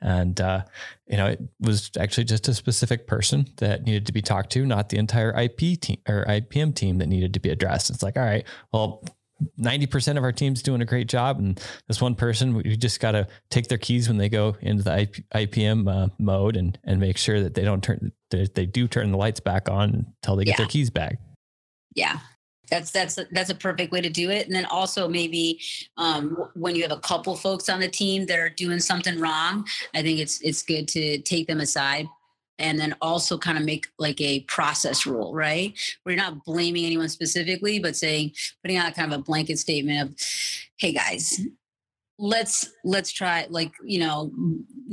and 0.00 0.40
uh, 0.40 0.62
you 1.08 1.16
know 1.16 1.26
it 1.26 1.40
was 1.58 1.90
actually 1.98 2.24
just 2.24 2.46
a 2.46 2.54
specific 2.54 3.08
person 3.08 3.48
that 3.56 3.82
needed 3.82 4.06
to 4.06 4.12
be 4.12 4.22
talked 4.22 4.52
to, 4.52 4.64
not 4.64 4.88
the 4.88 4.98
entire 4.98 5.36
IP 5.36 5.80
team 5.80 5.98
or 6.08 6.24
IPM 6.26 6.76
team 6.76 6.98
that 6.98 7.08
needed 7.08 7.34
to 7.34 7.40
be 7.40 7.50
addressed. 7.50 7.90
It's 7.90 8.04
like, 8.04 8.16
all 8.16 8.22
right, 8.22 8.46
well 8.72 9.02
90% 9.60 10.16
of 10.16 10.24
our 10.24 10.32
team's 10.32 10.62
doing 10.62 10.80
a 10.80 10.84
great 10.84 11.08
job. 11.08 11.38
And 11.38 11.60
this 11.88 12.00
one 12.00 12.14
person, 12.14 12.54
we 12.54 12.76
just 12.76 13.00
got 13.00 13.12
to 13.12 13.26
take 13.50 13.68
their 13.68 13.78
keys 13.78 14.08
when 14.08 14.18
they 14.18 14.28
go 14.28 14.56
into 14.60 14.82
the 14.82 15.00
IP, 15.00 15.16
IPM 15.34 15.90
uh, 15.90 16.08
mode 16.18 16.56
and, 16.56 16.78
and 16.84 17.00
make 17.00 17.16
sure 17.16 17.40
that 17.40 17.54
they 17.54 17.62
don't 17.62 17.82
turn, 17.82 18.12
that 18.30 18.54
they 18.54 18.66
do 18.66 18.88
turn 18.88 19.10
the 19.10 19.18
lights 19.18 19.40
back 19.40 19.68
on 19.68 20.06
until 20.22 20.36
they 20.36 20.44
get 20.44 20.52
yeah. 20.52 20.56
their 20.58 20.66
keys 20.66 20.90
back. 20.90 21.18
Yeah. 21.94 22.18
That's, 22.70 22.90
that's, 22.90 23.18
that's 23.32 23.50
a 23.50 23.54
perfect 23.54 23.92
way 23.92 24.00
to 24.00 24.08
do 24.08 24.30
it. 24.30 24.46
And 24.46 24.54
then 24.54 24.64
also 24.64 25.06
maybe 25.06 25.60
um, 25.98 26.48
when 26.54 26.74
you 26.74 26.82
have 26.82 26.92
a 26.92 27.00
couple 27.00 27.36
folks 27.36 27.68
on 27.68 27.80
the 27.80 27.88
team 27.88 28.24
that 28.26 28.38
are 28.38 28.48
doing 28.48 28.80
something 28.80 29.20
wrong, 29.20 29.66
I 29.94 30.00
think 30.02 30.20
it's, 30.20 30.40
it's 30.40 30.62
good 30.62 30.88
to 30.88 31.18
take 31.18 31.48
them 31.48 31.60
aside 31.60 32.06
and 32.58 32.78
then 32.78 32.94
also 33.00 33.38
kind 33.38 33.58
of 33.58 33.64
make 33.64 33.88
like 33.98 34.20
a 34.20 34.40
process 34.40 35.06
rule, 35.06 35.34
right? 35.34 35.78
You're 36.06 36.16
not 36.16 36.44
blaming 36.44 36.84
anyone 36.84 37.08
specifically, 37.08 37.78
but 37.78 37.96
saying, 37.96 38.32
putting 38.62 38.76
out 38.76 38.94
kind 38.94 39.12
of 39.12 39.20
a 39.20 39.22
blanket 39.22 39.58
statement 39.58 40.10
of, 40.10 40.16
hey 40.78 40.92
guys, 40.92 41.40
let's 42.18 42.70
let's 42.84 43.10
try 43.10 43.46
like 43.50 43.72
you 43.84 43.98
know 43.98 44.30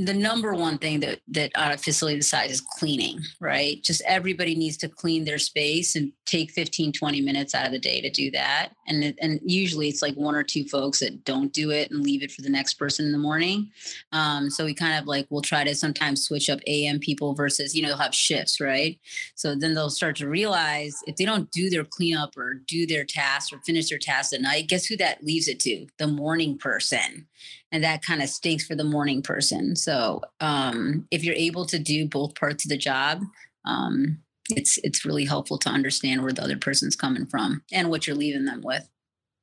the 0.05 0.13
number 0.13 0.53
one 0.53 0.77
thing 0.77 1.01
that 1.01 1.19
that 1.27 1.51
on 1.55 1.71
a 1.71 1.77
facility 1.77 2.21
size 2.21 2.51
is 2.51 2.61
cleaning 2.61 3.19
right? 3.39 3.83
Just 3.83 4.01
everybody 4.05 4.55
needs 4.55 4.77
to 4.77 4.89
clean 4.89 5.25
their 5.25 5.37
space 5.37 5.95
and 5.95 6.11
take 6.25 6.51
15 6.51 6.93
20 6.93 7.21
minutes 7.21 7.55
out 7.55 7.65
of 7.65 7.71
the 7.71 7.79
day 7.79 8.01
to 8.01 8.09
do 8.09 8.31
that. 8.31 8.69
And 8.87 9.13
and 9.21 9.39
usually 9.43 9.87
it's 9.89 10.01
like 10.01 10.15
one 10.15 10.35
or 10.35 10.43
two 10.43 10.65
folks 10.65 10.99
that 10.99 11.23
don't 11.23 11.51
do 11.53 11.71
it 11.71 11.91
and 11.91 12.03
leave 12.03 12.23
it 12.23 12.31
for 12.31 12.41
the 12.41 12.49
next 12.49 12.75
person 12.75 13.05
in 13.05 13.11
the 13.11 13.17
morning. 13.17 13.71
Um, 14.11 14.49
so 14.49 14.65
we 14.65 14.73
kind 14.73 14.99
of 14.99 15.05
like 15.05 15.27
we'll 15.29 15.41
try 15.41 15.63
to 15.63 15.75
sometimes 15.75 16.23
switch 16.23 16.49
up 16.49 16.59
am 16.67 16.99
people 16.99 17.33
versus 17.33 17.75
you 17.75 17.85
know 17.85 17.95
have 17.95 18.15
shifts 18.15 18.61
right? 18.61 18.99
So 19.35 19.55
then 19.55 19.73
they'll 19.73 19.89
start 19.89 20.15
to 20.17 20.29
realize 20.29 20.95
if 21.07 21.15
they 21.15 21.25
don't 21.25 21.51
do 21.51 21.69
their 21.69 21.85
cleanup 21.85 22.37
or 22.37 22.55
do 22.55 22.85
their 22.85 23.05
tasks 23.05 23.51
or 23.51 23.59
finish 23.65 23.89
their 23.89 23.99
tasks 23.99 24.33
at 24.33 24.41
night 24.41 24.67
guess 24.67 24.85
who 24.85 24.97
that 24.97 25.23
leaves 25.23 25.47
it 25.47 25.59
to? 25.61 25.87
The 25.97 26.07
morning 26.07 26.57
person 26.57 27.27
and 27.71 27.83
that 27.83 28.03
kind 28.03 28.21
of 28.21 28.29
stinks 28.29 28.65
for 28.65 28.75
the 28.75 28.83
morning 28.83 29.21
person 29.21 29.75
so 29.75 30.21
um, 30.39 31.07
if 31.11 31.23
you're 31.23 31.35
able 31.35 31.65
to 31.65 31.79
do 31.79 32.07
both 32.07 32.35
parts 32.35 32.65
of 32.65 32.69
the 32.69 32.77
job 32.77 33.21
um, 33.65 34.19
it's 34.49 34.79
it's 34.83 35.05
really 35.05 35.25
helpful 35.25 35.57
to 35.57 35.69
understand 35.69 36.21
where 36.21 36.33
the 36.33 36.43
other 36.43 36.57
person's 36.57 36.95
coming 36.95 37.25
from 37.25 37.61
and 37.71 37.89
what 37.89 38.07
you're 38.07 38.15
leaving 38.15 38.45
them 38.45 38.61
with 38.63 38.89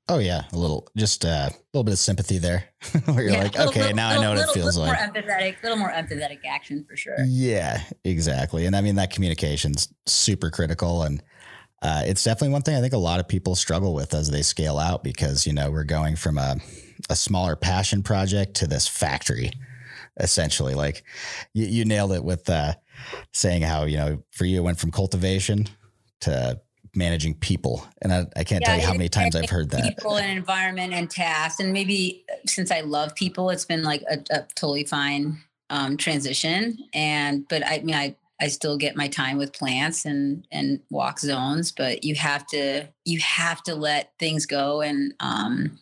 Oh 0.09 0.19
yeah, 0.19 0.45
a 0.53 0.57
little, 0.57 0.87
just 0.97 1.25
uh, 1.25 1.49
a 1.51 1.55
little 1.75 1.83
bit 1.83 1.93
of 1.93 1.99
sympathy 1.99 2.39
there, 2.39 2.65
where 3.07 3.23
you're 3.25 3.33
yeah, 3.33 3.43
like, 3.43 3.55
little, 3.55 3.71
okay, 3.71 3.81
little, 3.81 3.97
now 3.97 4.09
little, 4.11 4.23
I 4.23 4.25
know 4.25 4.41
what 4.41 4.49
it 4.49 4.53
feels 4.53 4.79
like. 4.79 4.87
More 4.87 5.23
empathetic, 5.23 5.57
a 5.61 5.63
little 5.65 5.79
more 5.79 5.91
empathetic 5.91 6.39
action 6.47 6.85
for 6.89 6.97
sure. 6.97 7.17
Yeah, 7.27 7.83
exactly. 8.05 8.67
And 8.67 8.77
I 8.77 8.83
mean 8.83 8.95
that 8.97 9.11
communication's 9.11 9.93
super 10.07 10.49
critical, 10.49 11.03
and 11.03 11.21
uh, 11.83 12.03
it's 12.07 12.23
definitely 12.23 12.51
one 12.51 12.63
thing 12.63 12.77
I 12.77 12.81
think 12.81 12.93
a 12.93 12.99
lot 12.99 13.19
of 13.19 13.27
people 13.27 13.57
struggle 13.57 13.95
with 13.95 14.15
as 14.15 14.31
they 14.31 14.43
scale 14.43 14.79
out 14.79 15.03
because 15.03 15.45
you 15.45 15.53
know 15.53 15.73
we're 15.73 15.83
going 15.83 16.15
from 16.15 16.39
a 16.39 16.57
a 17.11 17.17
smaller 17.17 17.57
passion 17.57 18.03
project 18.03 18.55
to 18.55 18.67
this 18.67 18.87
factory, 18.87 19.53
essentially. 20.19 20.75
Like 20.75 21.05
you, 21.53 21.67
you 21.67 21.85
nailed 21.85 22.13
it 22.13 22.25
with 22.25 22.49
uh, 22.49 22.75
saying 23.33 23.63
how 23.63 23.85
you 23.85 23.97
know 23.97 24.23
for 24.33 24.45
you 24.45 24.59
it 24.59 24.63
went 24.63 24.79
from 24.79 24.91
cultivation 24.91 25.67
to 26.21 26.61
managing 26.95 27.35
people. 27.35 27.87
And 28.03 28.13
i, 28.13 28.27
I 28.37 28.45
can't 28.45 28.63
yeah, 28.63 28.69
tell 28.69 28.77
you 28.79 28.87
how 28.87 28.93
many 28.93 29.09
times 29.09 29.37
i've 29.37 29.51
heard 29.51 29.71
that. 29.71 29.83
people 29.83 30.17
and 30.17 30.39
environment 30.39 30.95
and 30.95 31.11
tasks. 31.11 31.61
And 31.61 31.73
maybe 31.73 32.25
since 32.47 32.71
i 32.71 32.81
love 32.81 33.15
people 33.15 33.51
it's 33.51 33.67
been 33.67 33.83
like 33.83 34.03
a, 34.11 34.19
a 34.31 34.47
totally 34.55 34.85
fine 34.85 35.39
um, 35.69 35.97
transition. 35.97 36.79
And 36.95 37.47
but 37.49 37.67
i 37.67 37.81
mean 37.81 37.95
i 37.95 38.17
I 38.39 38.49
still 38.49 38.77
get 38.77 38.97
my 38.97 39.09
time 39.09 39.39
with 39.39 39.55
plants 39.55 40.05
and 40.05 40.47
and 40.53 40.81
walk 40.91 41.21
zones, 41.21 41.73
but 41.73 42.05
you 42.05 42.15
have 42.17 42.47
to 42.49 42.87
you 43.05 43.19
have 43.21 43.63
to 43.63 43.75
let 43.75 44.13
things 44.19 44.47
go 44.47 44.83
and 44.83 45.15
um, 45.21 45.79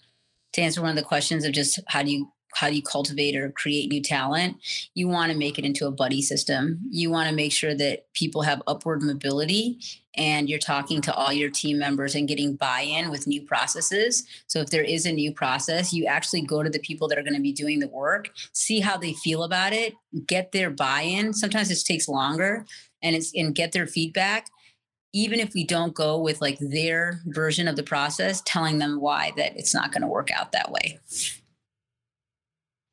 to 0.55 0.63
answer 0.63 0.81
one 0.81 0.91
of 0.91 0.97
the 0.97 1.03
questions 1.03 1.45
of 1.45 1.53
just 1.53 1.79
how 1.89 2.03
do 2.03 2.11
you 2.11 2.31
how 2.55 2.69
do 2.69 2.77
you 2.77 2.83
cultivate 2.83 3.37
or 3.37 3.51
create 3.51 3.91
new 3.91 4.01
talent 4.01 4.57
you 4.95 5.09
want 5.09 5.33
to 5.33 5.39
make 5.39 5.59
it 5.59 5.65
into 5.65 5.87
a 5.87 5.91
buddy 5.91 6.23
system. 6.23 6.81
You 6.89 7.11
want 7.11 7.29
to 7.29 7.35
make 7.35 7.53
sure 7.53 7.75
that 7.75 8.13
people 8.15 8.43
have 8.43 8.63
upward 8.67 9.03
mobility 9.03 9.81
and 10.17 10.49
you're 10.49 10.61
talking 10.61 11.01
to 11.03 11.13
all 11.13 11.33
your 11.33 11.51
team 11.51 11.79
members 11.79 12.15
and 12.15 12.29
getting 12.29 12.55
buy-in 12.55 13.11
with 13.11 13.27
new 13.27 13.43
processes. 13.43 14.25
So 14.47 14.61
if 14.61 14.71
there 14.71 14.85
is 14.85 15.05
a 15.07 15.13
new 15.13 15.33
process 15.33 15.93
you 15.93 16.07
actually 16.07 16.43
go 16.43 16.63
to 16.63 16.71
the 16.71 16.79
people 16.79 17.09
that 17.09 17.19
are 17.19 17.23
going 17.23 17.35
to 17.35 17.43
be 17.43 17.53
doing 17.53 17.81
the 17.81 17.89
work 17.89 18.31
see 18.53 18.81
how 18.81 18.97
they 18.97 19.13
feel 19.13 19.43
about 19.43 19.73
it 19.73 19.95
get 20.27 20.53
their 20.53 20.71
buy-in. 20.71 21.35
Sometimes 21.35 21.69
this 21.69 21.83
takes 21.83 22.09
longer 22.09 22.65
and 23.03 23.17
it's 23.17 23.33
and 23.35 23.55
get 23.55 23.73
their 23.73 23.87
feedback 23.87 24.49
even 25.15 25.41
if 25.41 25.55
we 25.55 25.65
don't 25.65 25.95
go 25.95 26.19
with 26.19 26.41
like 26.43 26.59
their 26.59 27.21
version 27.27 27.69
of 27.69 27.77
the 27.77 27.83
process 27.83 28.43
telling 28.45 28.79
them 28.79 29.01
why 29.01 29.33
that 29.37 29.57
it's 29.57 29.73
not 29.73 29.93
going 29.93 30.03
to 30.03 30.09
work 30.09 30.31
out 30.31 30.53
that 30.53 30.71
way 30.71 30.99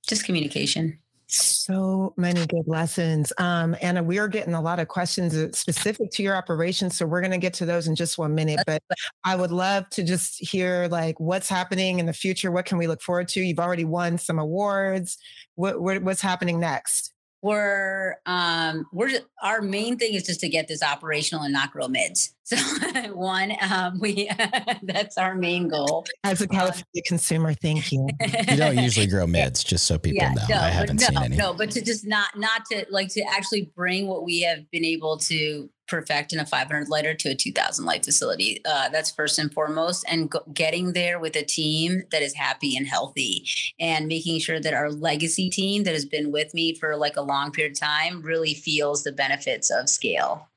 just 0.07 0.23
communication 0.23 0.97
so 1.33 2.13
many 2.17 2.45
good 2.45 2.67
lessons. 2.67 3.31
Um, 3.37 3.75
Anna, 3.81 4.03
we 4.03 4.19
are 4.19 4.27
getting 4.27 4.53
a 4.53 4.61
lot 4.61 4.79
of 4.79 4.89
questions 4.89 5.35
uh, 5.35 5.49
specific 5.53 6.11
to 6.11 6.23
your 6.23 6.35
operations. 6.35 6.97
So 6.97 7.05
we're 7.05 7.21
going 7.21 7.31
to 7.31 7.37
get 7.37 7.53
to 7.55 7.65
those 7.65 7.87
in 7.87 7.95
just 7.95 8.17
one 8.17 8.35
minute. 8.35 8.59
But 8.67 8.83
I 9.23 9.37
would 9.37 9.51
love 9.51 9.89
to 9.91 10.03
just 10.03 10.39
hear 10.39 10.89
like 10.89 11.19
what's 11.21 11.47
happening 11.47 11.99
in 11.99 12.05
the 12.05 12.13
future. 12.13 12.51
What 12.51 12.65
can 12.65 12.77
we 12.77 12.87
look 12.87 13.01
forward 13.01 13.29
to? 13.29 13.41
You've 13.41 13.59
already 13.59 13.85
won 13.85 14.17
some 14.17 14.39
awards. 14.39 15.17
What, 15.55 15.81
what 15.81 16.03
what's 16.03 16.21
happening 16.21 16.59
next? 16.59 17.10
We're 17.41 18.17
um 18.25 18.85
we're 18.91 19.09
our 19.41 19.61
main 19.61 19.97
thing 19.97 20.13
is 20.13 20.23
just 20.23 20.39
to 20.41 20.49
get 20.49 20.67
this 20.67 20.83
operational 20.83 21.43
and 21.43 21.53
not 21.53 21.71
grow 21.71 21.87
mids. 21.87 22.33
So 22.43 22.55
one 23.13 23.53
um 23.61 23.99
we 23.99 24.29
that's 24.83 25.17
our 25.17 25.35
main 25.35 25.67
goal. 25.67 26.05
As 26.23 26.41
a 26.41 26.47
california 26.47 26.83
um, 26.97 27.01
consumer 27.05 27.53
thank 27.53 27.91
you. 27.91 28.07
You 28.51 28.57
don't 28.57 28.77
usually 28.77 29.07
grow 29.07 29.25
mids 29.25 29.63
just 29.63 29.85
so 29.85 29.97
people 29.97 30.21
yeah, 30.21 30.33
know. 30.33 30.43
no, 30.49 30.55
i 30.55 30.69
haven't 30.69 31.01
no, 31.01 31.07
seen 31.07 31.17
any. 31.17 31.37
no 31.37 31.53
but 31.53 31.71
to 31.71 31.81
just 31.81 32.05
not 32.05 32.37
not 32.37 32.65
to 32.71 32.85
like 32.89 33.09
to 33.09 33.21
actually 33.21 33.71
bring 33.75 34.07
what 34.07 34.23
we 34.23 34.41
have 34.41 34.69
been 34.71 34.85
able 34.85 35.17
to 35.17 35.69
perfect 35.91 36.31
in 36.31 36.39
a 36.39 36.45
500 36.45 36.87
lighter 36.89 37.13
to 37.13 37.29
a 37.29 37.35
2000 37.35 37.85
light 37.85 38.05
facility. 38.05 38.61
Uh, 38.65 38.89
that's 38.89 39.11
first 39.11 39.37
and 39.37 39.53
foremost. 39.53 40.05
And 40.09 40.33
getting 40.53 40.93
there 40.93 41.19
with 41.19 41.35
a 41.35 41.43
team 41.43 42.03
that 42.11 42.21
is 42.21 42.33
happy 42.33 42.77
and 42.77 42.87
healthy 42.87 43.45
and 43.79 44.07
making 44.07 44.39
sure 44.39 44.59
that 44.59 44.73
our 44.73 44.89
legacy 44.89 45.49
team 45.49 45.83
that 45.83 45.93
has 45.93 46.05
been 46.05 46.31
with 46.31 46.53
me 46.53 46.73
for 46.73 46.95
like 46.95 47.17
a 47.17 47.21
long 47.21 47.51
period 47.51 47.73
of 47.73 47.79
time 47.79 48.21
really 48.21 48.53
feels 48.53 49.03
the 49.03 49.11
benefits 49.11 49.69
of 49.69 49.89
scale. 49.89 50.47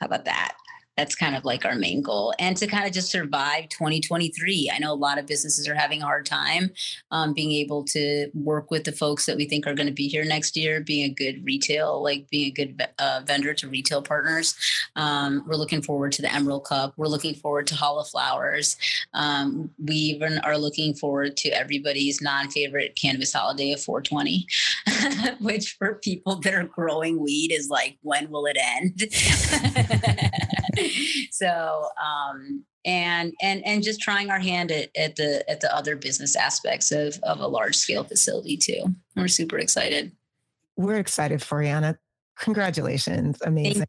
How 0.00 0.06
about 0.06 0.26
that? 0.26 0.54
That's 0.96 1.14
kind 1.14 1.34
of 1.34 1.44
like 1.44 1.64
our 1.64 1.74
main 1.74 2.02
goal 2.02 2.34
and 2.38 2.56
to 2.56 2.66
kind 2.66 2.86
of 2.86 2.92
just 2.92 3.10
survive 3.10 3.68
2023 3.68 4.70
i 4.74 4.78
know 4.78 4.92
a 4.92 4.94
lot 4.94 5.18
of 5.18 5.26
businesses 5.26 5.68
are 5.68 5.74
having 5.74 6.02
a 6.02 6.04
hard 6.04 6.26
time 6.26 6.70
um, 7.10 7.32
being 7.32 7.52
able 7.52 7.84
to 7.84 8.28
work 8.34 8.70
with 8.70 8.84
the 8.84 8.92
folks 8.92 9.26
that 9.26 9.36
we 9.36 9.46
think 9.46 9.66
are 9.66 9.74
going 9.74 9.86
to 9.86 9.92
be 9.92 10.08
here 10.08 10.24
next 10.24 10.56
year 10.56 10.80
being 10.80 11.10
a 11.10 11.14
good 11.14 11.44
retail 11.44 12.02
like 12.02 12.28
being 12.30 12.48
a 12.48 12.50
good 12.50 12.86
uh, 12.98 13.20
vendor 13.26 13.54
to 13.54 13.68
retail 13.68 14.02
partners. 14.02 14.54
Um, 14.96 15.44
we're 15.46 15.56
looking 15.56 15.82
forward 15.82 16.12
to 16.12 16.22
the 16.22 16.32
emerald 16.32 16.64
cup. 16.64 16.94
We're 16.96 17.06
looking 17.06 17.34
forward 17.34 17.66
to 17.68 17.74
hall 17.74 17.98
of 17.98 18.08
flowers 18.08 18.76
um, 19.14 19.70
we 19.82 19.94
even 19.94 20.38
are 20.40 20.58
looking 20.58 20.94
forward 20.94 21.36
to 21.38 21.48
everybody's 21.50 22.20
non-favorite 22.20 22.96
cannabis 23.00 23.32
holiday 23.32 23.72
of 23.72 23.80
420 23.80 24.46
which 25.40 25.76
for 25.78 25.94
people 25.96 26.36
that 26.36 26.54
are 26.54 26.64
growing 26.64 27.20
weed 27.20 27.52
is 27.52 27.68
like 27.68 27.98
when 28.02 28.30
will 28.30 28.46
it 28.46 28.56
end 28.60 29.02
so 31.30 31.88
um, 32.02 32.64
and 32.84 33.32
and 33.40 33.64
and 33.66 33.82
just 33.82 34.00
trying 34.00 34.30
our 34.30 34.38
hand 34.38 34.70
at, 34.70 34.90
at 34.96 35.16
the 35.16 35.48
at 35.50 35.60
the 35.60 35.74
other 35.74 35.96
business 35.96 36.36
aspects 36.36 36.90
of 36.90 37.18
of 37.22 37.40
a 37.40 37.46
large 37.46 37.76
scale 37.76 38.04
facility 38.04 38.56
too. 38.56 38.84
We're 39.16 39.28
super 39.28 39.58
excited. 39.58 40.12
We're 40.76 40.98
excited 40.98 41.42
for 41.42 41.62
you, 41.62 41.68
Anna. 41.68 41.98
Congratulations. 42.38 43.38
Amazing. 43.44 43.86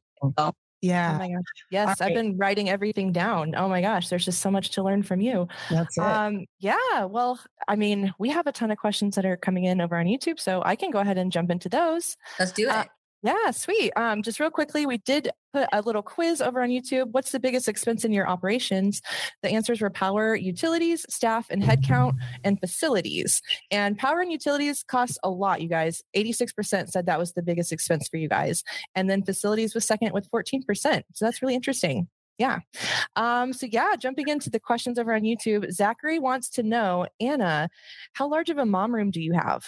Yeah. 0.83 1.13
Oh 1.15 1.17
my 1.17 1.29
gosh. 1.29 1.43
Yes, 1.71 1.87
right. 1.87 2.01
I've 2.01 2.13
been 2.13 2.37
writing 2.37 2.69
everything 2.69 3.13
down. 3.13 3.55
Oh 3.55 3.69
my 3.69 3.79
gosh, 3.79 4.09
there's 4.09 4.25
just 4.25 4.41
so 4.41 4.51
much 4.51 4.71
to 4.71 4.83
learn 4.83 5.01
from 5.01 5.21
you. 5.21 5.47
That's 5.71 5.97
it. 5.97 6.03
Um, 6.03 6.45
yeah. 6.59 7.05
Well, 7.05 7.39
I 7.69 7.77
mean, 7.77 8.13
we 8.19 8.29
have 8.31 8.47
a 8.47 8.51
ton 8.51 8.69
of 8.69 8.77
questions 8.77 9.15
that 9.15 9.25
are 9.25 9.37
coming 9.37 9.63
in 9.63 9.79
over 9.79 9.95
on 9.95 10.07
YouTube, 10.07 10.41
so 10.41 10.61
I 10.65 10.75
can 10.75 10.91
go 10.91 10.99
ahead 10.99 11.17
and 11.17 11.31
jump 11.31 11.51
into 11.51 11.69
those. 11.69 12.17
Let's 12.37 12.51
do 12.51 12.69
uh, 12.69 12.73
it. 12.73 12.75
Uh, 12.75 12.85
yeah, 13.23 13.51
sweet. 13.51 13.93
Um, 13.95 14.21
just 14.21 14.39
real 14.41 14.49
quickly, 14.49 14.85
we 14.85 14.97
did 14.97 15.29
put 15.53 15.69
a 15.71 15.81
little 15.81 16.01
quiz 16.01 16.41
over 16.41 16.61
on 16.61 16.69
YouTube. 16.69 17.11
What's 17.13 17.31
the 17.31 17.39
biggest 17.39 17.69
expense 17.69 18.03
in 18.03 18.11
your 18.11 18.27
operations? 18.27 19.01
The 19.41 19.49
answers 19.49 19.79
were 19.79 19.89
power, 19.89 20.35
utilities, 20.35 21.05
staff, 21.09 21.47
and 21.49 21.63
headcount, 21.63 22.15
and 22.43 22.59
facilities. 22.59 23.41
And 23.71 23.97
power 23.97 24.19
and 24.19 24.29
utilities 24.29 24.83
cost 24.83 25.17
a 25.23 25.29
lot, 25.29 25.61
you 25.61 25.69
guys. 25.69 26.03
86% 26.17 26.89
said 26.89 27.05
that 27.05 27.17
was 27.17 27.31
the 27.31 27.41
biggest 27.41 27.71
expense 27.71 28.09
for 28.09 28.17
you 28.17 28.27
guys. 28.27 28.61
And 28.93 29.09
then 29.09 29.23
facilities 29.23 29.73
was 29.73 29.85
second 29.85 30.11
with 30.11 30.29
14%. 30.29 30.65
So 30.75 31.25
that's 31.25 31.41
really 31.41 31.55
interesting. 31.55 32.09
Yeah. 32.37 32.59
Um, 33.15 33.53
so 33.53 33.67
yeah, 33.71 33.95
jumping 33.97 34.27
into 34.27 34.49
the 34.49 34.59
questions 34.59 34.99
over 34.99 35.13
on 35.13 35.21
YouTube, 35.21 35.71
Zachary 35.71 36.19
wants 36.19 36.49
to 36.51 36.63
know, 36.63 37.07
Anna, 37.21 37.69
how 38.13 38.27
large 38.27 38.49
of 38.49 38.57
a 38.57 38.65
mom 38.65 38.93
room 38.93 39.11
do 39.11 39.21
you 39.21 39.31
have? 39.33 39.65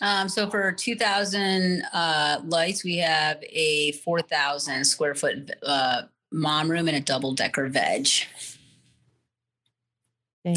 Um, 0.00 0.28
so 0.28 0.50
for 0.50 0.72
2,000 0.72 1.82
uh, 1.92 2.40
lights, 2.44 2.84
we 2.84 2.98
have 2.98 3.42
a 3.42 3.92
4,000 3.92 4.84
square 4.84 5.14
foot 5.14 5.50
uh, 5.62 6.02
mom 6.32 6.70
room 6.70 6.88
and 6.88 6.96
a 6.96 7.00
double 7.00 7.32
decker 7.32 7.68
veg. 7.68 8.08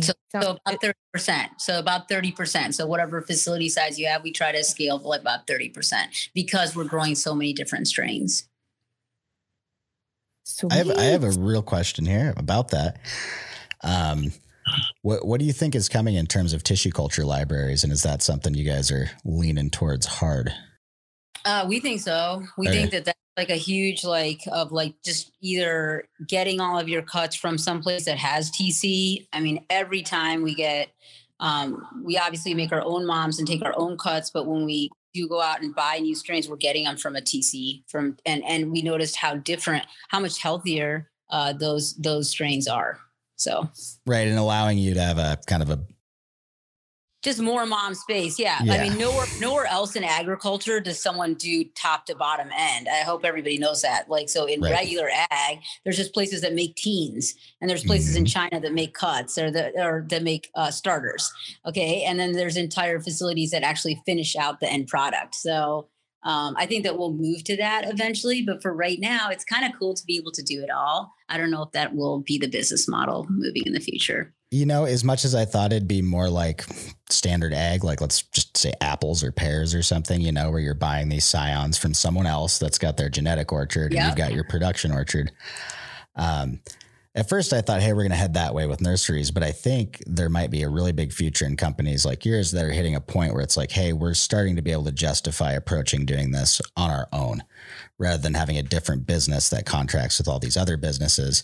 So, 0.01 0.13
so, 0.35 0.57
about 0.65 0.81
30%. 1.15 1.47
So 1.59 1.79
about 1.79 2.09
30%. 2.09 2.73
So 2.73 2.85
whatever 2.87 3.21
facility 3.21 3.69
size 3.69 3.97
you 3.97 4.07
have, 4.07 4.21
we 4.21 4.33
try 4.33 4.51
to 4.51 4.61
scale 4.63 4.99
for 4.99 5.07
like 5.07 5.21
about 5.21 5.47
30% 5.47 6.29
because 6.33 6.75
we're 6.75 6.83
growing 6.83 7.15
so 7.15 7.33
many 7.33 7.53
different 7.53 7.87
strains. 7.87 8.49
Sweet. 10.43 10.73
I 10.73 10.75
have, 10.75 10.89
I 10.91 11.03
have 11.03 11.23
a 11.23 11.31
real 11.31 11.61
question 11.61 12.05
here 12.05 12.33
about 12.35 12.69
that. 12.71 12.99
Um, 13.81 14.33
what 15.01 15.25
What 15.25 15.39
do 15.39 15.45
you 15.45 15.53
think 15.53 15.75
is 15.75 15.89
coming 15.89 16.15
in 16.15 16.27
terms 16.27 16.53
of 16.53 16.63
tissue 16.63 16.91
culture 16.91 17.25
libraries, 17.25 17.83
and 17.83 17.93
is 17.93 18.03
that 18.03 18.21
something 18.21 18.53
you 18.53 18.63
guys 18.63 18.91
are 18.91 19.09
leaning 19.25 19.69
towards 19.69 20.05
hard? 20.05 20.53
Uh, 21.45 21.65
we 21.67 21.79
think 21.79 22.01
so. 22.01 22.43
We 22.57 22.67
okay. 22.67 22.77
think 22.77 22.91
that 22.91 23.05
that's 23.05 23.19
like 23.37 23.49
a 23.49 23.55
huge 23.55 24.03
like 24.03 24.41
of 24.51 24.71
like 24.71 24.95
just 25.05 25.31
either 25.41 26.05
getting 26.27 26.59
all 26.59 26.77
of 26.79 26.89
your 26.89 27.01
cuts 27.01 27.35
from 27.35 27.57
someplace 27.57 28.05
that 28.05 28.17
has 28.17 28.51
TC. 28.51 29.27
I 29.31 29.39
mean, 29.39 29.63
every 29.69 30.01
time 30.01 30.41
we 30.41 30.55
get, 30.55 30.89
um, 31.39 31.87
we 32.03 32.17
obviously 32.17 32.53
make 32.53 32.71
our 32.71 32.83
own 32.83 33.05
moms 33.05 33.39
and 33.39 33.47
take 33.47 33.63
our 33.63 33.73
own 33.77 33.97
cuts, 33.97 34.31
but 34.31 34.47
when 34.47 34.65
we 34.65 34.89
do 35.13 35.27
go 35.27 35.41
out 35.41 35.61
and 35.61 35.73
buy 35.73 35.99
new 35.99 36.15
strains, 36.15 36.49
we're 36.49 36.57
getting 36.57 36.83
them 36.83 36.97
from 36.97 37.15
a 37.15 37.21
TC 37.21 37.83
from, 37.87 38.17
and 38.25 38.43
and 38.43 38.71
we 38.71 38.81
noticed 38.81 39.15
how 39.15 39.35
different, 39.35 39.85
how 40.09 40.19
much 40.19 40.41
healthier 40.41 41.09
uh, 41.29 41.53
those 41.53 41.95
those 41.95 42.29
strains 42.29 42.67
are. 42.67 42.99
So 43.37 43.69
right, 44.05 44.27
and 44.27 44.37
allowing 44.37 44.77
you 44.77 44.93
to 44.95 45.01
have 45.01 45.17
a 45.17 45.39
kind 45.47 45.63
of 45.63 45.69
a 45.69 45.79
just 47.23 47.41
more 47.41 47.65
mom 47.65 47.93
space. 47.93 48.39
Yeah. 48.39 48.57
yeah. 48.63 48.73
I 48.73 48.89
mean, 48.89 48.97
nowhere 48.97 49.25
nowhere 49.39 49.65
else 49.65 49.95
in 49.95 50.03
agriculture 50.03 50.79
does 50.79 51.01
someone 51.01 51.33
do 51.33 51.65
top 51.75 52.05
to 52.05 52.15
bottom 52.15 52.49
end. 52.55 52.87
I 52.87 52.99
hope 52.99 53.25
everybody 53.25 53.57
knows 53.57 53.81
that. 53.81 54.09
Like, 54.09 54.29
so 54.29 54.45
in 54.45 54.61
right. 54.61 54.71
regular 54.71 55.09
ag, 55.29 55.59
there's 55.83 55.97
just 55.97 56.13
places 56.13 56.41
that 56.41 56.53
make 56.53 56.75
teens, 56.75 57.35
and 57.59 57.69
there's 57.69 57.83
places 57.83 58.11
mm-hmm. 58.11 58.19
in 58.19 58.25
China 58.25 58.59
that 58.59 58.73
make 58.73 58.93
cuts 58.93 59.37
or 59.37 59.51
that 59.51 59.73
or 59.77 60.05
that 60.09 60.23
make 60.23 60.49
uh, 60.55 60.71
starters. 60.71 61.31
Okay, 61.65 62.03
and 62.03 62.19
then 62.19 62.33
there's 62.33 62.55
entire 62.55 62.99
facilities 62.99 63.51
that 63.51 63.63
actually 63.63 64.01
finish 64.05 64.35
out 64.35 64.59
the 64.59 64.69
end 64.71 64.87
product. 64.87 65.35
So 65.35 65.89
um, 66.23 66.55
I 66.57 66.65
think 66.65 66.83
that 66.83 66.97
we'll 66.97 67.13
move 67.13 67.43
to 67.45 67.57
that 67.57 67.89
eventually, 67.89 68.41
but 68.41 68.61
for 68.61 68.73
right 68.73 68.99
now, 68.99 69.29
it's 69.29 69.45
kind 69.45 69.65
of 69.65 69.77
cool 69.77 69.93
to 69.93 70.05
be 70.05 70.17
able 70.17 70.31
to 70.33 70.43
do 70.43 70.61
it 70.61 70.69
all. 70.69 71.13
I 71.29 71.37
don't 71.37 71.51
know 71.51 71.63
if 71.63 71.71
that 71.71 71.95
will 71.95 72.19
be 72.19 72.37
the 72.37 72.47
business 72.47 72.87
model 72.87 73.25
moving 73.29 73.63
in 73.65 73.73
the 73.73 73.79
future. 73.79 74.33
You 74.49 74.65
know, 74.65 74.85
as 74.85 75.03
much 75.03 75.25
as 75.25 75.35
I 75.35 75.45
thought 75.45 75.73
it'd 75.73 75.87
be 75.87 76.01
more 76.01 76.29
like 76.29 76.65
standard 77.09 77.53
ag, 77.53 77.83
like 77.83 78.01
let's 78.01 78.21
just 78.23 78.57
say 78.57 78.73
apples 78.81 79.23
or 79.23 79.31
pears 79.31 79.75
or 79.75 79.83
something, 79.83 80.21
you 80.21 80.31
know, 80.31 80.49
where 80.51 80.59
you're 80.59 80.73
buying 80.73 81.09
these 81.09 81.25
scions 81.25 81.77
from 81.77 81.93
someone 81.93 82.25
else 82.25 82.57
that's 82.57 82.77
got 82.77 82.97
their 82.97 83.09
genetic 83.09 83.51
orchard 83.51 83.91
yep. 83.91 83.99
and 83.99 84.07
you've 84.07 84.17
got 84.17 84.33
your 84.33 84.45
production 84.45 84.91
orchard. 84.91 85.31
Um, 86.15 86.61
at 87.17 87.27
first 87.27 87.51
I 87.51 87.61
thought, 87.61 87.81
hey, 87.81 87.93
we're 87.93 88.03
going 88.03 88.11
to 88.11 88.15
head 88.15 88.35
that 88.35 88.53
way 88.53 88.67
with 88.67 88.79
nurseries, 88.79 89.31
but 89.31 89.41
I 89.41 89.51
think 89.51 90.03
there 90.05 90.29
might 90.29 90.51
be 90.51 90.61
a 90.61 90.69
really 90.69 90.91
big 90.91 91.11
future 91.11 91.47
in 91.47 91.57
companies 91.57 92.05
like 92.05 92.23
yours 92.23 92.51
that 92.51 92.63
are 92.63 92.71
hitting 92.71 92.93
a 92.93 93.01
point 93.01 93.33
where 93.33 93.41
it's 93.41 93.57
like, 93.57 93.71
hey, 93.71 93.91
we're 93.91 94.13
starting 94.13 94.55
to 94.55 94.61
be 94.61 94.71
able 94.71 94.83
to 94.83 94.91
justify 94.91 95.53
approaching 95.53 96.05
doing 96.05 96.29
this 96.31 96.61
on 96.77 96.91
our 96.91 97.07
own 97.11 97.43
rather 97.97 98.21
than 98.21 98.35
having 98.35 98.59
a 98.59 98.63
different 98.63 99.07
business 99.07 99.49
that 99.49 99.65
contracts 99.65 100.19
with 100.19 100.27
all 100.27 100.37
these 100.37 100.55
other 100.55 100.77
businesses. 100.77 101.43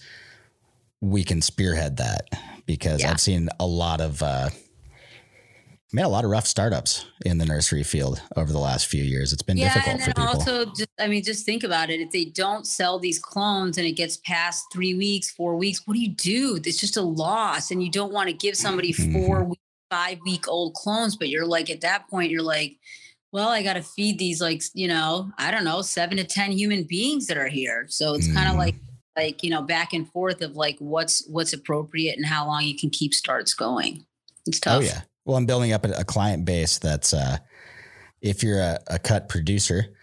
We 1.02 1.24
can 1.24 1.42
spearhead 1.42 1.98
that 1.98 2.30
because 2.68 3.02
yeah. 3.02 3.10
I've 3.10 3.20
seen 3.20 3.50
a 3.60 3.66
lot 3.66 4.00
of 4.00 4.22
uh, 4.22 4.52
made 5.94 6.04
a 6.04 6.10
lot 6.10 6.26
of 6.26 6.32
rough 6.32 6.48
startups 6.48 7.06
in 7.26 7.38
the 7.38 7.46
nursery 7.46 7.84
field 7.84 8.22
over 8.36 8.52
the 8.52 8.60
last 8.60 8.88
few 8.88 9.04
years. 9.04 9.32
It's 9.32 9.42
been 9.42 9.58
yeah, 9.58 9.74
difficult 9.74 10.02
and 10.02 10.14
then 10.16 10.28
Also, 10.28 10.66
just 10.66 10.90
I 11.00 11.08
mean, 11.08 11.24
just 11.24 11.46
think 11.46 11.64
about 11.64 11.90
it. 11.90 12.00
If 12.00 12.12
they 12.12 12.26
don't 12.26 12.66
sell 12.66 13.00
these 13.00 13.20
clones 13.20 13.78
and 13.78 13.86
it 13.86 13.94
gets 13.94 14.18
past 14.18 14.66
three 14.72 14.96
weeks, 14.96 15.32
four 15.32 15.56
weeks, 15.56 15.82
what 15.86 15.94
do 15.94 16.00
you 16.00 16.10
do? 16.10 16.60
It's 16.66 16.80
just 16.80 16.98
a 16.98 17.02
loss, 17.02 17.72
and 17.72 17.84
you 17.84 17.92
don't 17.92 18.12
want 18.12 18.30
to 18.30 18.34
give 18.34 18.56
somebody 18.56 18.94
mm-hmm. 18.94 19.14
four 19.14 19.44
weeks 19.44 19.62
five 19.94 20.20
week 20.26 20.48
old 20.48 20.74
clones, 20.74 21.16
but 21.16 21.30
you're 21.30 21.46
like 21.46 21.70
at 21.70 21.82
that 21.82 22.10
point, 22.10 22.32
you're 22.32 22.42
like, 22.42 22.78
well, 23.32 23.50
I 23.50 23.62
got 23.62 23.74
to 23.74 23.84
feed 23.84 24.18
these 24.18 24.42
like, 24.42 24.64
you 24.74 24.88
know, 24.88 25.32
I 25.38 25.52
don't 25.52 25.64
know, 25.64 25.84
seven 25.84 26.18
to 26.18 26.24
10 26.24 26.52
human 26.52 26.84
beings 26.84 27.28
that 27.28 27.38
are 27.38 27.48
here. 27.48 27.86
So 27.90 28.16
it's 28.16 28.32
kind 28.34 28.48
of 28.48 28.56
Mm. 28.56 28.60
like, 28.60 28.76
like, 29.16 29.44
you 29.44 29.52
know, 29.52 29.62
back 29.62 29.94
and 29.94 30.10
forth 30.12 30.42
of 30.42 30.56
like 30.56 30.78
what's, 30.80 31.28
what's 31.28 31.54
appropriate 31.54 32.18
and 32.18 32.26
how 32.26 32.48
long 32.48 32.64
you 32.64 32.76
can 32.76 32.90
keep 32.90 33.14
starts 33.14 33.54
going. 33.54 34.04
It's 34.48 34.60
tough. 34.60 34.82
Oh 34.82 34.86
yeah. 34.86 35.02
Well, 35.26 35.38
I'm 35.38 35.46
building 35.46 35.72
up 35.74 35.86
a, 35.86 35.92
a 35.92 36.04
client 36.04 36.46
base 36.46 36.80
that's 36.80 37.14
uh 37.14 37.38
if 38.22 38.42
you're 38.42 38.60
a, 38.62 38.80
a 38.88 39.00
cut 39.00 39.28
producer, 39.28 39.94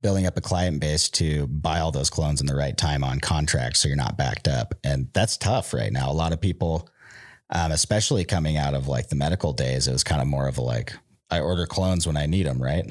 building 0.00 0.26
up 0.26 0.36
a 0.38 0.40
client 0.40 0.80
base 0.80 1.10
to 1.10 1.46
buy 1.48 1.80
all 1.80 1.92
those 1.92 2.08
clones 2.08 2.40
in 2.40 2.46
the 2.46 2.54
right 2.56 2.76
time 2.76 3.04
on 3.04 3.20
contract 3.20 3.76
so 3.76 3.88
you're 3.88 3.96
not 3.96 4.16
backed 4.16 4.48
up. 4.48 4.72
And 4.84 5.08
that's 5.12 5.36
tough 5.36 5.74
right 5.74 5.92
now. 5.92 6.10
A 6.10 6.14
lot 6.14 6.32
of 6.32 6.40
people, 6.40 6.88
um, 7.50 7.70
especially 7.72 8.24
coming 8.24 8.56
out 8.56 8.72
of 8.72 8.88
like 8.88 9.08
the 9.08 9.16
medical 9.16 9.52
days, 9.52 9.86
it 9.86 9.92
was 9.92 10.02
kind 10.04 10.22
of 10.22 10.26
more 10.28 10.48
of 10.48 10.56
a 10.56 10.62
like, 10.62 10.94
I 11.30 11.40
order 11.40 11.66
clones 11.66 12.06
when 12.06 12.16
I 12.16 12.24
need 12.24 12.46
them, 12.46 12.62
right? 12.62 12.90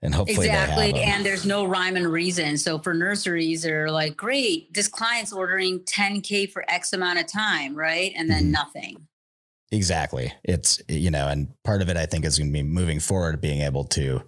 And 0.00 0.14
hopefully 0.14 0.46
exactly 0.46 0.92
they 0.92 0.98
have 1.00 1.08
'em. 1.08 1.14
and 1.16 1.26
there's 1.26 1.44
no 1.46 1.64
rhyme 1.64 1.96
and 1.96 2.06
reason 2.06 2.58
so 2.58 2.78
for 2.78 2.92
nurseries 2.92 3.62
they're 3.62 3.90
like 3.90 4.16
great 4.18 4.72
this 4.74 4.86
client's 4.86 5.32
ordering 5.32 5.80
10k 5.80 6.52
for 6.52 6.62
x 6.70 6.92
amount 6.92 7.18
of 7.18 7.26
time 7.26 7.74
right 7.74 8.12
and 8.14 8.28
then 8.30 8.44
Mhm. 8.48 8.50
nothing 8.50 9.08
Exactly. 9.72 10.32
It's, 10.44 10.80
you 10.88 11.10
know, 11.10 11.28
and 11.28 11.48
part 11.64 11.82
of 11.82 11.88
it 11.88 11.96
I 11.96 12.06
think 12.06 12.24
is 12.24 12.38
going 12.38 12.48
to 12.48 12.52
be 12.52 12.62
moving 12.62 13.00
forward, 13.00 13.40
being 13.40 13.62
able 13.62 13.84
to 13.84 14.22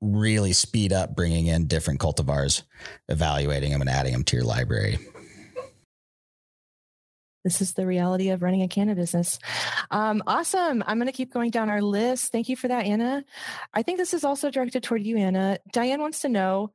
really 0.00 0.52
speed 0.52 0.92
up 0.92 1.14
bringing 1.14 1.46
in 1.46 1.66
different 1.66 2.00
cultivars, 2.00 2.62
evaluating 3.08 3.70
them 3.72 3.80
and 3.80 3.90
adding 3.90 4.12
them 4.12 4.24
to 4.24 4.36
your 4.36 4.44
library. 4.44 4.98
This 7.44 7.60
is 7.60 7.74
the 7.74 7.86
reality 7.86 8.30
of 8.30 8.42
running 8.42 8.62
a 8.62 8.68
cannabis 8.68 9.12
business. 9.12 9.38
Um, 9.90 10.22
awesome. 10.26 10.82
I'm 10.86 10.96
going 10.96 11.08
to 11.08 11.12
keep 11.12 11.30
going 11.30 11.50
down 11.50 11.68
our 11.68 11.82
list. 11.82 12.32
Thank 12.32 12.48
you 12.48 12.56
for 12.56 12.68
that, 12.68 12.86
Anna. 12.86 13.22
I 13.74 13.82
think 13.82 13.98
this 13.98 14.14
is 14.14 14.24
also 14.24 14.50
directed 14.50 14.82
toward 14.82 15.02
you, 15.02 15.18
Anna. 15.18 15.58
Diane 15.70 16.00
wants 16.00 16.20
to 16.20 16.30
know 16.30 16.72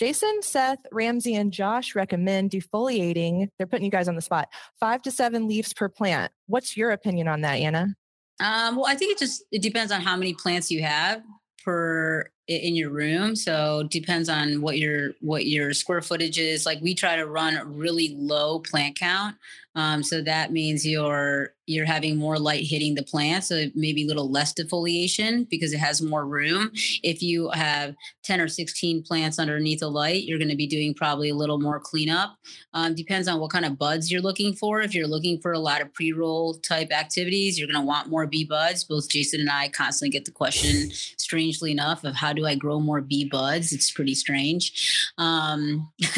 Jason, 0.00 0.40
Seth, 0.40 0.78
Ramsey, 0.90 1.34
and 1.34 1.52
Josh 1.52 1.94
recommend 1.94 2.50
defoliating. 2.50 3.50
They're 3.58 3.66
putting 3.66 3.84
you 3.84 3.90
guys 3.90 4.08
on 4.08 4.16
the 4.16 4.22
spot. 4.22 4.48
Five 4.80 5.02
to 5.02 5.10
seven 5.10 5.46
leaves 5.46 5.74
per 5.74 5.90
plant. 5.90 6.32
What's 6.46 6.74
your 6.74 6.90
opinion 6.90 7.28
on 7.28 7.42
that, 7.42 7.58
Anna? 7.58 7.94
um, 8.40 8.76
well 8.76 8.86
i 8.86 8.94
think 8.94 9.12
it 9.12 9.18
just 9.18 9.44
it 9.52 9.62
depends 9.62 9.92
on 9.92 10.00
how 10.00 10.16
many 10.16 10.34
plants 10.34 10.70
you 10.70 10.82
have 10.82 11.22
per 11.62 12.28
in 12.48 12.74
your 12.74 12.90
room 12.90 13.36
so 13.36 13.86
depends 13.90 14.28
on 14.28 14.60
what 14.60 14.78
your 14.78 15.12
what 15.20 15.46
your 15.46 15.72
square 15.72 16.02
footage 16.02 16.38
is 16.38 16.66
like 16.66 16.80
we 16.80 16.94
try 16.94 17.14
to 17.14 17.26
run 17.26 17.56
a 17.56 17.64
really 17.64 18.14
low 18.18 18.58
plant 18.58 18.98
count 18.98 19.36
um, 19.74 20.02
so 20.02 20.22
that 20.22 20.52
means 20.52 20.86
you're 20.86 21.54
you're 21.66 21.86
having 21.86 22.16
more 22.16 22.36
light 22.36 22.64
hitting 22.64 22.96
the 22.96 23.02
plant 23.02 23.44
so 23.44 23.66
maybe 23.76 24.02
a 24.02 24.06
little 24.06 24.28
less 24.28 24.52
defoliation 24.52 25.48
because 25.48 25.72
it 25.72 25.78
has 25.78 26.02
more 26.02 26.26
room. 26.26 26.72
If 27.04 27.22
you 27.22 27.50
have 27.50 27.94
10 28.24 28.40
or 28.40 28.48
16 28.48 29.04
plants 29.04 29.38
underneath 29.38 29.80
the 29.80 29.88
light 29.88 30.24
you're 30.24 30.38
going 30.38 30.50
to 30.50 30.56
be 30.56 30.66
doing 30.66 30.94
probably 30.94 31.28
a 31.28 31.34
little 31.34 31.60
more 31.60 31.78
cleanup. 31.78 32.36
Um, 32.74 32.94
depends 32.94 33.28
on 33.28 33.38
what 33.38 33.52
kind 33.52 33.64
of 33.64 33.78
buds 33.78 34.10
you're 34.10 34.20
looking 34.20 34.52
for. 34.52 34.80
If 34.80 34.94
you're 34.94 35.06
looking 35.06 35.40
for 35.40 35.52
a 35.52 35.58
lot 35.60 35.80
of 35.80 35.94
pre-roll 35.94 36.54
type 36.54 36.90
activities 36.90 37.58
you're 37.58 37.68
going 37.68 37.80
to 37.80 37.86
want 37.86 38.08
more 38.08 38.26
B 38.26 38.44
buds. 38.44 38.82
Both 38.84 39.08
jason 39.08 39.40
and 39.40 39.50
i 39.50 39.68
constantly 39.68 40.10
get 40.10 40.24
the 40.24 40.32
question 40.32 40.90
strangely 41.16 41.70
enough 41.70 42.02
of 42.04 42.16
how 42.16 42.32
do 42.32 42.46
i 42.46 42.54
grow 42.54 42.80
more 42.80 43.00
B 43.00 43.28
buds? 43.30 43.72
It's 43.72 43.90
pretty 43.90 44.14
strange. 44.14 45.12
Um, 45.18 45.92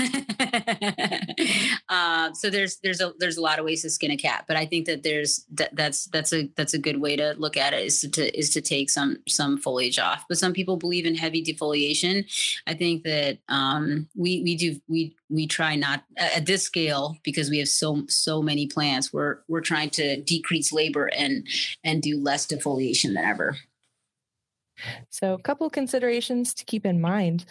uh, 1.88 2.32
so 2.34 2.50
there's 2.50 2.76
there's 2.82 3.00
a 3.00 3.12
there's 3.18 3.38
a 3.38 3.41
lot 3.43 3.59
of 3.59 3.64
ways 3.64 3.82
to 3.82 3.90
skin 3.90 4.11
a 4.11 4.16
cat 4.16 4.45
but 4.49 4.57
i 4.57 4.64
think 4.64 4.86
that 4.86 5.03
there's 5.03 5.45
that 5.51 5.74
that's 5.74 6.07
that's 6.07 6.32
a 6.32 6.49
that's 6.57 6.74
a 6.74 6.78
good 6.78 7.01
way 7.01 7.16
to 7.16 7.34
look 7.38 7.57
at 7.57 7.72
it 7.72 7.84
is 7.84 8.01
to, 8.01 8.38
is 8.38 8.51
to 8.51 8.61
take 8.61 8.90
some 8.90 9.16
some 9.28 9.59
foliage 9.59 9.99
off 9.99 10.24
but 10.28 10.38
some 10.38 10.53
people 10.53 10.76
believe 10.76 11.07
in 11.07 11.14
heavy 11.14 11.43
defoliation 11.43 12.24
i 12.66 12.74
think 12.74 13.03
that 13.03 13.38
um, 13.49 14.09
we 14.14 14.43
we 14.43 14.57
do 14.57 14.80
we 14.88 15.14
we 15.28 15.47
try 15.47 15.74
not 15.74 16.05
at 16.16 16.47
this 16.47 16.62
scale 16.62 17.16
because 17.22 17.51
we 17.51 17.59
have 17.59 17.68
so 17.68 18.05
so 18.09 18.43
many 18.43 18.66
plants 18.66 19.12
we're 19.12 19.38
we're 19.49 19.61
trying 19.61 19.90
to 19.90 20.20
decrease 20.22 20.72
labor 20.72 21.07
and 21.07 21.47
and 21.84 22.03
do 22.03 22.18
less 22.18 22.47
defoliation 22.47 23.14
than 23.14 23.24
ever 23.24 23.57
So, 25.11 25.34
a 25.34 25.38
couple 25.38 25.68
considerations 25.70 26.55
to 26.55 26.64
keep 26.64 26.84
in 26.86 27.01
mind. 27.01 27.45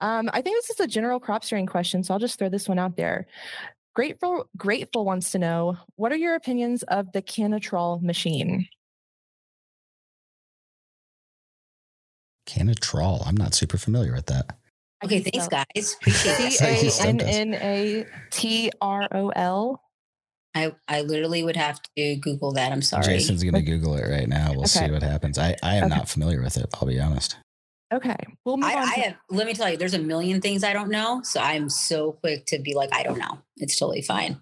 Um, 0.00 0.30
I 0.32 0.42
think 0.42 0.56
this 0.56 0.70
is 0.70 0.80
a 0.80 0.86
general 0.86 1.18
crop 1.18 1.44
steering 1.44 1.66
question, 1.66 2.04
so 2.04 2.14
I'll 2.14 2.20
just 2.20 2.38
throw 2.38 2.48
this 2.48 2.68
one 2.68 2.78
out 2.78 2.96
there. 2.96 3.26
Grateful, 3.96 4.46
grateful 4.58 5.06
wants 5.06 5.30
to 5.32 5.38
know 5.38 5.78
what 5.94 6.12
are 6.12 6.16
your 6.16 6.34
opinions 6.34 6.82
of 6.82 7.10
the 7.12 7.22
Cannatrol 7.22 7.98
machine? 8.00 8.68
Cannatrol. 12.44 13.22
I'm 13.24 13.34
not 13.34 13.54
super 13.54 13.78
familiar 13.78 14.12
with 14.12 14.26
that. 14.26 14.54
okay 15.02 15.20
thanks 15.20 15.48
guys 15.48 15.96
appreciate 15.98 16.32
it 16.32 16.36
C 16.52 16.56
Sorry, 16.58 16.72
you 16.72 16.88
A 16.88 16.90
stumped 16.90 17.22
N 17.22 17.28
us. 17.28 17.34
N 17.36 17.54
A 17.54 18.06
T 18.30 18.70
R 18.82 19.08
O 19.12 19.30
L. 19.30 19.82
I, 20.54 20.74
I 20.88 21.00
literally 21.00 21.42
would 21.42 21.56
have 21.56 21.80
to 21.96 22.16
Google 22.16 22.52
that. 22.52 22.72
I'm 22.72 22.82
sorry. 22.82 23.04
Jason's 23.04 23.42
going 23.42 23.54
to 23.54 23.62
Google 23.62 23.96
it 23.96 24.08
right 24.10 24.28
now. 24.28 24.52
We'll 24.54 24.66
see 24.66 24.90
what 24.90 25.02
happens. 25.02 25.38
I, 25.38 25.56
I 25.62 25.76
am 25.76 25.84
Okay. 25.84 25.96
not 25.96 26.08
familiar 26.08 26.42
with 26.42 26.58
it. 26.58 26.66
I'll 26.74 26.88
be 26.88 27.00
honest. 27.00 27.36
Okay, 27.92 28.16
we'll 28.44 28.56
move 28.56 28.66
I, 28.68 28.74
on. 28.74 28.88
I 28.88 28.94
to- 28.94 29.00
have, 29.02 29.14
let 29.30 29.46
me 29.46 29.54
tell 29.54 29.70
you, 29.70 29.76
there's 29.76 29.94
a 29.94 29.98
million 29.98 30.40
things 30.40 30.64
I 30.64 30.72
don't 30.72 30.90
know. 30.90 31.20
So 31.22 31.40
I'm 31.40 31.68
so 31.68 32.12
quick 32.12 32.46
to 32.46 32.58
be 32.58 32.74
like, 32.74 32.92
I 32.92 33.02
don't 33.04 33.18
know. 33.18 33.38
It's 33.56 33.78
totally 33.78 34.02
fine. 34.02 34.40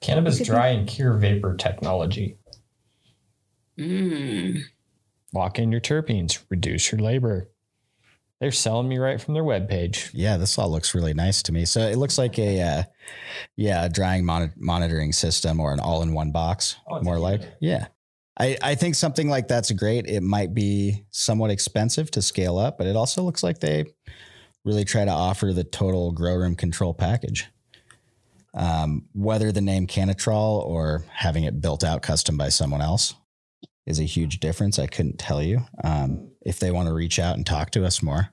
Cannabis 0.00 0.40
dry 0.40 0.68
and 0.68 0.88
cure 0.88 1.12
vapor 1.18 1.56
technology. 1.56 2.38
Mm. 3.78 4.62
Lock 5.34 5.58
in 5.58 5.70
your 5.70 5.80
terpenes, 5.80 6.42
reduce 6.48 6.90
your 6.90 7.00
labor. 7.00 7.50
They're 8.40 8.52
selling 8.52 8.88
me 8.88 8.98
right 8.98 9.20
from 9.20 9.34
their 9.34 9.42
webpage. 9.42 10.10
Yeah, 10.14 10.36
this 10.36 10.56
all 10.58 10.70
looks 10.70 10.94
really 10.94 11.12
nice 11.12 11.42
to 11.44 11.52
me. 11.52 11.64
So 11.64 11.80
it 11.80 11.96
looks 11.98 12.16
like 12.18 12.38
a, 12.38 12.60
uh, 12.62 12.82
yeah, 13.56 13.84
a 13.84 13.88
drying 13.88 14.24
mon- 14.24 14.52
monitoring 14.56 15.12
system 15.12 15.58
or 15.58 15.72
an 15.72 15.80
all-in-one 15.80 16.30
box, 16.30 16.76
Oh, 16.88 17.02
more 17.02 17.18
like. 17.18 17.40
unit. 17.42 17.56
Yeah, 17.60 17.86
I, 18.38 18.56
I 18.62 18.74
think 18.76 18.94
something 18.94 19.28
like 19.28 19.48
that's 19.48 19.70
great. 19.72 20.06
It 20.06 20.22
might 20.22 20.54
be 20.54 21.04
somewhat 21.10 21.50
expensive 21.50 22.10
to 22.12 22.22
scale 22.22 22.56
up, 22.58 22.78
but 22.78 22.86
it 22.86 22.96
also 22.96 23.22
looks 23.22 23.42
like 23.42 23.58
they 23.58 23.86
really 24.64 24.84
try 24.84 25.04
to 25.04 25.10
offer 25.10 25.52
the 25.52 25.64
total 25.64 26.12
grow 26.12 26.34
room 26.34 26.54
control 26.54 26.94
package. 26.94 27.46
Um, 28.54 29.06
whether 29.12 29.52
the 29.52 29.60
name 29.60 29.86
Cannatrol 29.86 30.60
or 30.66 31.04
having 31.10 31.44
it 31.44 31.60
built 31.60 31.84
out 31.84 32.02
custom 32.02 32.36
by 32.36 32.48
someone 32.48 32.80
else 32.80 33.14
is 33.86 34.00
a 34.00 34.04
huge 34.04 34.40
difference. 34.40 34.78
I 34.78 34.86
couldn't 34.86 35.18
tell 35.18 35.42
you. 35.42 35.60
Um, 35.82 36.30
if 36.42 36.58
they 36.58 36.70
want 36.70 36.88
to 36.88 36.94
reach 36.94 37.18
out 37.18 37.36
and 37.36 37.44
talk 37.44 37.70
to 37.72 37.84
us 37.84 38.02
more, 38.02 38.30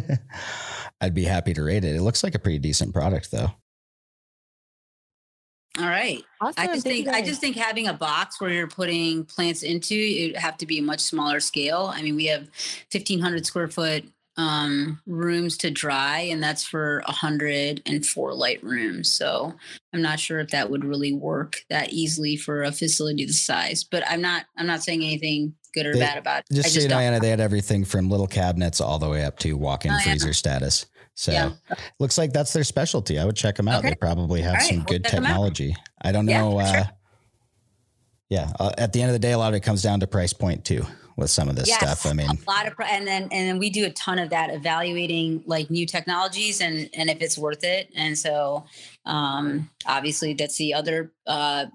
I'd 1.00 1.14
be 1.14 1.24
happy 1.24 1.54
to 1.54 1.62
rate 1.62 1.84
it. 1.84 1.96
It 1.96 2.02
looks 2.02 2.22
like 2.22 2.34
a 2.34 2.38
pretty 2.38 2.58
decent 2.58 2.94
product, 2.94 3.30
though. 3.30 3.52
All 5.78 5.86
right. 5.86 6.22
awesome. 6.40 6.54
I 6.58 6.66
just 6.66 6.84
thank 6.84 7.06
think 7.06 7.16
I 7.16 7.22
just 7.22 7.40
think 7.40 7.56
having 7.56 7.86
a 7.86 7.94
box 7.94 8.40
where 8.40 8.50
you're 8.50 8.68
putting 8.68 9.24
plants 9.24 9.62
into 9.62 9.94
it 9.96 10.36
have 10.36 10.58
to 10.58 10.66
be 10.66 10.78
a 10.78 10.82
much 10.82 11.00
smaller 11.00 11.40
scale. 11.40 11.90
I 11.94 12.02
mean, 12.02 12.14
we 12.14 12.26
have 12.26 12.42
1500 12.92 13.46
square 13.46 13.68
foot 13.68 14.04
um, 14.36 15.00
rooms 15.06 15.56
to 15.58 15.70
dry, 15.70 16.20
and 16.20 16.42
that's 16.42 16.64
for 16.64 17.02
104 17.06 18.34
light 18.34 18.62
rooms. 18.62 19.10
So 19.10 19.54
I'm 19.94 20.02
not 20.02 20.20
sure 20.20 20.40
if 20.40 20.48
that 20.50 20.70
would 20.70 20.84
really 20.84 21.12
work 21.12 21.64
that 21.70 21.92
easily 21.92 22.36
for 22.36 22.62
a 22.62 22.72
facility 22.72 23.24
the 23.24 23.32
size. 23.32 23.84
But 23.84 24.04
I'm 24.10 24.20
not 24.20 24.44
I'm 24.58 24.66
not 24.66 24.82
saying 24.82 25.02
anything 25.02 25.54
good 25.74 25.86
or 25.86 25.94
They- 25.94 26.00
bad 26.00 26.18
about 26.18 26.40
it. 26.50 26.54
Just 26.54 26.66
I 26.66 26.70
so 26.70 26.80
you 26.80 26.88
know, 26.88 26.98
Anna, 26.98 27.18
they 27.20 27.30
had 27.30 27.40
everything 27.40 27.84
from 27.86 28.10
little 28.10 28.26
cabinets 28.26 28.80
all 28.80 28.98
the 28.98 29.08
way 29.08 29.24
up 29.24 29.38
to 29.40 29.54
walk-in 29.54 29.90
Oh, 29.90 29.94
yeah. 29.96 30.02
freezer 30.02 30.32
status. 30.34 30.84
So 31.14 31.32
Yeah. 31.32 31.52
looks 31.98 32.16
like 32.18 32.32
that's 32.32 32.52
their 32.52 32.64
specialty. 32.64 33.18
I 33.18 33.24
would 33.24 33.36
check 33.36 33.56
them 33.56 33.68
out. 33.68 33.80
Okay. 33.80 33.90
They 33.90 33.94
probably 33.96 34.40
have 34.42 34.54
right, 34.54 34.62
some 34.68 34.76
we'll 34.78 34.84
good 34.86 35.04
check 35.04 35.14
'em 35.14 35.24
out. 35.24 35.28
technology. 35.28 35.76
I 36.00 36.12
don't 36.12 36.26
Yeah, 36.26 36.40
know. 36.40 36.50
sure. 36.58 36.62
uh, 36.80 36.84
yeah. 38.28 38.52
Uh, 38.58 38.72
at 38.78 38.92
the 38.92 39.00
end 39.02 39.10
of 39.10 39.12
the 39.14 39.18
day, 39.18 39.32
a 39.32 39.38
lot 39.38 39.48
of 39.48 39.54
it 39.54 39.60
comes 39.62 39.82
down 39.82 40.00
to 40.00 40.06
price 40.06 40.32
point 40.32 40.64
too 40.64 40.84
with 41.16 41.30
some 41.30 41.48
of 41.50 41.56
this 41.56 41.68
Yes, 41.68 41.78
stuff. 41.80 42.10
I 42.10 42.14
mean, 42.14 42.30
a 42.30 42.50
lot 42.50 42.66
of 42.66 42.72
and 42.88 43.06
then 43.06 43.24
and 43.24 43.30
then 43.30 43.58
we 43.58 43.68
do 43.68 43.84
a 43.84 43.90
ton 43.90 44.18
of 44.18 44.30
that 44.30 44.50
evaluating 44.52 45.42
like 45.46 45.70
new 45.70 45.84
technologies 45.86 46.60
and 46.62 46.88
and 46.94 47.10
if 47.10 47.20
it's 47.20 47.36
worth 47.36 47.62
it 47.64 47.90
and 47.94 48.16
so 48.18 48.64
um 49.04 49.68
obviously 49.86 50.32
that's 50.32 50.56
the 50.56 50.72
other 50.72 51.12
uh 51.26 51.66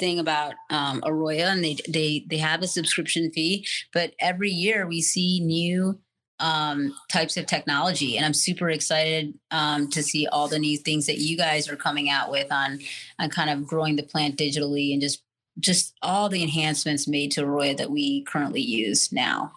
thing 0.00 0.18
about 0.18 0.54
um 0.70 1.00
Aroya 1.02 1.52
and 1.52 1.62
they 1.62 1.76
they 1.88 2.26
they 2.28 2.38
have 2.38 2.62
a 2.62 2.66
subscription 2.66 3.30
fee 3.30 3.64
but 3.92 4.12
every 4.18 4.50
year 4.50 4.88
we 4.88 5.00
see 5.00 5.38
new 5.38 6.00
um 6.44 6.94
types 7.10 7.38
of 7.38 7.46
technology 7.46 8.18
and 8.18 8.26
I'm 8.26 8.34
super 8.34 8.68
excited 8.68 9.32
um 9.50 9.88
to 9.90 10.02
see 10.02 10.26
all 10.26 10.46
the 10.46 10.58
new 10.58 10.76
things 10.76 11.06
that 11.06 11.16
you 11.16 11.38
guys 11.38 11.70
are 11.70 11.76
coming 11.76 12.10
out 12.10 12.30
with 12.30 12.52
on 12.52 12.80
on 13.18 13.30
kind 13.30 13.48
of 13.48 13.66
growing 13.66 13.96
the 13.96 14.02
plant 14.02 14.36
digitally 14.36 14.92
and 14.92 15.00
just 15.00 15.22
just 15.58 15.94
all 16.02 16.28
the 16.28 16.42
enhancements 16.42 17.08
made 17.08 17.30
to 17.32 17.42
Aroya 17.42 17.76
that 17.78 17.90
we 17.90 18.24
currently 18.24 18.60
use 18.60 19.10
now. 19.12 19.52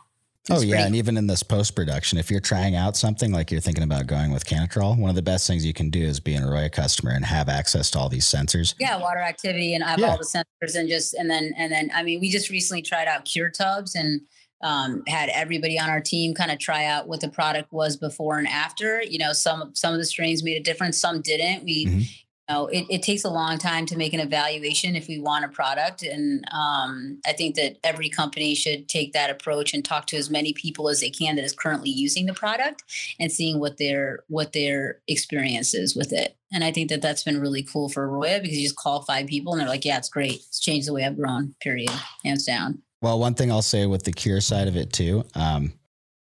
oh 0.49 0.61
yeah, 0.61 0.85
and 0.85 0.95
even 0.95 1.17
in 1.17 1.27
this 1.27 1.43
post 1.43 1.75
production, 1.75 2.17
if 2.17 2.31
you're 2.31 2.39
trying 2.39 2.75
out 2.75 2.95
something 2.95 3.33
like 3.33 3.51
you're 3.51 3.59
thinking 3.59 3.83
about 3.83 4.07
going 4.07 4.31
with 4.31 4.45
Cannatrol, 4.45 4.95
one 4.95 5.09
of 5.09 5.15
the 5.15 5.21
best 5.21 5.45
things 5.45 5.65
you 5.65 5.73
can 5.73 5.89
do 5.89 6.01
is 6.01 6.21
be 6.21 6.35
an 6.35 6.43
Aroya 6.43 6.71
customer 6.71 7.11
and 7.11 7.25
have 7.25 7.49
access 7.49 7.91
to 7.91 7.99
all 7.99 8.07
these 8.07 8.25
sensors. 8.25 8.75
Yeah, 8.79 8.97
water 8.97 9.19
activity 9.19 9.73
and 9.73 9.83
I 9.83 9.89
have 9.89 9.99
yeah. 9.99 10.11
all 10.11 10.17
the 10.17 10.23
sensors 10.23 10.75
and 10.75 10.87
just 10.87 11.15
and 11.15 11.29
then 11.29 11.53
and 11.57 11.69
then 11.69 11.91
I 11.93 12.03
mean 12.03 12.21
we 12.21 12.29
just 12.29 12.49
recently 12.49 12.81
tried 12.81 13.07
out 13.07 13.25
cure 13.25 13.49
tubs 13.49 13.95
and 13.95 14.21
um, 14.61 15.03
had 15.07 15.29
everybody 15.29 15.79
on 15.79 15.89
our 15.89 16.01
team 16.01 16.33
kind 16.33 16.51
of 16.51 16.59
try 16.59 16.85
out 16.85 17.07
what 17.07 17.21
the 17.21 17.29
product 17.29 17.71
was 17.71 17.95
before 17.97 18.37
and 18.37 18.47
after. 18.47 19.01
You 19.03 19.19
know, 19.19 19.33
some 19.33 19.75
some 19.75 19.93
of 19.93 19.99
the 19.99 20.05
strains 20.05 20.43
made 20.43 20.57
a 20.57 20.63
difference, 20.63 20.97
some 20.97 21.21
didn't. 21.21 21.63
We 21.63 21.85
mm-hmm 21.85 22.01
know, 22.49 22.67
it, 22.67 22.85
it 22.89 23.03
takes 23.03 23.23
a 23.23 23.29
long 23.29 23.57
time 23.57 23.85
to 23.87 23.97
make 23.97 24.13
an 24.13 24.19
evaluation 24.19 24.95
if 24.95 25.07
we 25.07 25.19
want 25.19 25.45
a 25.45 25.49
product. 25.49 26.03
And 26.03 26.45
um, 26.51 27.19
I 27.25 27.33
think 27.33 27.55
that 27.55 27.77
every 27.83 28.09
company 28.09 28.55
should 28.55 28.87
take 28.87 29.13
that 29.13 29.29
approach 29.29 29.73
and 29.73 29.83
talk 29.83 30.07
to 30.07 30.17
as 30.17 30.29
many 30.29 30.53
people 30.53 30.89
as 30.89 31.01
they 31.01 31.09
can 31.09 31.35
that 31.35 31.45
is 31.45 31.53
currently 31.53 31.89
using 31.89 32.25
the 32.25 32.33
product 32.33 32.83
and 33.19 33.31
seeing 33.31 33.59
what 33.59 33.77
their 33.77 34.23
what 34.27 34.53
their 34.53 34.99
experience 35.07 35.73
is 35.73 35.95
with 35.95 36.13
it. 36.13 36.37
And 36.51 36.63
I 36.63 36.71
think 36.71 36.89
that 36.89 37.01
that's 37.01 37.23
been 37.23 37.41
really 37.41 37.63
cool 37.63 37.89
for 37.89 38.09
Roya 38.09 38.39
because 38.39 38.57
you 38.57 38.63
just 38.63 38.77
call 38.77 39.01
five 39.01 39.27
people 39.27 39.53
and 39.53 39.61
they're 39.61 39.67
like, 39.67 39.83
yeah, 39.83 39.97
it's 39.97 40.09
great. 40.09 40.35
It's 40.35 40.59
changed 40.59 40.87
the 40.87 40.93
way 40.93 41.05
I've 41.05 41.17
grown, 41.17 41.55
period, 41.59 41.91
hands 42.23 42.45
down. 42.45 42.81
Well, 43.01 43.19
one 43.19 43.35
thing 43.35 43.51
I'll 43.51 43.61
say 43.61 43.85
with 43.85 44.03
the 44.03 44.11
cure 44.11 44.41
side 44.41 44.67
of 44.67 44.75
it 44.75 44.91
too, 44.91 45.23
um, 45.35 45.73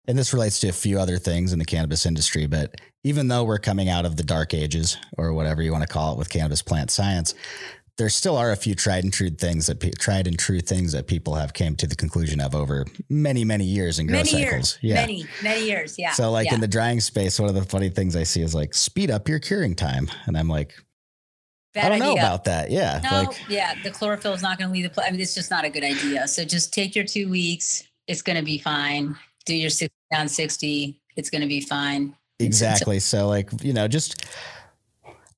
and 0.06 0.18
this 0.18 0.32
relates 0.32 0.60
to 0.60 0.68
a 0.68 0.72
few 0.72 0.98
other 0.98 1.18
things 1.18 1.52
in 1.52 1.58
the 1.58 1.64
cannabis 1.64 2.06
industry, 2.06 2.46
but 2.46 2.80
even 3.04 3.28
though 3.28 3.44
we're 3.44 3.58
coming 3.58 3.88
out 3.88 4.04
of 4.04 4.16
the 4.16 4.22
dark 4.22 4.54
ages 4.54 4.96
or 5.16 5.32
whatever 5.32 5.62
you 5.62 5.72
want 5.72 5.82
to 5.82 5.88
call 5.88 6.12
it 6.12 6.18
with 6.18 6.28
cannabis 6.28 6.62
plant 6.62 6.90
science, 6.90 7.34
there 7.96 8.08
still 8.08 8.36
are 8.36 8.50
a 8.50 8.56
few 8.56 8.74
tried 8.74 9.04
and 9.04 9.12
true 9.12 9.30
things 9.30 9.66
that 9.66 9.78
pe- 9.78 9.90
tried 9.90 10.26
and 10.26 10.38
true 10.38 10.60
things 10.60 10.92
that 10.92 11.06
people 11.06 11.34
have 11.34 11.52
came 11.52 11.76
to 11.76 11.86
the 11.86 11.94
conclusion 11.94 12.40
of 12.40 12.54
over 12.54 12.84
many 13.08 13.44
many 13.44 13.64
years 13.64 13.98
in 13.98 14.06
grow 14.06 14.16
many 14.16 14.30
cycles. 14.30 14.50
Years. 14.50 14.78
Yeah, 14.82 14.94
many 14.94 15.26
many 15.42 15.66
years. 15.66 15.96
Yeah. 15.98 16.12
So 16.12 16.30
like 16.30 16.46
yeah. 16.46 16.54
in 16.54 16.60
the 16.60 16.68
drying 16.68 17.00
space, 17.00 17.38
one 17.38 17.48
of 17.48 17.54
the 17.54 17.64
funny 17.64 17.90
things 17.90 18.16
I 18.16 18.24
see 18.24 18.42
is 18.42 18.54
like 18.54 18.74
speed 18.74 19.10
up 19.10 19.28
your 19.28 19.38
curing 19.38 19.74
time, 19.74 20.10
and 20.26 20.36
I'm 20.36 20.48
like, 20.48 20.74
Bad 21.74 21.86
I 21.86 21.88
don't 21.88 22.02
idea. 22.02 22.14
know 22.14 22.20
about 22.20 22.44
that. 22.44 22.70
Yeah. 22.70 23.00
No, 23.02 23.22
like, 23.22 23.48
yeah, 23.48 23.74
the 23.82 23.90
chlorophyll 23.90 24.32
is 24.32 24.42
not 24.42 24.58
going 24.58 24.68
to 24.68 24.72
leave 24.72 24.84
the. 24.84 24.90
Pl- 24.90 25.02
I 25.06 25.10
mean, 25.10 25.20
it's 25.20 25.34
just 25.34 25.50
not 25.50 25.64
a 25.64 25.70
good 25.70 25.84
idea. 25.84 26.28
So 26.28 26.44
just 26.44 26.72
take 26.72 26.94
your 26.94 27.04
two 27.04 27.28
weeks. 27.28 27.82
It's 28.06 28.22
going 28.22 28.36
to 28.36 28.44
be 28.44 28.58
fine. 28.58 29.16
Do 29.44 29.56
your 29.56 29.70
six 29.70 29.92
down 30.12 30.28
sixty. 30.28 31.00
It's 31.16 31.30
going 31.30 31.42
to 31.42 31.48
be 31.48 31.60
fine. 31.60 32.14
Exactly. 32.38 33.00
So 33.00 33.28
like, 33.28 33.50
you 33.62 33.72
know, 33.72 33.88
just 33.88 34.24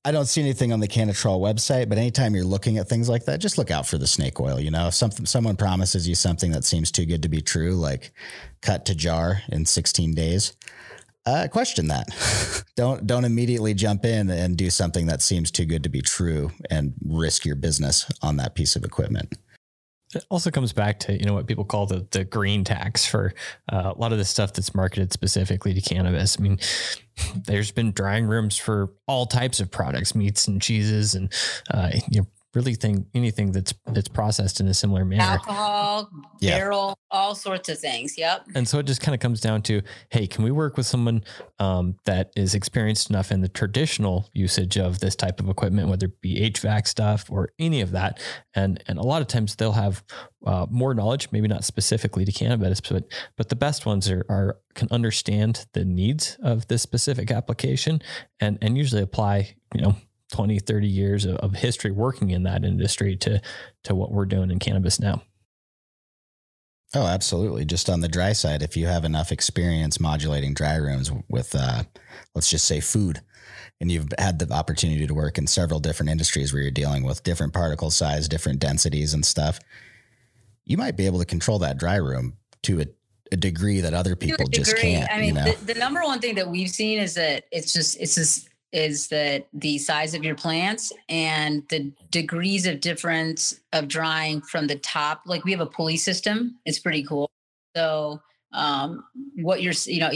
I 0.05 0.11
don't 0.11 0.25
see 0.25 0.41
anything 0.41 0.71
on 0.71 0.79
the 0.79 0.87
Cannatrol 0.87 1.41
website, 1.41 1.89
but 1.89 1.97
anytime 1.97 2.33
you're 2.33 2.45
looking 2.45 2.77
at 2.77 2.87
things 2.87 3.09
like 3.09 3.25
that, 3.25 3.39
just 3.39 3.57
look 3.57 3.71
out 3.71 3.85
for 3.85 3.97
the 3.97 4.07
snake 4.07 4.39
oil. 4.39 4.59
You 4.59 4.71
know, 4.71 4.87
if 4.87 4.93
something 4.93 5.25
someone 5.25 5.57
promises 5.57 6.07
you 6.07 6.15
something 6.15 6.51
that 6.51 6.63
seems 6.63 6.91
too 6.91 7.05
good 7.05 7.23
to 7.23 7.29
be 7.29 7.41
true, 7.41 7.73
like 7.73 8.11
cut 8.61 8.85
to 8.85 8.95
jar 8.95 9.41
in 9.49 9.65
16 9.65 10.13
days, 10.13 10.53
uh, 11.27 11.47
question 11.49 11.87
that. 11.89 12.63
don't 12.75 13.05
don't 13.05 13.25
immediately 13.25 13.73
jump 13.73 14.05
in 14.05 14.29
and 14.29 14.55
do 14.55 14.69
something 14.69 15.07
that 15.07 15.21
seems 15.21 15.51
too 15.51 15.65
good 15.65 15.83
to 15.83 15.89
be 15.89 16.01
true 16.01 16.51
and 16.69 16.93
risk 17.05 17.45
your 17.45 17.55
business 17.55 18.09
on 18.21 18.37
that 18.37 18.55
piece 18.55 18.75
of 18.75 18.83
equipment. 18.83 19.33
It 20.15 20.23
also 20.29 20.49
comes 20.49 20.71
back 20.71 20.99
to 21.01 21.13
you 21.13 21.25
know 21.25 21.33
what 21.33 21.47
people 21.47 21.65
call 21.65 21.85
the 21.85 22.07
the 22.11 22.23
green 22.23 22.63
tax 22.63 23.05
for 23.05 23.33
uh, 23.71 23.93
a 23.93 23.99
lot 23.99 24.13
of 24.13 24.17
the 24.17 24.25
stuff 24.25 24.53
that's 24.53 24.73
marketed 24.73 25.11
specifically 25.11 25.73
to 25.73 25.81
cannabis. 25.81 26.37
I 26.39 26.43
mean, 26.43 26.59
there's 27.45 27.71
been 27.71 27.91
drying 27.91 28.25
rooms 28.25 28.57
for 28.57 28.93
all 29.05 29.25
types 29.25 29.59
of 29.59 29.69
products, 29.69 30.15
meats 30.15 30.47
and 30.47 30.61
cheeses, 30.61 31.13
and 31.13 31.31
uh, 31.71 31.91
you 32.09 32.21
know 32.21 32.27
really 32.53 32.75
think 32.75 33.07
anything 33.13 33.51
that's 33.51 33.73
that's 33.87 34.07
processed 34.07 34.59
in 34.59 34.67
a 34.67 34.73
similar 34.73 35.05
manner. 35.05 35.23
Alcohol, 35.23 36.09
yeah. 36.39 36.57
barrel, 36.57 36.97
all 37.11 37.35
sorts 37.35 37.69
of 37.69 37.77
things. 37.77 38.17
Yep. 38.17 38.47
And 38.55 38.67
so 38.67 38.79
it 38.79 38.85
just 38.85 39.01
kind 39.01 39.13
of 39.13 39.19
comes 39.19 39.41
down 39.41 39.61
to, 39.63 39.81
hey, 40.09 40.27
can 40.27 40.43
we 40.43 40.51
work 40.51 40.77
with 40.77 40.85
someone 40.85 41.23
um, 41.59 41.95
that 42.05 42.31
is 42.35 42.55
experienced 42.55 43.09
enough 43.09 43.31
in 43.31 43.41
the 43.41 43.49
traditional 43.49 44.29
usage 44.33 44.77
of 44.77 44.99
this 44.99 45.15
type 45.15 45.39
of 45.39 45.49
equipment, 45.49 45.89
whether 45.89 46.07
it 46.07 46.21
be 46.21 46.49
HVAC 46.49 46.87
stuff 46.87 47.29
or 47.29 47.49
any 47.59 47.81
of 47.81 47.91
that, 47.91 48.19
and 48.55 48.83
and 48.87 48.97
a 48.97 49.03
lot 49.03 49.21
of 49.21 49.27
times 49.27 49.55
they'll 49.55 49.71
have 49.73 50.03
uh, 50.45 50.65
more 50.69 50.93
knowledge, 50.93 51.29
maybe 51.31 51.47
not 51.47 51.63
specifically 51.63 52.25
to 52.25 52.31
cannabis, 52.31 52.81
but 52.81 53.03
but 53.35 53.49
the 53.49 53.55
best 53.55 53.85
ones 53.85 54.09
are, 54.09 54.25
are 54.29 54.57
can 54.73 54.87
understand 54.91 55.65
the 55.73 55.83
needs 55.83 56.37
of 56.41 56.67
this 56.67 56.81
specific 56.81 57.31
application 57.31 58.01
and 58.39 58.57
and 58.61 58.77
usually 58.77 59.01
apply 59.01 59.55
you 59.73 59.81
know 59.81 59.95
20, 60.31 60.59
30 60.59 60.87
years 60.87 61.25
of, 61.25 61.37
of 61.37 61.53
history 61.53 61.91
working 61.91 62.31
in 62.31 62.43
that 62.43 62.63
industry 62.65 63.15
to 63.15 63.41
to 63.83 63.95
what 63.95 64.11
we're 64.11 64.25
doing 64.25 64.51
in 64.51 64.59
cannabis 64.59 64.99
now. 64.99 65.23
Oh, 66.95 67.05
absolutely. 67.05 67.65
Just 67.65 67.89
on 67.89 67.99
the 67.99 68.07
dry 68.07 68.33
side, 68.33 68.61
if 68.61 68.77
you 68.77 68.87
have 68.87 69.03
enough 69.03 69.31
experience 69.31 69.99
modulating 69.99 70.53
dry 70.53 70.75
rooms 70.75 71.11
with, 71.27 71.53
uh, 71.53 71.83
let's 72.33 72.49
just 72.49 72.65
say 72.65 72.79
food, 72.79 73.21
and 73.81 73.91
you've 73.91 74.07
had 74.17 74.39
the 74.39 74.51
opportunity 74.53 75.05
to 75.05 75.13
work 75.13 75.37
in 75.37 75.47
several 75.47 75.79
different 75.79 76.09
industries 76.09 76.53
where 76.53 76.61
you're 76.61 76.71
dealing 76.71 77.03
with 77.03 77.23
different 77.23 77.53
particle 77.53 77.91
size, 77.91 78.27
different 78.27 78.59
densities 78.59 79.13
and 79.13 79.25
stuff, 79.25 79.59
you 80.65 80.77
might 80.77 80.95
be 80.95 81.05
able 81.05 81.19
to 81.19 81.25
control 81.25 81.59
that 81.59 81.77
dry 81.77 81.97
room 81.97 82.37
to 82.63 82.81
a, 82.81 82.85
a 83.33 83.35
degree 83.35 83.81
that 83.81 83.93
other 83.93 84.15
people 84.15 84.47
just 84.47 84.77
can't. 84.77 85.11
I 85.11 85.19
mean, 85.19 85.27
you 85.27 85.33
know? 85.33 85.51
the, 85.51 85.73
the 85.73 85.79
number 85.79 86.01
one 86.01 86.19
thing 86.19 86.35
that 86.35 86.49
we've 86.49 86.69
seen 86.69 86.99
is 86.99 87.15
that 87.15 87.43
it's 87.51 87.73
just, 87.73 87.99
it's 87.99 88.15
just, 88.15 88.49
is 88.73 89.07
that 89.07 89.47
the 89.53 89.77
size 89.77 90.13
of 90.13 90.23
your 90.23 90.35
plants 90.35 90.91
and 91.09 91.63
the 91.69 91.91
degrees 92.11 92.65
of 92.65 92.81
difference 92.81 93.61
of 93.73 93.87
drying 93.87 94.41
from 94.41 94.67
the 94.67 94.75
top 94.77 95.21
like 95.25 95.43
we 95.45 95.51
have 95.51 95.61
a 95.61 95.65
pulley 95.65 95.97
system 95.97 96.57
it's 96.65 96.79
pretty 96.79 97.03
cool. 97.03 97.29
So 97.75 98.21
um, 98.53 99.03
what 99.35 99.61
you're 99.61 99.73
you 99.85 99.99
know 99.99 100.11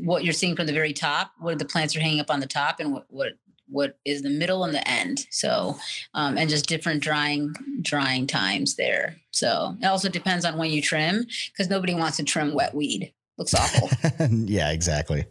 what 0.00 0.24
you're 0.24 0.32
seeing 0.32 0.56
from 0.56 0.66
the 0.66 0.72
very 0.72 0.92
top 0.92 1.32
what 1.38 1.58
the 1.58 1.64
plants 1.64 1.94
are 1.96 2.00
hanging 2.00 2.20
up 2.20 2.30
on 2.30 2.40
the 2.40 2.46
top 2.46 2.80
and 2.80 2.92
what 2.92 3.06
what 3.08 3.34
what 3.70 3.98
is 4.04 4.22
the 4.22 4.30
middle 4.30 4.64
and 4.64 4.74
the 4.74 4.88
end. 4.88 5.26
So 5.30 5.76
um, 6.14 6.38
and 6.38 6.48
just 6.48 6.66
different 6.66 7.02
drying 7.02 7.54
drying 7.82 8.26
times 8.26 8.76
there. 8.76 9.16
So 9.30 9.76
it 9.80 9.86
also 9.86 10.08
depends 10.08 10.44
on 10.44 10.58
when 10.58 10.70
you 10.70 10.82
trim 10.82 11.26
because 11.52 11.68
nobody 11.68 11.94
wants 11.94 12.16
to 12.16 12.24
trim 12.24 12.54
wet 12.54 12.74
weed 12.74 13.12
looks 13.38 13.54
awful. 13.54 13.88
yeah, 14.30 14.72
exactly. 14.72 15.24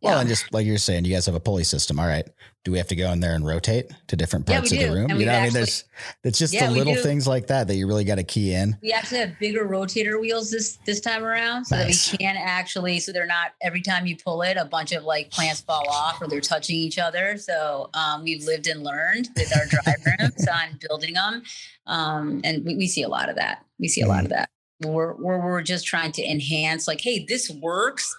Well, 0.00 0.14
yeah. 0.14 0.20
and 0.20 0.28
just 0.28 0.52
like 0.52 0.66
you're 0.66 0.78
saying, 0.78 1.04
you 1.04 1.14
guys 1.14 1.26
have 1.26 1.34
a 1.34 1.40
pulley 1.40 1.64
system. 1.64 2.00
All 2.00 2.06
right. 2.06 2.26
Do 2.64 2.72
we 2.72 2.78
have 2.78 2.88
to 2.88 2.96
go 2.96 3.12
in 3.12 3.20
there 3.20 3.34
and 3.34 3.46
rotate 3.46 3.90
to 4.06 4.16
different 4.16 4.46
parts 4.46 4.72
yeah, 4.72 4.80
of 4.80 4.88
the 4.88 4.94
room? 4.98 5.10
And 5.10 5.20
you 5.20 5.26
know, 5.26 5.32
actually, 5.32 5.42
I 5.42 5.44
mean, 5.44 5.52
there's 5.52 5.84
it's 6.24 6.38
just 6.38 6.54
yeah, 6.54 6.66
the 6.66 6.72
little 6.72 6.96
things 6.96 7.28
like 7.28 7.48
that 7.48 7.68
that 7.68 7.74
you 7.74 7.86
really 7.86 8.04
got 8.04 8.14
to 8.14 8.24
key 8.24 8.54
in. 8.54 8.78
We 8.82 8.90
actually 8.90 9.18
have 9.18 9.38
bigger 9.38 9.68
rotator 9.68 10.18
wheels 10.18 10.50
this 10.50 10.78
this 10.86 10.98
time 10.98 11.24
around, 11.24 11.66
so 11.66 11.76
nice. 11.76 12.06
that 12.06 12.12
we 12.12 12.24
can 12.24 12.36
actually, 12.38 13.00
so 13.00 13.12
they're 13.12 13.26
not 13.26 13.52
every 13.60 13.82
time 13.82 14.06
you 14.06 14.16
pull 14.16 14.40
it, 14.40 14.56
a 14.56 14.64
bunch 14.64 14.92
of 14.92 15.04
like 15.04 15.30
plants 15.30 15.60
fall 15.60 15.86
off 15.90 16.22
or 16.22 16.26
they're 16.26 16.40
touching 16.40 16.76
each 16.76 16.98
other. 16.98 17.36
So 17.36 17.90
um, 17.92 18.24
we've 18.24 18.44
lived 18.44 18.66
and 18.66 18.82
learned 18.82 19.28
with 19.36 19.54
our 19.54 19.66
drive 19.66 20.02
rooms 20.18 20.48
on 20.48 20.78
building 20.88 21.14
them, 21.14 21.42
um, 21.86 22.40
and 22.44 22.64
we, 22.64 22.76
we 22.76 22.86
see 22.86 23.02
a 23.02 23.08
lot 23.08 23.28
of 23.28 23.36
that. 23.36 23.62
We 23.78 23.88
see 23.88 24.00
a 24.00 24.08
lot 24.08 24.24
of 24.24 24.30
that 24.30 24.48
we're, 24.82 25.14
we're, 25.14 25.44
we're 25.44 25.62
just 25.62 25.86
trying 25.86 26.12
to 26.12 26.22
enhance 26.22 26.88
like 26.88 27.00
hey 27.00 27.24
this 27.28 27.50
works 27.50 28.16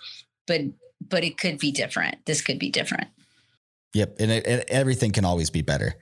but 0.47 0.62
but 1.08 1.24
it 1.24 1.38
could 1.38 1.60
be 1.60 1.72
different 1.72 2.18
this 2.26 2.41
could 2.41 2.60
be 2.60 2.70
different 2.70 3.08
Yep, 3.95 4.18
and, 4.20 4.30
it, 4.30 4.45
and, 4.45 4.66
everything 4.68 5.14
can 5.14 5.24
always 5.24 5.49
be 5.49 5.62
better. 5.62 5.95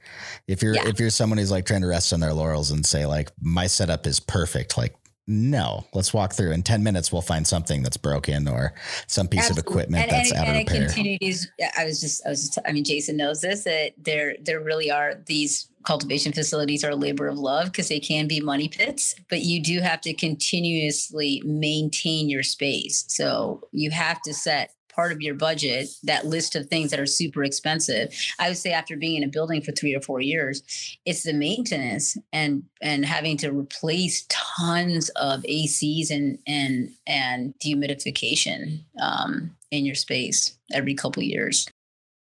If 0.48 0.64
you're 0.64 0.74
yeah. 0.74 0.88
if 0.88 1.00
you're 1.00 1.12
someone 1.12 1.38
who's 1.38 1.52
like 1.52 1.68
trying 1.68 1.82
to 1.82 1.88
rest 1.88 2.12
on 2.12 2.22
their 2.22 2.34
laurels 2.34 2.72
and 2.72 2.84
say 2.84 3.06
like 3.06 3.32
my 3.40 3.68
setup 3.68 4.08
is 4.08 4.20
perfect, 4.20 4.80
like 4.80 4.96
no, 5.26 5.86
let's 5.94 6.14
walk 6.14 6.34
through. 6.34 6.52
In 6.52 6.64
10 6.64 6.84
minutes, 6.84 7.12
we'll 7.12 7.22
find 7.22 7.48
something 7.48 7.82
that's 7.82 7.98
broken 7.98 8.48
or 8.48 8.74
some 9.08 9.28
piece 9.28 9.50
Absolutely. 9.50 9.62
of 9.62 9.68
equipment 9.68 10.04
and, 10.04 10.12
that's 10.12 10.32
and, 10.32 10.40
out 10.40 10.48
and 10.48 10.56
of 10.58 10.74
repair. 10.74 10.88
continues. 10.88 11.48
I 11.78 11.86
was 11.86 12.02
just, 12.02 12.26
I 12.26 12.30
was 12.30 12.48
just, 12.48 12.60
I 12.66 12.74
mean, 12.74 12.84
Jason 12.84 13.16
knows 13.16 13.42
this, 13.42 13.64
that 13.64 13.94
there, 13.98 14.36
there 14.42 14.60
really 14.60 14.92
are 14.92 15.16
these 15.26 15.70
cultivation 15.84 16.34
facilities 16.34 16.84
are 16.84 16.92
a 16.92 16.96
labor 16.96 17.28
of 17.28 17.38
love 17.38 17.66
because 17.66 17.88
they 17.88 18.00
can 18.00 18.28
be 18.28 18.40
money 18.42 18.68
pits, 18.68 19.16
but 19.30 19.42
you 19.42 19.62
do 19.62 19.80
have 19.80 20.02
to 20.02 20.14
continuously 20.14 21.42
maintain 21.46 22.30
your 22.30 22.44
space. 22.44 23.06
So 23.08 23.62
you 23.72 23.92
have 23.92 24.22
to 24.24 24.34
set 24.34 24.74
part 24.94 25.12
of 25.12 25.22
your 25.22 25.36
budget, 25.36 25.90
that 26.04 26.26
list 26.26 26.56
of 26.56 26.68
things 26.68 26.92
that 26.92 27.00
are 27.00 27.06
super 27.06 27.44
expensive. 27.44 28.14
I 28.40 28.50
would 28.50 28.58
say 28.58 28.72
after 28.72 28.96
being 28.96 29.18
in 29.18 29.24
a 29.24 29.32
building 29.32 29.62
for 29.62 29.72
three 29.72 29.96
or 29.96 30.02
four 30.02 30.22
years, 30.22 30.64
it's 31.06 31.24
the 31.24 31.34
maintenance 31.34 32.18
and 32.32 32.64
and 32.82 33.06
having 33.06 33.38
to 33.38 33.52
replace 33.52 34.26
tons 34.30 35.10
of 35.10 35.42
ACs 35.44 36.10
and 36.10 36.40
and 36.48 36.92
and 37.08 37.54
dehumidification 37.64 38.84
um, 39.02 39.56
in 39.72 39.86
your 39.86 39.96
space 39.96 40.58
every 40.74 40.94
couple 40.94 41.24
years. 41.24 41.68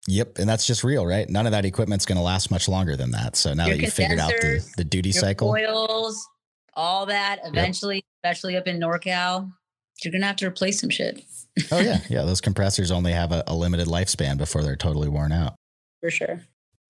Yep, 0.07 0.39
and 0.39 0.49
that's 0.49 0.67
just 0.67 0.83
real, 0.83 1.07
right? 1.07 1.29
None 1.29 1.47
of 1.47 1.53
that 1.53 1.65
equipment's 1.65 2.07
going 2.07 2.17
to 2.17 2.23
last 2.23 2.51
much 2.51 2.69
longer 2.69 2.97
than 2.97 3.11
that. 3.11 3.37
So 3.37 3.53
now 3.53 3.67
your 3.67 3.77
that 3.77 3.83
you 3.83 3.91
figured 3.91 4.19
out 4.19 4.31
the, 4.31 4.67
the 4.79 4.85
duty 4.85 5.13
cycle, 5.13 5.49
oils, 5.51 6.27
all 6.75 7.07
that, 7.07 7.41
eventually, 7.45 7.97
yep. 7.97 8.05
especially 8.17 8.57
up 8.57 8.67
in 8.67 8.81
NorCal, 8.81 9.53
you're 10.03 10.11
going 10.11 10.23
to 10.23 10.27
have 10.27 10.37
to 10.37 10.47
replace 10.47 10.81
some 10.81 10.89
shit 10.89 11.23
oh 11.71 11.81
yeah, 11.81 12.01
yeah. 12.11 12.23
Those 12.23 12.41
compressors 12.41 12.91
only 12.91 13.13
have 13.13 13.33
a, 13.33 13.45
a 13.47 13.55
limited 13.55 13.89
lifespan 13.89 14.39
before 14.39 14.63
they're 14.63 14.77
totally 14.77 15.09
worn 15.09 15.33
out. 15.33 15.55
For 16.01 16.11
sure. 16.11 16.41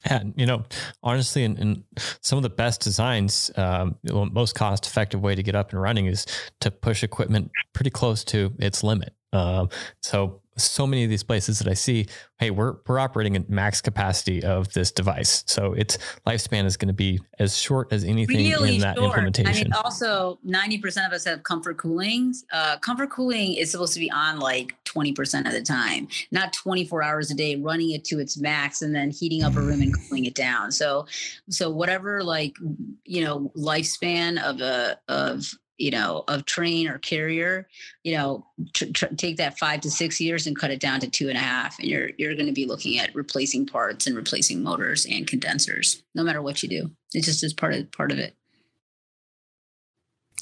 And 0.04 0.32
you 0.36 0.46
know, 0.46 0.64
honestly, 1.02 1.44
in, 1.44 1.56
in 1.58 1.84
some 2.22 2.38
of 2.38 2.42
the 2.42 2.50
best 2.50 2.80
designs, 2.80 3.50
um, 3.56 3.96
the 4.02 4.26
most 4.26 4.54
cost 4.54 4.86
effective 4.86 5.20
way 5.20 5.34
to 5.34 5.42
get 5.42 5.54
up 5.54 5.72
and 5.72 5.80
running 5.80 6.06
is 6.06 6.26
to 6.61 6.70
push 6.70 7.02
equipment 7.02 7.50
pretty 7.74 7.90
close 7.90 8.24
to 8.24 8.52
its 8.58 8.82
limit. 8.82 9.14
Um, 9.33 9.68
so 10.03 10.41
so 10.57 10.87
many 10.87 11.05
of 11.05 11.11
these 11.11 11.22
places 11.22 11.59
that 11.59 11.68
I 11.68 11.74
see, 11.74 12.07
hey, 12.39 12.51
we're 12.51 12.76
we're 12.87 12.99
operating 12.99 13.37
at 13.37 13.49
max 13.49 13.81
capacity 13.81 14.43
of 14.43 14.72
this 14.72 14.91
device, 14.91 15.43
so 15.47 15.72
its 15.72 15.99
lifespan 16.26 16.64
is 16.64 16.76
going 16.76 16.89
to 16.89 16.95
be 16.95 17.20
as 17.39 17.57
short 17.57 17.93
as 17.93 18.05
anything 18.05 18.51
really 18.51 18.74
in 18.76 18.81
that 18.81 18.97
short. 18.97 19.07
implementation. 19.07 19.72
I 19.72 19.76
mean, 19.76 19.85
also 19.85 20.39
ninety 20.45 20.78
percent 20.78 21.07
of 21.07 21.12
us 21.12 21.24
have 21.24 21.43
comfort 21.43 21.78
cooling. 21.78 22.35
Uh, 22.53 22.78
comfort 22.78 23.11
cooling 23.11 23.55
is 23.55 23.70
supposed 23.70 23.95
to 23.95 24.01
be 24.01 24.11
on 24.11 24.39
like 24.39 24.74
twenty 24.85 25.12
percent 25.12 25.47
of 25.47 25.53
the 25.53 25.62
time, 25.62 26.09
not 26.31 26.53
twenty 26.53 26.85
four 26.85 27.03
hours 27.03 27.31
a 27.31 27.35
day, 27.35 27.57
running 27.57 27.93
it 27.93 28.05
to 28.05 28.18
its 28.18 28.39
max 28.39 28.83
and 28.83 28.95
then 28.95 29.11
heating 29.11 29.43
up 29.43 29.57
a 29.57 29.61
room 29.61 29.81
and 29.81 29.95
cooling 30.09 30.26
it 30.26 30.35
down. 30.35 30.72
So, 30.72 31.07
so 31.49 31.70
whatever 31.70 32.22
like 32.22 32.57
you 33.05 33.24
know 33.24 33.51
lifespan 33.57 34.43
of 34.43 34.61
a 34.61 34.99
of 35.09 35.47
you 35.81 35.91
know, 35.91 36.24
of 36.28 36.45
Trane 36.45 36.89
or 36.89 36.99
carrier, 36.99 37.66
you 38.05 38.16
know, 38.16 38.47
tr- 38.74 38.93
tr- 38.93 39.14
take 39.16 39.39
that 39.39 39.59
five 39.59 39.81
to 39.81 39.91
six 39.91 40.20
years 40.20 40.47
and 40.47 40.59
cut 40.59 40.70
it 40.70 40.81
down 40.81 41.01
to 41.01 41.09
two 41.09 41.28
and 41.28 41.39
a 41.39 41.41
half, 41.41 41.78
and 41.78 41.89
you're 41.89 42.11
you're 42.18 42.35
going 42.35 42.47
to 42.47 42.53
be 42.53 42.66
looking 42.66 42.99
at 42.99 43.14
replacing 43.14 43.66
parts 43.66 44.07
and 44.07 44.14
replacing 44.14 44.62
motors 44.62 45.07
and 45.07 45.26
condensers, 45.26 46.03
no 46.14 46.22
matter 46.22 46.43
what 46.43 46.62
you 46.62 46.68
do. 46.68 46.91
It 47.14 47.24
just 47.24 47.43
is 47.43 47.55
part 47.55 47.74
of 47.74 47.91
part 47.93 48.12
of 48.12 48.18
it. 48.18 48.37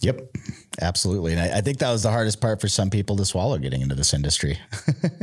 Yep, 0.01 0.37
absolutely. 0.81 1.33
And 1.33 1.41
I, 1.41 1.59
I, 1.59 1.61
think 1.61 1.79
that 1.79 1.91
was 1.91 2.05
the 2.05 2.11
hardest 2.11 2.41
part 2.41 2.61
for 2.61 2.69
some 2.69 2.89
people 2.89 3.17
to 3.17 3.25
swallow 3.25 3.59
getting 3.59 3.81
into 3.81 3.97
this 3.97 4.15
industry 4.15 4.59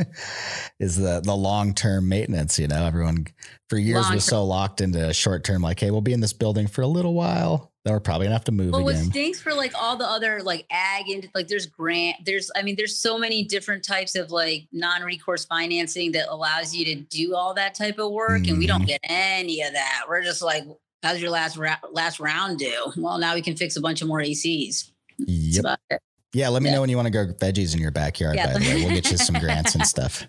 is 0.80 0.98
the 0.98 1.22
the 1.24 1.36
long 1.36 1.74
term 1.74 2.10
maintenance. 2.10 2.60
You 2.60 2.68
know, 2.68 2.86
everyone 2.86 3.28
for 3.70 3.78
years 3.78 3.96
long-term. 3.96 4.16
was 4.16 4.26
so 4.26 4.44
locked 4.44 4.82
into 4.82 5.14
short 5.14 5.44
term, 5.44 5.62
like, 5.62 5.80
hey, 5.80 5.92
we'll 5.92 6.02
be 6.02 6.14
in 6.14 6.20
this 6.20 6.34
building 6.34 6.68
for 6.68 6.82
a 6.82 6.88
little 6.88 7.14
while. 7.14 7.72
Then 7.86 7.94
we're 7.94 8.00
probably 8.02 8.26
gonna 8.26 8.36
have 8.36 8.44
to 8.46 8.52
move. 8.52 8.72
Well, 8.72 8.88
again. 8.88 9.04
what 9.04 9.12
stinks 9.12 9.40
for 9.40 9.54
like 9.54 9.72
all 9.80 9.96
the 9.96 10.10
other 10.10 10.42
like 10.42 10.66
ag 10.72 11.08
and 11.10 11.30
like 11.34 11.48
there's 11.48 11.68
grant, 11.68 12.18
there's 12.26 12.52
I 12.56 12.62
mean, 12.62 12.76
there's 12.76 12.98
so 12.98 13.18
many 13.18 13.44
different 13.44 13.86
types 13.86 14.16
of 14.16 14.32
like 14.32 14.68
non-recourse 14.74 15.46
financing 15.46 16.12
that 16.14 16.28
allows 16.30 16.76
you 16.76 16.84
to 16.86 16.96
do 16.96 17.36
all 17.36 17.54
that 17.54 17.76
type 17.76 18.00
of 18.00 18.12
work, 18.12 18.42
mm-hmm. 18.42 18.50
and 18.50 18.58
we 18.58 18.68
don't 18.68 18.82
mm-hmm. 18.82 18.88
get 18.88 19.02
any 19.04 19.62
of 19.62 19.74
that. 19.74 20.06
We're 20.10 20.24
just 20.24 20.42
like 20.42 20.66
how's 21.04 21.22
your 21.22 21.32
last 21.32 21.58
ra- 21.58 21.78
last 21.92 22.20
round 22.20 22.60
do? 22.60 22.94
Well, 22.98 23.18
now 23.18 23.36
we 23.36 23.42
can 23.42 23.56
fix 23.56 23.76
a 23.76 23.82
bunch 23.82 24.02
of 24.02 24.08
more 24.08 24.20
ACs. 24.20 24.92
Yep. 25.20 25.80
Yeah, 26.34 26.50
let 26.50 26.62
me 26.62 26.70
yeah. 26.70 26.76
know 26.76 26.82
when 26.82 26.90
you 26.90 26.98
want 26.98 27.06
to 27.08 27.12
go 27.12 27.28
veggies 27.28 27.74
in 27.74 27.82
your 27.82 27.92
backyard. 27.92 28.36
Yeah. 28.36 28.54
By 28.54 28.60
the 28.60 28.66
way, 28.66 28.84
we'll 28.84 28.94
get 28.94 29.10
you 29.10 29.18
some 29.18 29.36
grants 29.40 29.76
and 29.76 29.86
stuff. 29.86 30.28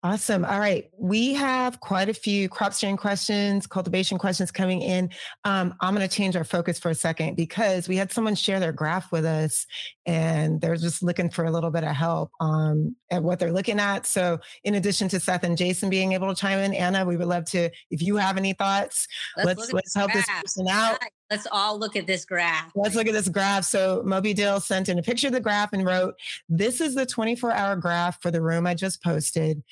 Awesome. 0.04 0.44
All 0.46 0.60
right. 0.60 0.90
We 0.98 1.36
have 1.36 1.80
quite 1.80 2.10
a 2.10 2.14
few 2.14 2.50
crop 2.50 2.74
steering 2.74 2.98
questions, 2.98 3.68
cultivation 3.68 4.18
questions 4.18 4.50
coming 4.50 4.82
in. 4.82 5.12
Um, 5.44 5.76
I'm 5.80 5.94
going 5.94 6.08
to 6.08 6.14
change 6.14 6.36
our 6.36 6.44
focus 6.44 6.80
for 6.80 6.90
a 6.90 6.96
second 6.96 7.36
because 7.36 7.88
we 7.88 7.98
had 7.98 8.12
someone 8.12 8.34
share 8.34 8.60
their 8.60 8.72
graph 8.72 9.12
with 9.12 9.26
us 9.26 9.68
and 10.08 10.60
they're 10.60 10.76
just 10.76 11.04
looking 11.04 11.30
for 11.30 11.46
a 11.46 11.52
little 11.52 11.70
bit 11.70 11.84
of 11.84 11.96
help 11.96 12.32
um, 12.40 12.96
at 13.12 13.22
what 13.22 13.38
they're 13.38 13.52
looking 13.52 13.80
at. 13.80 14.08
So, 14.08 14.40
in 14.64 14.74
addition 14.74 15.08
to 15.10 15.20
Seth 15.20 15.44
and 15.44 15.56
Jason 15.56 15.92
being 15.92 16.14
able 16.14 16.34
to 16.34 16.40
chime 16.40 16.58
in, 16.58 16.74
Anna, 16.74 17.06
we 17.06 17.16
would 17.16 17.28
love 17.28 17.46
to, 17.52 17.70
if 17.92 18.02
you 18.02 18.16
have 18.16 18.38
any 18.38 18.54
thoughts, 18.54 19.08
let's, 19.38 19.60
let's, 19.60 19.74
let's 19.74 19.96
help 19.96 20.14
this 20.14 20.26
person 20.42 20.68
out. 20.68 20.98
Let's 21.32 21.48
all 21.50 21.80
look 21.80 21.96
at 21.96 22.08
this 22.08 22.26
graph. 22.26 22.74
Let's 22.76 22.94
look 22.94 23.08
at 23.08 23.14
this 23.14 23.30
graph. 23.30 23.64
So 23.64 24.04
Moby 24.06 24.34
Dill 24.34 24.60
sent 24.60 24.90
in 24.90 25.00
a 25.00 25.02
picture 25.02 25.28
of 25.28 25.34
the 25.34 25.40
graph 25.40 25.72
and 25.72 25.86
wrote, 25.86 26.16
This 26.50 26.82
is 26.82 26.94
the 26.94 27.06
24 27.06 27.54
hour 27.54 27.78
graph 27.78 28.22
for 28.22 28.32
the 28.32 28.42
room 28.42 28.68
I 28.68 28.74
just 28.74 29.02
posted. 29.02 29.64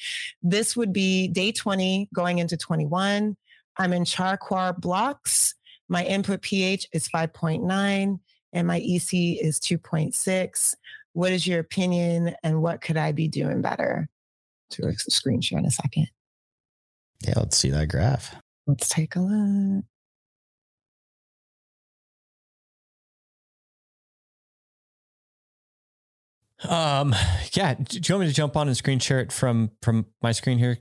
This 0.41 0.77
would 0.77 0.93
be 0.93 1.27
day 1.27 1.51
20 1.51 2.07
going 2.13 2.39
into 2.39 2.55
21. 2.55 3.35
I'm 3.75 3.93
in 3.93 4.05
char 4.05 4.37
coir 4.37 4.71
blocks. 4.71 5.53
My 5.89 6.05
input 6.05 6.41
pH 6.41 6.87
is 6.93 7.09
5.9 7.09 8.19
and 8.53 8.67
my 8.67 8.77
EC 8.77 9.41
is 9.43 9.59
2.6. 9.59 10.75
What 11.11 11.33
is 11.33 11.45
your 11.45 11.59
opinion 11.59 12.35
and 12.41 12.61
what 12.61 12.79
could 12.79 12.95
I 12.95 13.11
be 13.11 13.27
doing 13.27 13.61
better? 13.61 14.07
To 14.71 14.87
a 14.87 14.93
screen 14.93 15.41
share 15.41 15.59
in 15.59 15.65
a 15.65 15.71
second. 15.71 16.07
Yeah, 17.21 17.33
let's 17.35 17.57
see 17.57 17.69
that 17.71 17.89
graph. 17.89 18.33
Let's 18.65 18.87
take 18.87 19.17
a 19.17 19.19
look. 19.19 19.83
Um, 26.67 27.15
yeah. 27.53 27.75
Do 27.75 27.99
you 28.03 28.15
want 28.15 28.25
me 28.25 28.27
to 28.27 28.35
jump 28.35 28.57
on 28.57 28.67
and 28.67 28.75
screen 28.75 28.99
share 28.99 29.19
it 29.19 29.31
from 29.31 29.71
from 29.81 30.05
my 30.21 30.31
screen 30.31 30.57
here? 30.57 30.79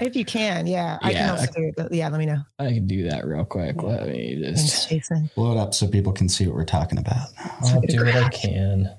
If 0.00 0.16
you 0.16 0.24
can, 0.24 0.66
yeah, 0.66 0.98
I 1.02 1.12
can 1.12 1.30
also 1.30 1.52
do 1.52 1.72
it. 1.76 1.92
yeah, 1.92 2.08
let 2.08 2.18
me 2.18 2.24
know. 2.24 2.40
I 2.58 2.72
can 2.72 2.86
do 2.86 3.08
that 3.10 3.26
real 3.26 3.44
quick. 3.44 3.76
Yeah. 3.76 3.82
Let 3.82 4.08
me 4.08 4.36
just 4.40 4.88
Thanks, 4.88 5.08
Jason. 5.08 5.30
blow 5.34 5.52
it 5.52 5.58
up 5.58 5.74
so 5.74 5.86
people 5.86 6.12
can 6.12 6.28
see 6.28 6.46
what 6.46 6.56
we're 6.56 6.64
talking 6.64 6.98
about. 6.98 7.28
I'll 7.64 7.80
do 7.82 8.04
what 8.04 8.14
I 8.16 8.28
can. 8.30 8.86
Of 8.86 8.98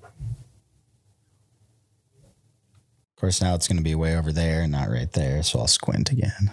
course, 3.19 3.41
now 3.41 3.55
it's 3.55 3.67
going 3.67 3.77
to 3.77 3.83
be 3.83 3.95
way 3.95 4.15
over 4.15 4.31
there 4.31 4.61
and 4.61 4.71
not 4.71 4.89
right 4.89 5.11
there, 5.11 5.41
so 5.41 5.59
I'll 5.59 5.67
squint 5.67 6.11
again. 6.11 6.51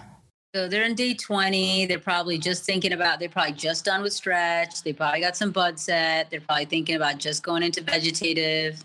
So 0.55 0.67
they're 0.67 0.83
in 0.83 0.95
day 0.95 1.13
20. 1.13 1.85
They're 1.85 1.99
probably 1.99 2.39
just 2.39 2.63
thinking 2.63 2.93
about, 2.93 3.19
they're 3.19 3.29
probably 3.29 3.53
just 3.53 3.85
done 3.85 4.01
with 4.01 4.13
stretch. 4.13 4.81
They 4.81 4.93
probably 4.93 5.21
got 5.21 5.37
some 5.37 5.51
bud 5.51 5.79
set. 5.79 6.31
They're 6.31 6.41
probably 6.41 6.65
thinking 6.65 6.95
about 6.95 7.19
just 7.19 7.43
going 7.43 7.61
into 7.61 7.81
vegetative. 7.81 8.83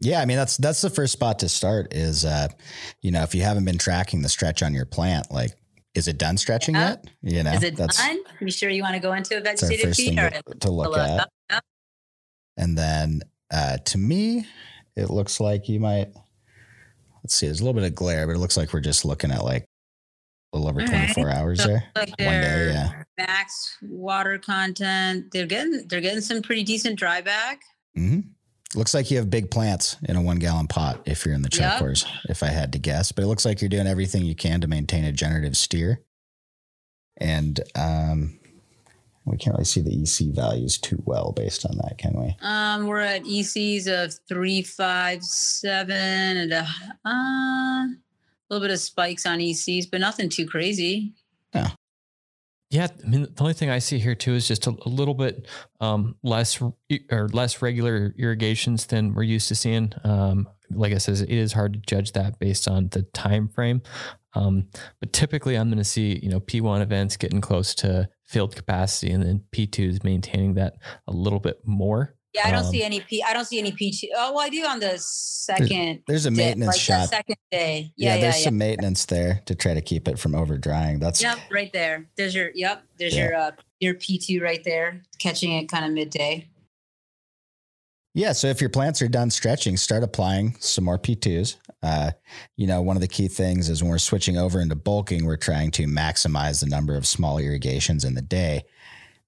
Yeah, 0.00 0.20
I 0.20 0.24
mean 0.24 0.36
that's 0.36 0.56
that's 0.56 0.80
the 0.80 0.90
first 0.90 1.12
spot 1.12 1.38
to 1.40 1.48
start 1.48 1.94
is 1.94 2.24
uh 2.24 2.48
you 3.00 3.10
know, 3.10 3.22
if 3.22 3.34
you 3.34 3.42
haven't 3.42 3.64
been 3.64 3.78
tracking 3.78 4.22
the 4.22 4.28
stretch 4.28 4.62
on 4.62 4.74
your 4.74 4.86
plant, 4.86 5.30
like 5.30 5.52
is 5.94 6.08
it 6.08 6.18
done 6.18 6.36
stretching 6.36 6.74
yeah. 6.74 6.90
yet? 6.90 7.10
You 7.22 7.42
know, 7.42 7.52
is 7.52 7.62
it 7.62 7.76
that's, 7.76 7.96
done? 7.96 8.18
Are 8.40 8.44
you 8.44 8.50
sure 8.50 8.70
you 8.70 8.82
want 8.82 8.94
to 8.94 9.00
go 9.00 9.12
into 9.12 9.36
a 9.36 9.40
vegetative 9.40 9.94
feed 9.94 10.16
to, 10.16 10.42
to, 10.60 10.70
look 10.70 10.96
at? 10.98 11.28
And 12.56 12.76
then 12.76 13.22
uh 13.52 13.78
to 13.78 13.98
me, 13.98 14.46
it 14.96 15.10
looks 15.10 15.40
like 15.40 15.68
you 15.68 15.80
might 15.80 16.08
let's 17.22 17.34
see, 17.34 17.46
there's 17.46 17.60
a 17.60 17.64
little 17.64 17.80
bit 17.80 17.88
of 17.88 17.94
glare, 17.94 18.26
but 18.26 18.34
it 18.34 18.38
looks 18.38 18.56
like 18.56 18.72
we're 18.72 18.80
just 18.80 19.04
looking 19.04 19.30
at 19.30 19.44
like 19.44 19.64
a 20.52 20.58
little 20.58 20.68
over 20.68 20.80
All 20.80 20.86
24 20.86 21.24
right. 21.24 21.36
hours 21.36 21.62
so 21.62 21.68
there. 21.68 21.84
Like 21.96 22.10
One 22.10 22.40
day, 22.40 22.72
yeah. 22.72 23.02
Max 23.18 23.76
water 23.82 24.38
content. 24.38 25.26
They're 25.32 25.46
getting 25.46 25.86
they're 25.88 26.00
getting 26.00 26.20
some 26.20 26.42
pretty 26.42 26.64
decent 26.64 26.98
dry 26.98 27.20
back. 27.20 27.62
Mm-hmm. 27.96 28.28
Looks 28.74 28.94
like 28.94 29.10
you 29.10 29.18
have 29.18 29.30
big 29.30 29.50
plants 29.50 29.96
in 30.04 30.16
a 30.16 30.22
one 30.22 30.38
gallon 30.38 30.66
pot 30.66 31.00
if 31.06 31.24
you're 31.24 31.34
in 31.34 31.42
the 31.42 31.48
char 31.48 31.80
yep. 31.80 31.96
if 32.28 32.42
I 32.42 32.48
had 32.48 32.72
to 32.72 32.78
guess. 32.78 33.12
But 33.12 33.24
it 33.24 33.26
looks 33.28 33.44
like 33.44 33.60
you're 33.60 33.68
doing 33.68 33.86
everything 33.86 34.24
you 34.24 34.34
can 34.34 34.60
to 34.60 34.68
maintain 34.68 35.04
a 35.04 35.12
generative 35.12 35.56
steer. 35.56 36.00
And 37.16 37.60
um, 37.76 38.38
we 39.24 39.36
can't 39.36 39.54
really 39.54 39.64
see 39.64 39.80
the 39.80 40.02
EC 40.02 40.34
values 40.34 40.78
too 40.78 41.02
well 41.04 41.32
based 41.32 41.64
on 41.64 41.76
that, 41.78 41.98
can 41.98 42.12
we? 42.14 42.36
Um, 42.42 42.86
we're 42.86 43.00
at 43.00 43.24
ECs 43.24 43.86
of 43.86 44.14
three, 44.28 44.62
five, 44.62 45.22
seven, 45.22 46.36
and 46.36 46.52
a, 46.52 46.66
uh, 47.06 47.86
a 47.86 47.96
little 48.50 48.66
bit 48.66 48.72
of 48.72 48.80
spikes 48.80 49.24
on 49.24 49.38
ECs, 49.38 49.90
but 49.90 50.00
nothing 50.00 50.28
too 50.28 50.46
crazy. 50.46 51.14
Yeah. 52.74 52.88
I 53.04 53.08
mean, 53.08 53.22
the 53.22 53.40
only 53.40 53.54
thing 53.54 53.70
I 53.70 53.78
see 53.78 54.00
here 54.00 54.16
too 54.16 54.34
is 54.34 54.48
just 54.48 54.66
a, 54.66 54.74
a 54.84 54.88
little 54.88 55.14
bit 55.14 55.46
um, 55.78 56.16
less 56.24 56.60
or 56.60 57.28
less 57.28 57.62
regular 57.62 58.12
irrigations 58.18 58.86
than 58.86 59.14
we're 59.14 59.22
used 59.22 59.46
to 59.46 59.54
seeing. 59.54 59.92
Um, 60.02 60.48
like 60.72 60.92
I 60.92 60.98
said, 60.98 61.20
it 61.20 61.30
is 61.30 61.52
hard 61.52 61.74
to 61.74 61.78
judge 61.78 62.10
that 62.12 62.40
based 62.40 62.66
on 62.66 62.88
the 62.88 63.02
time 63.02 63.46
frame. 63.46 63.80
Um, 64.34 64.66
but 64.98 65.12
typically, 65.12 65.54
I'm 65.54 65.68
going 65.68 65.78
to 65.78 65.84
see 65.84 66.18
you 66.20 66.28
know 66.28 66.40
P1 66.40 66.82
events 66.82 67.16
getting 67.16 67.40
close 67.40 67.76
to 67.76 68.08
field 68.24 68.56
capacity, 68.56 69.12
and 69.12 69.22
then 69.22 69.44
P2 69.54 69.90
is 69.90 70.02
maintaining 70.02 70.54
that 70.54 70.74
a 71.06 71.12
little 71.12 71.38
bit 71.38 71.60
more. 71.64 72.16
Yeah, 72.34 72.48
I 72.48 72.50
don't 72.50 72.64
um, 72.64 72.70
see 72.72 72.82
any 72.82 72.98
P. 72.98 73.22
I 73.22 73.32
don't 73.32 73.44
see 73.44 73.60
any 73.60 73.70
P 73.70 73.92
two. 73.92 74.08
Oh, 74.16 74.32
well, 74.32 74.44
I 74.44 74.48
do 74.48 74.66
on 74.66 74.80
the 74.80 74.98
second. 74.98 76.02
There's 76.08 76.26
a 76.26 76.32
maintenance 76.32 76.84
day, 76.86 76.94
like 76.94 77.02
shot. 77.02 77.08
second 77.08 77.36
day. 77.52 77.92
Yeah, 77.96 78.14
yeah, 78.14 78.20
there's 78.20 78.38
yeah, 78.38 78.44
some 78.44 78.54
yeah. 78.54 78.66
maintenance 78.66 79.04
there 79.04 79.40
to 79.46 79.54
try 79.54 79.72
to 79.72 79.80
keep 79.80 80.08
it 80.08 80.18
from 80.18 80.34
over 80.34 80.58
drying. 80.58 80.98
That's 80.98 81.22
yep, 81.22 81.38
right 81.50 81.72
there. 81.72 82.06
There's 82.16 82.34
your 82.34 82.50
yep. 82.54 82.82
There's 82.98 83.16
your 83.16 83.36
uh, 83.36 83.52
your 83.78 83.94
P 83.94 84.18
two 84.18 84.40
right 84.42 84.64
there, 84.64 85.02
catching 85.20 85.52
it 85.52 85.68
kind 85.68 85.84
of 85.84 85.92
midday. 85.92 86.48
Yeah, 88.16 88.30
so 88.30 88.46
if 88.46 88.60
your 88.60 88.70
plants 88.70 89.02
are 89.02 89.08
done 89.08 89.28
stretching, 89.28 89.76
start 89.76 90.04
applying 90.04 90.54
some 90.60 90.84
more 90.84 91.00
P2s. 91.00 91.56
Uh, 91.82 92.12
you 92.56 92.64
know, 92.64 92.80
one 92.80 92.96
of 92.96 93.00
the 93.00 93.08
key 93.08 93.26
things 93.26 93.68
is 93.68 93.82
when 93.82 93.90
we're 93.90 93.98
switching 93.98 94.38
over 94.38 94.60
into 94.60 94.76
bulking, 94.76 95.24
we're 95.24 95.36
trying 95.36 95.72
to 95.72 95.86
maximize 95.86 96.60
the 96.60 96.68
number 96.68 96.96
of 96.96 97.08
small 97.08 97.38
irrigations 97.38 98.04
in 98.04 98.14
the 98.14 98.22
day 98.22 98.62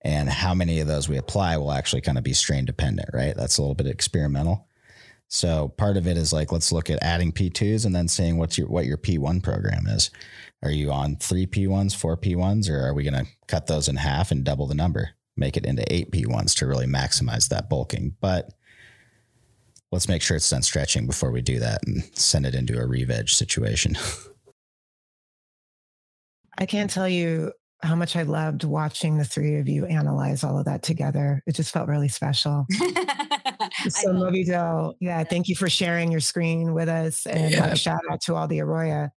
and 0.06 0.30
how 0.30 0.54
many 0.54 0.78
of 0.78 0.86
those 0.86 1.08
we 1.08 1.16
apply 1.16 1.56
will 1.56 1.72
actually 1.72 2.00
kind 2.00 2.16
of 2.16 2.22
be 2.22 2.32
strain 2.32 2.64
dependent, 2.64 3.10
right? 3.12 3.34
That's 3.36 3.58
a 3.58 3.60
little 3.60 3.74
bit 3.74 3.88
experimental. 3.88 4.68
So 5.26 5.74
part 5.76 5.96
of 5.96 6.06
it 6.06 6.16
is 6.16 6.32
like 6.32 6.52
let's 6.52 6.70
look 6.70 6.88
at 6.88 7.02
adding 7.02 7.32
P2s 7.32 7.84
and 7.84 7.92
then 7.92 8.06
seeing 8.06 8.38
what's 8.38 8.56
your 8.56 8.68
what 8.68 8.86
your 8.86 8.98
P1 8.98 9.42
program 9.42 9.88
is. 9.88 10.12
Are 10.62 10.70
you 10.70 10.92
on 10.92 11.16
3 11.16 11.48
P1s, 11.48 11.96
4 11.96 12.16
P1s 12.18 12.70
or 12.70 12.86
are 12.86 12.94
we 12.94 13.02
going 13.02 13.24
to 13.24 13.26
cut 13.48 13.66
those 13.66 13.88
in 13.88 13.96
half 13.96 14.30
and 14.30 14.44
double 14.44 14.68
the 14.68 14.76
number? 14.76 15.10
Make 15.36 15.56
it 15.56 15.66
into 15.66 15.82
8 15.92 16.12
P1s 16.12 16.56
to 16.58 16.68
really 16.68 16.86
maximize 16.86 17.48
that 17.48 17.68
bulking. 17.68 18.14
But 18.20 18.54
let's 19.90 20.08
make 20.08 20.22
sure 20.22 20.36
it's 20.36 20.48
done 20.48 20.62
stretching 20.62 21.08
before 21.08 21.32
we 21.32 21.42
do 21.42 21.58
that 21.58 21.84
and 21.84 22.04
send 22.16 22.46
it 22.46 22.54
into 22.54 22.78
a 22.78 22.86
re-veg 22.86 23.28
situation. 23.28 23.96
I 26.58 26.64
can't 26.64 26.90
tell 26.90 27.08
you 27.08 27.52
how 27.82 27.94
much 27.94 28.16
I 28.16 28.22
loved 28.22 28.64
watching 28.64 29.18
the 29.18 29.24
three 29.24 29.56
of 29.56 29.68
you 29.68 29.86
analyze 29.86 30.42
all 30.44 30.58
of 30.58 30.64
that 30.64 30.82
together. 30.82 31.42
It 31.46 31.54
just 31.54 31.72
felt 31.72 31.88
really 31.88 32.08
special. 32.08 32.66
so 32.70 34.12
Movido, 34.12 34.94
yeah, 35.00 35.22
thank 35.24 35.48
you 35.48 35.56
for 35.56 35.68
sharing 35.68 36.10
your 36.10 36.20
screen 36.20 36.74
with 36.74 36.88
us 36.88 37.26
and 37.26 37.54
uh, 37.54 37.58
yeah. 37.58 37.74
shout 37.74 38.00
out 38.10 38.20
to 38.22 38.34
all 38.34 38.48
the 38.48 38.58
Aroya. 38.58 39.10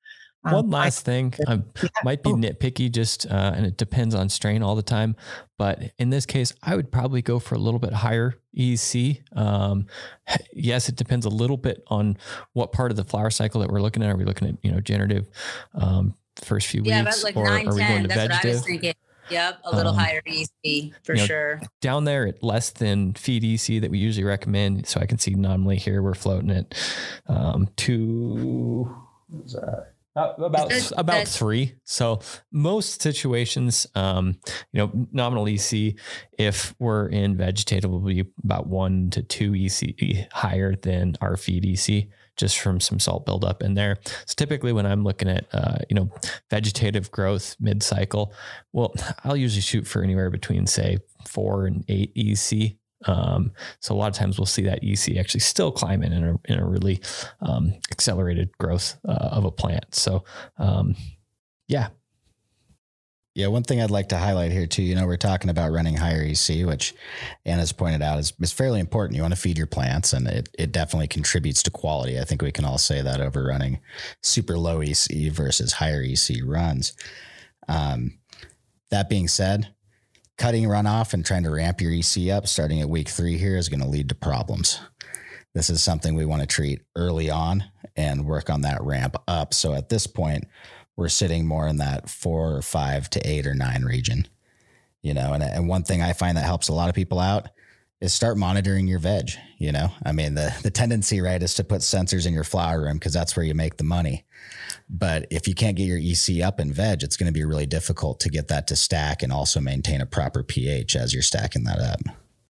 Um, 0.44 0.54
One 0.54 0.70
last 0.70 1.00
I, 1.02 1.12
thing, 1.12 1.34
I 1.48 1.54
yeah. 1.82 1.88
might 2.04 2.22
be 2.22 2.30
oh. 2.30 2.36
nitpicky, 2.36 2.90
just 2.90 3.26
uh, 3.26 3.52
and 3.54 3.66
it 3.66 3.76
depends 3.76 4.14
on 4.14 4.28
strain 4.28 4.62
all 4.62 4.76
the 4.76 4.82
time. 4.82 5.16
But 5.58 5.92
in 5.98 6.10
this 6.10 6.24
case, 6.24 6.52
I 6.62 6.76
would 6.76 6.92
probably 6.92 7.20
go 7.20 7.38
for 7.38 7.56
a 7.56 7.58
little 7.58 7.80
bit 7.80 7.92
higher 7.92 8.34
EC. 8.54 9.22
Um, 9.34 9.86
yes, 10.52 10.88
it 10.88 10.96
depends 10.96 11.26
a 11.26 11.30
little 11.30 11.56
bit 11.56 11.82
on 11.88 12.16
what 12.52 12.72
part 12.72 12.90
of 12.90 12.96
the 12.96 13.04
flower 13.04 13.30
cycle 13.30 13.60
that 13.60 13.70
we're 13.70 13.82
looking 13.82 14.02
at. 14.02 14.10
Are 14.10 14.16
we 14.16 14.24
looking 14.24 14.48
at 14.48 14.54
you 14.62 14.70
know 14.70 14.80
generative 14.80 15.28
um, 15.74 16.14
first 16.44 16.66
few 16.68 16.82
yeah, 16.84 17.04
weeks, 17.04 17.24
like 17.24 17.36
or 17.36 17.44
nine, 17.44 17.68
are 17.68 17.74
we 17.74 17.80
10, 17.80 17.90
going 17.90 18.02
to 18.02 18.08
that's 18.08 18.20
vegetative? 18.20 18.42
What 18.42 18.50
I 18.50 18.52
was 18.52 18.64
thinking. 18.64 18.94
Yep, 19.28 19.58
a 19.64 19.76
little 19.76 19.92
um, 19.92 19.98
higher 19.98 20.22
EC 20.24 20.92
for 21.02 21.14
you 21.14 21.20
know, 21.20 21.26
sure. 21.26 21.60
Down 21.80 22.04
there 22.04 22.28
at 22.28 22.42
less 22.44 22.70
than 22.70 23.14
feed 23.14 23.42
EC 23.42 23.80
that 23.82 23.90
we 23.90 23.98
usually 23.98 24.24
recommend. 24.24 24.86
So 24.86 25.00
I 25.00 25.06
can 25.06 25.18
see 25.18 25.34
nominally 25.34 25.78
here 25.78 26.00
we're 26.00 26.14
floating 26.14 26.50
at 26.50 26.74
um, 27.26 27.68
two. 27.76 28.94
Uh, 29.60 29.80
about 30.16 30.92
about 30.96 31.28
three. 31.28 31.74
So 31.84 32.20
most 32.50 33.02
situations, 33.02 33.86
um, 33.94 34.38
you 34.72 34.80
know, 34.80 35.06
nominal 35.12 35.46
EC, 35.46 35.94
if 36.38 36.74
we're 36.78 37.08
in 37.08 37.36
vegetative, 37.36 37.90
will 37.90 38.00
be 38.00 38.24
about 38.42 38.66
one 38.66 39.10
to 39.10 39.22
two 39.22 39.54
EC 39.54 40.26
higher 40.32 40.74
than 40.74 41.16
our 41.20 41.36
feed 41.36 41.66
EC, 41.66 42.08
just 42.36 42.58
from 42.58 42.80
some 42.80 42.98
salt 42.98 43.26
buildup 43.26 43.62
in 43.62 43.74
there. 43.74 43.98
So 44.04 44.34
typically, 44.36 44.72
when 44.72 44.86
I'm 44.86 45.04
looking 45.04 45.28
at 45.28 45.46
uh, 45.52 45.78
you 45.88 45.96
know 45.96 46.10
vegetative 46.50 47.10
growth 47.10 47.56
mid 47.60 47.82
cycle, 47.82 48.32
well, 48.72 48.94
I'll 49.24 49.36
usually 49.36 49.62
shoot 49.62 49.86
for 49.86 50.02
anywhere 50.02 50.30
between 50.30 50.66
say 50.66 50.98
four 51.24 51.66
and 51.66 51.84
eight 51.88 52.12
EC 52.16 52.76
um, 53.04 53.52
so 53.80 53.94
a 53.94 53.96
lot 53.96 54.08
of 54.08 54.14
times 54.14 54.38
we'll 54.38 54.46
see 54.46 54.62
that 54.62 54.82
EC 54.82 55.16
actually 55.18 55.40
still 55.40 55.70
climbing 55.70 56.12
in 56.12 56.24
a, 56.24 56.36
in 56.46 56.58
a 56.58 56.66
really 56.66 57.00
um, 57.40 57.74
accelerated 57.90 58.56
growth 58.58 58.98
uh, 59.06 59.12
of 59.12 59.44
a 59.44 59.50
plant. 59.50 59.94
So 59.94 60.24
um, 60.58 60.96
yeah. 61.68 61.88
Yeah, 63.36 63.48
one 63.48 63.64
thing 63.64 63.82
I'd 63.82 63.90
like 63.90 64.08
to 64.08 64.16
highlight 64.16 64.50
here 64.50 64.66
too, 64.66 64.82
you 64.82 64.94
know, 64.94 65.04
we're 65.06 65.18
talking 65.18 65.50
about 65.50 65.70
running 65.70 65.94
higher 65.94 66.22
EC, 66.22 66.64
which 66.66 66.94
Anna's 67.44 67.70
pointed 67.70 68.00
out 68.00 68.18
is, 68.18 68.32
is 68.40 68.50
fairly 68.50 68.80
important. 68.80 69.14
You 69.14 69.20
want 69.20 69.34
to 69.34 69.40
feed 69.40 69.58
your 69.58 69.66
plants 69.66 70.14
and 70.14 70.26
it, 70.26 70.48
it 70.58 70.72
definitely 70.72 71.06
contributes 71.06 71.62
to 71.64 71.70
quality. 71.70 72.18
I 72.18 72.24
think 72.24 72.40
we 72.40 72.50
can 72.50 72.64
all 72.64 72.78
say 72.78 73.02
that 73.02 73.20
over 73.20 73.44
running 73.44 73.80
super 74.22 74.56
low 74.56 74.80
EC 74.80 75.30
versus 75.30 75.74
higher 75.74 76.02
EC 76.02 76.38
runs. 76.46 76.94
Um, 77.68 78.16
that 78.90 79.10
being 79.10 79.28
said, 79.28 79.68
cutting 80.38 80.64
runoff 80.64 81.12
and 81.12 81.22
trying 81.22 81.42
to 81.42 81.50
ramp 81.50 81.82
your 81.82 81.92
EC 81.92 82.30
up 82.30 82.46
starting 82.46 82.80
at 82.80 82.88
week 82.88 83.10
three 83.10 83.36
here 83.36 83.58
is 83.58 83.68
going 83.68 83.82
to 83.82 83.86
lead 83.86 84.08
to 84.08 84.14
problems. 84.14 84.80
This 85.52 85.68
is 85.68 85.84
something 85.84 86.14
we 86.14 86.24
want 86.24 86.40
to 86.40 86.46
treat 86.46 86.80
early 86.96 87.28
on 87.28 87.64
and 87.96 88.24
work 88.24 88.48
on 88.48 88.62
that 88.62 88.82
ramp 88.82 89.16
up. 89.28 89.52
So 89.52 89.74
at 89.74 89.90
this 89.90 90.06
point, 90.06 90.44
we're 90.96 91.08
sitting 91.08 91.46
more 91.46 91.66
in 91.68 91.76
that 91.76 92.08
four 92.08 92.56
or 92.56 92.62
five 92.62 93.10
to 93.10 93.28
eight 93.28 93.46
or 93.46 93.54
nine 93.54 93.84
region, 93.84 94.26
you 95.02 95.14
know. 95.14 95.32
And, 95.32 95.42
and 95.42 95.68
one 95.68 95.84
thing 95.84 96.02
I 96.02 96.12
find 96.12 96.36
that 96.36 96.44
helps 96.44 96.68
a 96.68 96.72
lot 96.72 96.88
of 96.88 96.94
people 96.94 97.20
out 97.20 97.48
is 98.00 98.12
start 98.12 98.36
monitoring 98.36 98.86
your 98.86 98.98
veg. 98.98 99.30
You 99.58 99.72
know, 99.72 99.88
I 100.04 100.12
mean, 100.12 100.34
the 100.34 100.54
the 100.62 100.70
tendency, 100.70 101.20
right, 101.20 101.42
is 101.42 101.54
to 101.54 101.64
put 101.64 101.80
sensors 101.80 102.26
in 102.26 102.32
your 102.32 102.44
flower 102.44 102.82
room 102.82 102.94
because 102.94 103.12
that's 103.12 103.36
where 103.36 103.44
you 103.44 103.54
make 103.54 103.76
the 103.76 103.84
money. 103.84 104.24
But 104.88 105.26
if 105.30 105.48
you 105.48 105.54
can't 105.54 105.76
get 105.76 105.84
your 105.84 105.98
EC 105.98 106.44
up 106.44 106.60
in 106.60 106.72
veg, 106.72 107.02
it's 107.02 107.16
going 107.16 107.26
to 107.26 107.32
be 107.32 107.44
really 107.44 107.66
difficult 107.66 108.20
to 108.20 108.28
get 108.28 108.48
that 108.48 108.66
to 108.68 108.76
stack 108.76 109.22
and 109.22 109.32
also 109.32 109.60
maintain 109.60 110.00
a 110.00 110.06
proper 110.06 110.42
pH 110.42 110.94
as 110.94 111.12
you're 111.12 111.22
stacking 111.22 111.64
that 111.64 111.80
up. 111.80 112.00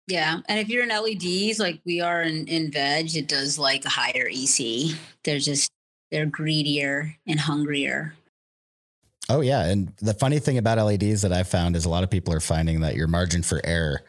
Yeah. 0.08 0.42
And 0.48 0.60
if 0.60 0.70
you're 0.70 0.84
in 0.84 0.90
LEDs 0.90 1.60
like 1.60 1.80
we 1.86 2.02
are 2.02 2.22
in, 2.22 2.48
in 2.48 2.72
veg, 2.72 3.16
it 3.16 3.28
does 3.28 3.58
like 3.58 3.86
a 3.86 3.90
higher 3.90 4.30
EC. 4.30 4.96
They're 5.24 5.40
just, 5.40 5.72
they're 6.12 6.28
greedier 6.28 7.16
and 7.26 7.40
hungrier. 7.40 8.14
Oh, 9.30 9.42
yeah. 9.42 9.66
And 9.66 9.92
the 10.02 10.14
funny 10.14 10.40
thing 10.40 10.58
about 10.58 10.78
LEDs 10.78 11.22
that 11.24 11.34
I've 11.34 11.48
found 11.48 11.76
is 11.76 11.86
a 11.86 11.90
lot 11.90 12.04
of 12.04 12.10
people 12.10 12.34
are 12.34 12.40
finding 12.40 12.82
that 12.82 12.96
your 12.96 13.08
margin 13.08 13.42
for 13.42 13.60
error 13.64 14.02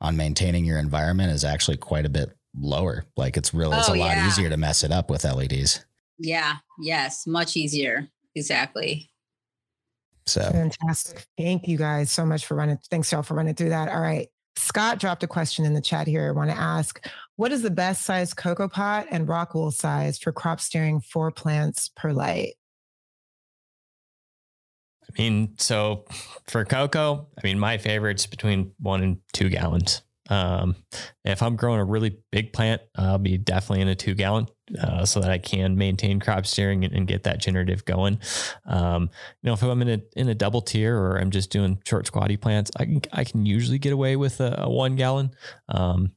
on 0.00 0.16
maintaining 0.16 0.64
your 0.64 0.78
environment 0.78 1.32
is 1.32 1.44
actually 1.44 1.76
quite 1.76 2.04
a 2.04 2.08
bit 2.08 2.36
lower. 2.58 3.04
Like 3.16 3.36
it's 3.36 3.54
really, 3.54 3.76
it's 3.76 3.88
oh, 3.88 3.94
a 3.94 3.96
lot 3.96 4.16
yeah. 4.16 4.26
easier 4.26 4.50
to 4.50 4.56
mess 4.56 4.82
it 4.82 4.90
up 4.90 5.10
with 5.10 5.24
LEDs. 5.24 5.84
Yeah. 6.18 6.56
Yes. 6.80 7.26
Much 7.26 7.56
easier. 7.56 8.08
Exactly. 8.34 9.10
So 10.26 10.42
fantastic. 10.50 11.24
Thank 11.38 11.68
you 11.68 11.78
guys 11.78 12.10
so 12.10 12.26
much 12.26 12.46
for 12.46 12.56
running. 12.56 12.78
Thanks, 12.90 13.12
y'all, 13.12 13.22
for 13.22 13.34
running 13.34 13.54
through 13.54 13.68
that. 13.68 13.88
All 13.88 14.00
right. 14.00 14.28
Scott 14.56 14.98
dropped 14.98 15.22
a 15.22 15.28
question 15.28 15.64
in 15.64 15.74
the 15.74 15.80
chat 15.80 16.06
here. 16.06 16.28
I 16.28 16.30
want 16.32 16.50
to 16.50 16.56
ask 16.56 17.06
what 17.36 17.52
is 17.52 17.62
the 17.62 17.70
best 17.70 18.04
size 18.04 18.34
cocoa 18.34 18.68
pot 18.68 19.06
and 19.10 19.28
rock 19.28 19.54
wool 19.54 19.70
size 19.70 20.18
for 20.18 20.32
crop 20.32 20.60
steering 20.60 21.00
four 21.00 21.30
plants 21.30 21.90
per 21.94 22.12
light? 22.12 22.54
I 25.16 25.22
mean, 25.22 25.54
so 25.58 26.04
for 26.46 26.64
cocoa, 26.64 27.28
I 27.36 27.40
mean, 27.46 27.58
my 27.58 27.78
favorite's 27.78 28.26
between 28.26 28.72
one 28.78 29.02
and 29.02 29.18
two 29.32 29.48
gallons. 29.48 30.02
Um, 30.28 30.76
if 31.24 31.42
I'm 31.42 31.56
growing 31.56 31.80
a 31.80 31.84
really 31.84 32.18
big 32.32 32.52
plant, 32.52 32.82
I'll 32.96 33.18
be 33.18 33.38
definitely 33.38 33.82
in 33.82 33.88
a 33.88 33.94
two 33.94 34.14
gallon 34.14 34.48
uh, 34.80 35.04
so 35.04 35.20
that 35.20 35.30
I 35.30 35.38
can 35.38 35.76
maintain 35.76 36.20
crop 36.20 36.46
steering 36.46 36.84
and, 36.84 36.92
and 36.92 37.06
get 37.06 37.24
that 37.24 37.40
generative 37.40 37.84
going. 37.84 38.18
Um, 38.66 39.10
you 39.42 39.48
know, 39.48 39.52
if 39.52 39.62
I'm 39.62 39.80
in 39.82 39.88
a 39.88 40.02
in 40.16 40.28
a 40.28 40.34
double 40.34 40.62
tier 40.62 40.98
or 40.98 41.18
I'm 41.18 41.30
just 41.30 41.50
doing 41.50 41.78
short 41.86 42.06
squatty 42.06 42.36
plants, 42.36 42.70
I 42.76 42.84
can 42.84 43.02
I 43.12 43.24
can 43.24 43.46
usually 43.46 43.78
get 43.78 43.92
away 43.92 44.16
with 44.16 44.40
a, 44.40 44.62
a 44.62 44.70
one 44.70 44.96
gallon. 44.96 45.30
Um, 45.68 46.12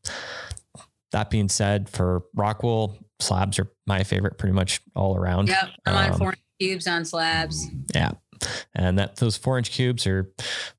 that 1.11 1.29
being 1.29 1.49
said, 1.49 1.89
for 1.89 2.23
rock 2.35 2.63
wool, 2.63 2.97
slabs 3.19 3.59
are 3.59 3.71
my 3.87 4.03
favorite 4.03 4.37
pretty 4.37 4.53
much 4.53 4.81
all 4.95 5.15
around. 5.15 5.49
Yep, 5.49 5.69
I'm 5.85 5.95
on 5.95 6.11
um, 6.13 6.17
four 6.17 6.33
cubes 6.59 6.87
on 6.87 7.05
slabs. 7.05 7.67
Yeah, 7.93 8.11
and 8.73 8.97
that 8.97 9.17
those 9.17 9.37
four 9.37 9.57
inch 9.57 9.71
cubes 9.71 10.05
are 10.07 10.31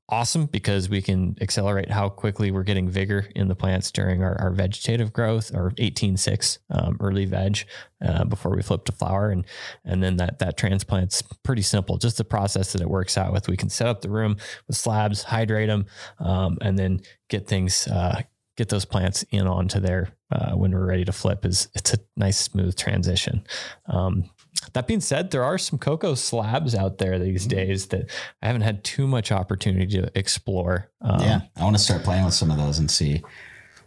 awesome 0.09 0.45
because 0.45 0.89
we 0.89 1.01
can 1.01 1.35
accelerate 1.41 1.89
how 1.89 2.09
quickly 2.09 2.51
we're 2.51 2.63
getting 2.63 2.89
vigor 2.89 3.27
in 3.35 3.47
the 3.47 3.55
plants 3.55 3.91
during 3.91 4.23
our, 4.23 4.39
our 4.41 4.51
vegetative 4.51 5.13
growth 5.13 5.53
or 5.53 5.71
18-6 5.71 6.57
um, 6.69 6.97
early 6.99 7.25
veg 7.25 7.59
uh, 8.05 8.25
before 8.25 8.55
we 8.55 8.61
flip 8.61 8.83
to 8.85 8.91
flower. 8.91 9.29
And, 9.29 9.45
and 9.85 10.03
then 10.03 10.17
that, 10.17 10.39
that 10.39 10.57
transplant's 10.57 11.23
pretty 11.43 11.61
simple. 11.61 11.97
Just 11.97 12.17
the 12.17 12.25
process 12.25 12.73
that 12.73 12.81
it 12.81 12.89
works 12.89 13.17
out 13.17 13.31
with. 13.31 13.47
We 13.47 13.57
can 13.57 13.69
set 13.69 13.87
up 13.87 14.01
the 14.01 14.09
room 14.09 14.37
with 14.67 14.75
slabs, 14.75 15.23
hydrate 15.23 15.69
them, 15.69 15.85
um, 16.19 16.57
and 16.61 16.77
then 16.77 17.01
get 17.29 17.47
things, 17.47 17.87
uh, 17.87 18.21
get 18.57 18.69
those 18.69 18.85
plants 18.85 19.23
in 19.31 19.47
onto 19.47 19.79
there 19.79 20.09
uh, 20.31 20.51
when 20.51 20.71
we're 20.71 20.85
ready 20.85 21.05
to 21.05 21.11
flip 21.11 21.45
is 21.45 21.69
it's 21.73 21.93
a 21.93 21.97
nice 22.15 22.37
smooth 22.37 22.75
transition. 22.75 23.43
Um, 23.87 24.29
that 24.73 24.87
being 24.87 25.01
said, 25.01 25.31
there 25.31 25.43
are 25.43 25.57
some 25.57 25.79
cocoa 25.79 26.15
slabs 26.15 26.75
out 26.75 26.97
there 26.97 27.19
these 27.19 27.47
mm-hmm. 27.47 27.57
days 27.57 27.87
that 27.87 28.09
I 28.41 28.47
haven't 28.47 28.61
had 28.61 28.83
too 28.83 29.07
much 29.07 29.31
opportunity 29.31 29.87
to 29.99 30.11
explore. 30.17 30.89
Um, 31.01 31.21
yeah, 31.21 31.41
I 31.55 31.63
want 31.63 31.75
to 31.75 31.81
start 31.81 32.03
playing 32.03 32.25
with 32.25 32.33
some 32.33 32.51
of 32.51 32.57
those 32.57 32.79
and 32.79 32.89
see 32.89 33.21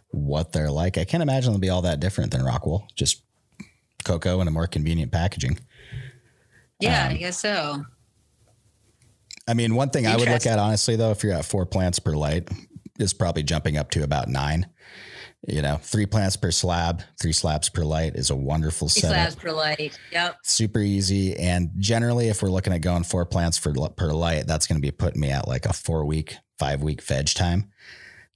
what 0.09 0.51
they're 0.51 0.71
like. 0.71 0.97
I 0.97 1.05
can't 1.05 1.23
imagine 1.23 1.51
they'll 1.51 1.59
be 1.59 1.69
all 1.69 1.81
that 1.83 1.99
different 1.99 2.31
than 2.31 2.43
rock 2.43 2.65
wool, 2.65 2.87
just 2.95 3.23
cocoa 4.03 4.41
in 4.41 4.47
a 4.47 4.51
more 4.51 4.67
convenient 4.67 5.11
packaging. 5.11 5.59
Yeah, 6.79 7.05
um, 7.05 7.11
I 7.11 7.17
guess 7.17 7.39
so. 7.39 7.83
I 9.47 9.53
mean, 9.53 9.75
one 9.75 9.89
thing 9.89 10.07
I 10.07 10.15
would 10.15 10.27
look 10.27 10.45
at 10.45 10.59
honestly, 10.59 10.95
though, 10.95 11.11
if 11.11 11.23
you're 11.23 11.33
at 11.33 11.45
four 11.45 11.65
plants 11.65 11.99
per 11.99 12.13
light, 12.13 12.49
is 12.99 13.13
probably 13.13 13.43
jumping 13.43 13.77
up 13.77 13.91
to 13.91 14.03
about 14.03 14.27
nine. 14.27 14.67
You 15.47 15.61
know, 15.61 15.77
three 15.77 16.07
plants 16.07 16.35
per 16.35 16.49
slab, 16.49 17.03
three 17.21 17.31
slabs 17.31 17.69
per 17.69 17.83
light 17.83 18.15
is 18.15 18.31
a 18.31 18.35
wonderful 18.35 18.87
three 18.87 19.01
setup. 19.01 19.15
Slabs 19.15 19.35
per 19.35 19.51
light. 19.51 19.99
Yep. 20.11 20.37
Super 20.43 20.79
easy. 20.79 21.35
And 21.37 21.69
generally, 21.77 22.29
if 22.29 22.41
we're 22.41 22.49
looking 22.49 22.73
at 22.73 22.81
going 22.81 23.03
four 23.03 23.25
plants 23.25 23.57
for 23.57 23.71
per 23.89 24.11
light, 24.11 24.47
that's 24.47 24.65
going 24.65 24.81
to 24.81 24.85
be 24.85 24.91
putting 24.91 25.21
me 25.21 25.29
at 25.29 25.47
like 25.47 25.65
a 25.65 25.73
four 25.73 26.03
week, 26.05 26.35
five 26.57 26.81
week 26.81 27.01
veg 27.03 27.27
time 27.27 27.71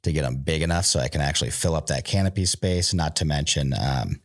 to 0.03 0.11
get 0.11 0.21
them 0.21 0.37
big 0.37 0.61
enough 0.61 0.85
so 0.85 0.99
I 0.99 1.07
can 1.07 1.21
actually 1.21 1.49
fill 1.49 1.75
up 1.75 1.87
that 1.87 2.05
canopy 2.05 2.45
space. 2.45 2.93
Not 2.93 3.15
to 3.17 3.25
mention, 3.25 3.73
um, 3.73 4.21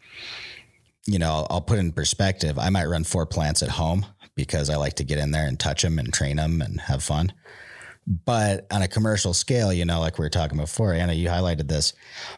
you 1.06 1.18
know, 1.18 1.32
I'll, 1.32 1.46
I'll 1.50 1.60
put 1.62 1.78
in 1.78 1.90
perspective. 1.90 2.58
I 2.58 2.68
might 2.68 2.86
run 2.86 3.04
four 3.04 3.24
plants 3.24 3.62
at 3.62 3.70
home 3.70 4.04
because 4.34 4.68
I 4.68 4.76
like 4.76 4.94
to 4.94 5.04
get 5.04 5.18
in 5.18 5.30
there 5.30 5.46
and 5.46 5.58
touch 5.58 5.82
them 5.82 5.98
and 5.98 6.12
train 6.12 6.36
them 6.36 6.60
and 6.60 6.80
have 6.82 7.02
fun. 7.02 7.32
But 8.06 8.66
on 8.70 8.82
a 8.82 8.88
commercial 8.88 9.32
scale, 9.32 9.72
you 9.72 9.84
know, 9.84 10.00
like 10.00 10.18
we 10.18 10.24
were 10.24 10.30
talking 10.30 10.58
before, 10.58 10.92
Anna, 10.92 11.14
you 11.14 11.28
highlighted 11.28 11.68
this. 11.68 11.94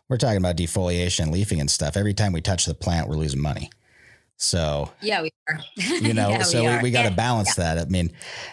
We're 0.08 0.16
talking 0.16 0.36
about 0.36 0.56
defoliation, 0.56 1.32
leafing, 1.32 1.60
and 1.60 1.70
stuff. 1.70 1.96
Every 1.96 2.14
time 2.14 2.32
we 2.32 2.40
touch 2.40 2.66
the 2.66 2.74
plant, 2.74 3.08
we're 3.08 3.16
losing 3.16 3.42
money. 3.42 3.70
So 4.36 4.92
yeah, 5.00 5.22
we 5.22 5.30
are. 5.48 5.58
you 5.76 6.14
know, 6.14 6.30
yeah, 6.30 6.42
so 6.42 6.62
we, 6.62 6.68
we, 6.68 6.82
we 6.84 6.90
got 6.90 7.08
to 7.08 7.14
balance 7.14 7.56
yeah. 7.58 7.74
that. 7.74 7.86
I 7.86 7.88
mean, 7.88 8.12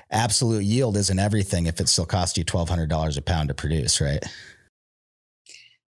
absolute 0.10 0.64
yield 0.64 0.98
isn't 0.98 1.20
everything 1.20 1.68
if 1.68 1.80
it 1.80 1.90
still 1.90 2.06
costs 2.06 2.38
you 2.38 2.44
twelve 2.44 2.70
hundred 2.70 2.90
dollars 2.90 3.18
a 3.18 3.22
pound 3.22 3.50
to 3.50 3.54
produce, 3.54 4.00
right? 4.00 4.24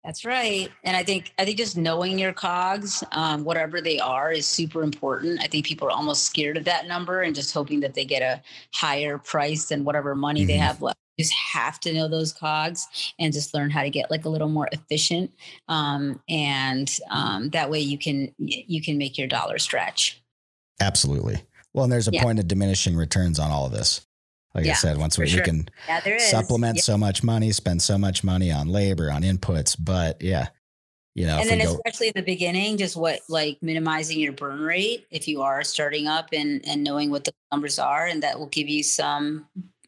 That's 0.03 0.25
right. 0.25 0.71
And 0.83 0.97
I 0.97 1.03
think 1.03 1.31
I 1.37 1.45
think 1.45 1.57
just 1.57 1.77
knowing 1.77 2.17
your 2.17 2.33
cogs, 2.33 3.03
um, 3.11 3.43
whatever 3.43 3.81
they 3.81 3.99
are, 3.99 4.31
is 4.31 4.47
super 4.47 4.81
important. 4.81 5.41
I 5.43 5.47
think 5.47 5.65
people 5.65 5.87
are 5.87 5.91
almost 5.91 6.23
scared 6.23 6.57
of 6.57 6.63
that 6.65 6.87
number 6.87 7.21
and 7.21 7.35
just 7.35 7.53
hoping 7.53 7.81
that 7.81 7.93
they 7.93 8.05
get 8.05 8.23
a 8.23 8.41
higher 8.73 9.19
price 9.19 9.65
than 9.65 9.83
whatever 9.83 10.15
money 10.15 10.41
mm-hmm. 10.41 10.47
they 10.47 10.57
have 10.57 10.81
left. 10.81 10.97
You 11.21 11.25
just 11.25 11.33
have 11.53 11.79
to 11.81 11.93
know 11.93 12.07
those 12.07 12.33
cogs 12.33 13.13
and 13.19 13.31
just 13.31 13.53
learn 13.53 13.69
how 13.69 13.83
to 13.83 13.89
get 13.89 14.09
like 14.09 14.25
a 14.25 14.29
little 14.29 14.49
more 14.49 14.67
efficient. 14.71 15.31
Um, 15.67 16.21
and 16.27 16.91
um, 17.09 17.49
that 17.49 17.69
way 17.69 17.79
you 17.79 17.97
can 17.97 18.33
you 18.37 18.81
can 18.81 18.97
make 18.97 19.17
your 19.17 19.27
dollar 19.27 19.59
stretch. 19.59 20.21
Absolutely. 20.79 21.41
Well, 21.73 21.83
and 21.83 21.93
there's 21.93 22.07
a 22.07 22.11
yeah. 22.11 22.23
point 22.23 22.39
of 22.39 22.47
diminishing 22.47 22.95
returns 22.95 23.39
on 23.39 23.51
all 23.51 23.65
of 23.65 23.71
this. 23.71 24.05
Like 24.53 24.65
yeah, 24.65 24.71
I 24.71 24.75
said, 24.75 24.97
once 24.97 25.17
we, 25.17 25.27
sure. 25.27 25.39
we 25.39 25.45
can 25.45 25.69
yeah, 25.87 26.17
supplement 26.17 26.79
so 26.79 26.97
much 26.97 27.23
money, 27.23 27.53
spend 27.53 27.81
so 27.81 27.97
much 27.97 28.21
money 28.21 28.51
on 28.51 28.67
labor, 28.67 29.09
on 29.09 29.21
inputs, 29.21 29.77
but 29.79 30.21
yeah, 30.21 30.47
you 31.15 31.25
know, 31.25 31.39
and 31.39 31.49
then 31.49 31.59
go- 31.59 31.73
especially 31.73 32.07
in 32.07 32.13
the 32.15 32.21
beginning, 32.21 32.77
just 32.77 32.97
what 32.97 33.19
like 33.29 33.57
minimizing 33.61 34.19
your 34.19 34.33
burn 34.33 34.59
rate 34.59 35.07
if 35.11 35.27
you 35.27 35.41
are 35.41 35.63
starting 35.63 36.07
up 36.07 36.29
and 36.33 36.65
and 36.65 36.83
knowing 36.83 37.11
what 37.11 37.23
the 37.23 37.33
numbers 37.51 37.79
are, 37.79 38.07
and 38.07 38.23
that 38.23 38.39
will 38.39 38.47
give 38.47 38.69
you 38.69 38.83
some 38.83 39.45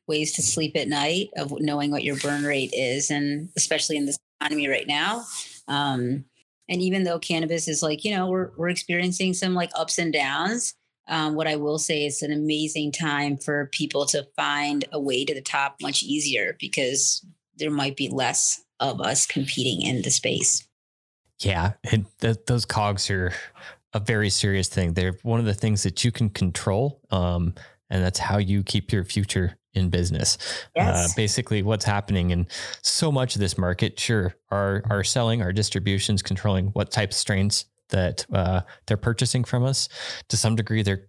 ways 0.07 0.33
to 0.33 0.41
sleep 0.41 0.75
at 0.75 0.87
night 0.87 1.29
of 1.37 1.53
knowing 1.59 1.91
what 1.91 2.03
your 2.03 2.17
burn 2.17 2.43
rate 2.43 2.73
is, 2.73 3.09
and 3.11 3.49
especially 3.55 3.97
in 3.97 4.05
this 4.05 4.17
economy 4.39 4.67
right 4.67 4.87
now. 4.87 5.23
Um, 5.67 6.25
and 6.69 6.81
even 6.81 7.03
though 7.03 7.19
cannabis 7.19 7.67
is 7.67 7.83
like 7.83 8.03
you 8.03 8.15
know 8.15 8.27
we're 8.27 8.51
we're 8.57 8.69
experiencing 8.69 9.33
some 9.33 9.53
like 9.53 9.71
ups 9.75 9.97
and 9.97 10.13
downs 10.13 10.73
um, 11.07 11.35
what 11.35 11.47
I 11.47 11.55
will 11.55 11.79
say 11.79 12.05
is 12.05 12.21
an 12.21 12.31
amazing 12.31 12.91
time 12.91 13.37
for 13.37 13.67
people 13.67 14.05
to 14.07 14.27
find 14.35 14.85
a 14.91 14.99
way 14.99 15.25
to 15.25 15.33
the 15.33 15.41
top 15.41 15.75
much 15.81 16.03
easier 16.03 16.55
because 16.59 17.25
there 17.57 17.71
might 17.71 17.97
be 17.97 18.07
less 18.07 18.63
of 18.79 19.01
us 19.01 19.25
competing 19.25 19.81
in 19.81 20.01
the 20.01 20.09
space. 20.09 20.65
Yeah, 21.39 21.73
and 21.91 22.05
th- 22.21 22.45
those 22.47 22.65
cogs 22.65 23.09
are 23.09 23.33
a 23.93 23.99
very 23.99 24.29
serious 24.29 24.69
thing. 24.69 24.93
They're 24.93 25.17
one 25.23 25.39
of 25.39 25.45
the 25.45 25.53
things 25.53 25.83
that 25.83 26.05
you 26.05 26.11
can 26.11 26.29
control, 26.29 27.01
um, 27.11 27.53
and 27.89 28.03
that's 28.03 28.19
how 28.19 28.37
you 28.37 28.63
keep 28.63 28.91
your 28.91 29.03
future 29.03 29.57
in 29.73 29.89
business. 29.89 30.37
Uh, 30.67 30.83
yes. 30.83 31.11
Uh, 31.11 31.13
basically, 31.15 31.63
what's 31.63 31.85
happening 31.85 32.31
in 32.31 32.47
so 32.81 33.11
much 33.11 33.35
of 33.35 33.41
this 33.41 33.57
market, 33.57 33.99
sure, 33.99 34.35
our 34.49 34.83
our 34.89 35.03
selling, 35.03 35.41
our 35.41 35.53
distributions, 35.53 36.21
controlling 36.21 36.67
what 36.67 36.91
type 36.91 37.09
of 37.09 37.15
strains 37.15 37.65
that 37.89 38.25
uh, 38.33 38.61
they're 38.87 38.97
purchasing 38.97 39.43
from 39.43 39.63
us. 39.63 39.89
To 40.29 40.37
some 40.37 40.55
degree, 40.55 40.81
they're 40.81 41.07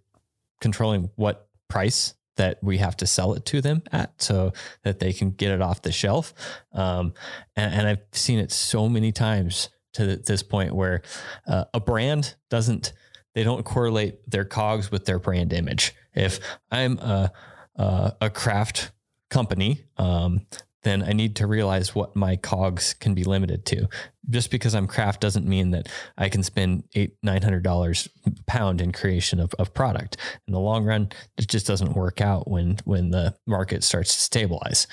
controlling 0.61 1.09
what 1.15 1.49
price 1.67 2.13
that 2.37 2.59
we 2.61 2.77
have 2.77 2.97
to 2.97 3.07
sell 3.07 3.33
it 3.33 3.45
to 3.45 3.61
them 3.61 3.81
at 3.91 4.21
so 4.21 4.51
that 4.83 4.99
they 4.99 5.13
can 5.13 5.31
get 5.31 5.51
it 5.51 5.61
off 5.61 5.81
the 5.81 5.91
shelf. 5.91 6.33
Um, 6.73 7.13
and, 7.55 7.73
and, 7.73 7.87
I've 7.87 8.03
seen 8.11 8.39
it 8.39 8.51
so 8.51 8.89
many 8.89 9.13
times 9.13 9.69
to 9.93 10.17
this 10.17 10.43
point 10.43 10.75
where 10.75 11.01
uh, 11.47 11.65
a 11.73 11.79
brand 11.79 12.35
doesn't, 12.49 12.91
they 13.33 13.43
don't 13.43 13.63
correlate 13.63 14.29
their 14.29 14.43
cogs 14.43 14.91
with 14.91 15.05
their 15.05 15.19
brand 15.19 15.53
image. 15.53 15.95
If 16.13 16.39
I'm 16.69 16.97
a, 16.99 17.31
a, 17.75 18.13
a 18.21 18.29
craft 18.29 18.91
company, 19.29 19.83
um, 19.97 20.45
then 20.83 21.03
I 21.03 21.13
need 21.13 21.35
to 21.37 21.47
realize 21.47 21.95
what 21.95 22.15
my 22.15 22.35
cogs 22.35 22.93
can 22.93 23.13
be 23.13 23.23
limited 23.23 23.65
to 23.67 23.87
just 24.29 24.51
because 24.51 24.75
I'm 24.75 24.87
craft 24.87 25.21
doesn't 25.21 25.47
mean 25.47 25.71
that 25.71 25.89
I 26.17 26.29
can 26.29 26.43
spend 26.43 26.83
eight, 26.95 27.15
nine 27.23 27.41
hundred 27.41 27.63
dollars 27.63 28.07
pound 28.47 28.81
in 28.81 28.91
creation 28.91 29.39
of, 29.39 29.53
of 29.59 29.73
product. 29.73 30.17
In 30.47 30.53
the 30.53 30.59
long 30.59 30.85
run, 30.85 31.09
it 31.37 31.47
just 31.47 31.67
doesn't 31.67 31.95
work 31.95 32.21
out 32.21 32.49
when 32.49 32.77
when 32.85 33.11
the 33.11 33.35
market 33.45 33.83
starts 33.83 34.13
to 34.15 34.21
stabilize. 34.21 34.87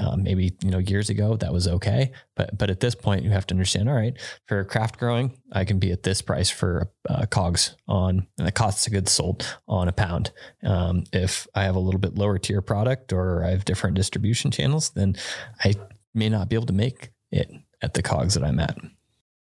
Uh, 0.00 0.16
maybe 0.16 0.52
you 0.62 0.70
know 0.70 0.78
years 0.78 1.10
ago 1.10 1.36
that 1.36 1.52
was 1.52 1.68
okay, 1.68 2.12
but 2.34 2.56
but 2.56 2.70
at 2.70 2.80
this 2.80 2.94
point 2.94 3.24
you 3.24 3.30
have 3.30 3.46
to 3.46 3.54
understand. 3.54 3.88
All 3.88 3.94
right, 3.94 4.14
for 4.46 4.64
craft 4.64 4.98
growing, 4.98 5.36
I 5.52 5.64
can 5.64 5.78
be 5.78 5.92
at 5.92 6.02
this 6.02 6.22
price 6.22 6.50
for 6.50 6.90
uh, 7.08 7.26
cogs 7.26 7.76
on 7.88 8.26
the 8.36 8.52
costs 8.52 8.86
of 8.86 8.92
goods 8.92 9.12
sold 9.12 9.56
on 9.68 9.88
a 9.88 9.92
pound. 9.92 10.32
Um, 10.62 11.04
if 11.12 11.46
I 11.54 11.64
have 11.64 11.76
a 11.76 11.80
little 11.80 12.00
bit 12.00 12.16
lower 12.16 12.38
tier 12.38 12.62
product 12.62 13.12
or 13.12 13.44
I 13.44 13.50
have 13.50 13.64
different 13.64 13.96
distribution 13.96 14.50
channels, 14.50 14.90
then 14.90 15.16
I 15.64 15.74
may 16.14 16.28
not 16.28 16.48
be 16.48 16.56
able 16.56 16.66
to 16.66 16.72
make 16.72 17.10
it 17.30 17.50
at 17.82 17.94
the 17.94 18.02
cogs 18.02 18.34
that 18.34 18.44
I'm 18.44 18.58
at. 18.58 18.76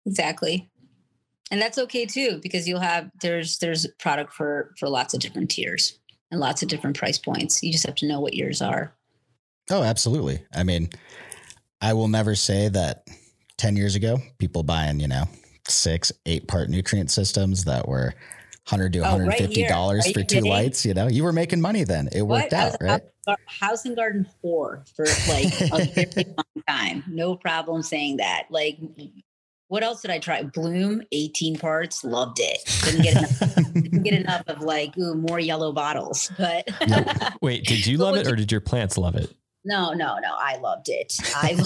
Exactly. 0.05 0.70
And 1.51 1.61
that's 1.61 1.79
okay 1.79 2.07
too, 2.07 2.41
because 2.43 2.66
you'll 2.66 2.81
have 2.81 3.11
there's 3.20 3.59
there's 3.59 3.87
product 3.99 4.33
for 4.33 4.74
for 4.79 4.89
lots 4.89 5.14
of 5.14 5.20
different 5.20 5.51
tiers 5.51 5.99
and 6.31 6.41
lots 6.41 6.62
of 6.62 6.68
different 6.68 6.97
price 6.97 7.18
points. 7.18 7.62
You 7.62 7.72
just 7.72 7.87
have 7.87 7.95
to 7.97 8.07
know 8.09 8.20
what 8.20 8.35
yours 8.35 8.61
are. 8.61 8.95
Oh, 9.70 9.83
absolutely. 9.83 10.45
I 10.55 10.64
mean, 10.64 10.91
I 11.81 11.93
will 11.93 12.09
never 12.09 12.35
say 12.35 12.68
that 12.68 13.07
10 13.59 13.77
years 13.77 13.95
ago, 13.95 14.18
people 14.39 14.62
buying, 14.62 15.01
you 15.01 15.09
know, 15.09 15.24
six, 15.68 16.12
eight 16.24 16.47
part 16.47 16.68
nutrient 16.68 17.11
systems 17.11 17.64
that 17.64 17.89
were 17.89 18.14
100 18.68 18.93
to 18.95 19.01
150 19.01 19.64
oh, 19.64 19.68
dollars 19.68 20.05
right 20.07 20.14
for 20.14 20.22
two 20.22 20.37
kidding? 20.37 20.51
lights 20.51 20.85
you 20.85 20.93
know 20.93 21.07
you 21.07 21.22
were 21.22 21.33
making 21.33 21.61
money 21.61 21.85
then 21.85 22.09
it 22.11 22.22
worked 22.22 22.53
out 22.53 22.77
right 22.81 23.03
house 23.47 23.85
and 23.85 23.97
garden 23.97 24.27
four 24.41 24.85
for 24.95 25.07
like 25.29 25.61
a 25.72 25.85
very 25.95 26.24
long 26.37 26.62
time 26.68 27.05
no 27.09 27.37
problem 27.37 27.83
saying 27.83 28.18
that 28.18 28.45
like 28.51 28.79
what 29.68 29.83
else 29.83 30.01
did 30.01 30.11
I 30.12 30.18
try? 30.18 30.45
Bloom, 30.45 31.03
18 31.11 31.57
parts, 31.59 32.05
loved 32.05 32.39
it. 32.41 32.59
Didn't 32.85 33.03
get 33.03 33.16
enough, 33.16 33.55
didn't 33.74 34.03
get 34.03 34.14
enough 34.14 34.43
of 34.47 34.62
like, 34.62 34.97
ooh, 34.97 35.14
more 35.14 35.41
yellow 35.41 35.72
bottles. 35.72 36.31
But 36.39 36.68
wait, 37.41 37.64
did 37.64 37.87
you 37.87 37.99
love 37.99 38.16
it 38.16 38.29
or 38.29 38.37
did 38.37 38.53
your 38.53 38.61
plants 38.61 38.97
love 38.97 39.16
it? 39.16 39.35
No, 39.66 39.92
no, 39.92 40.16
no. 40.18 40.32
I 40.38 40.58
loved 40.58 40.88
it. 40.88 41.12
I 41.34 41.56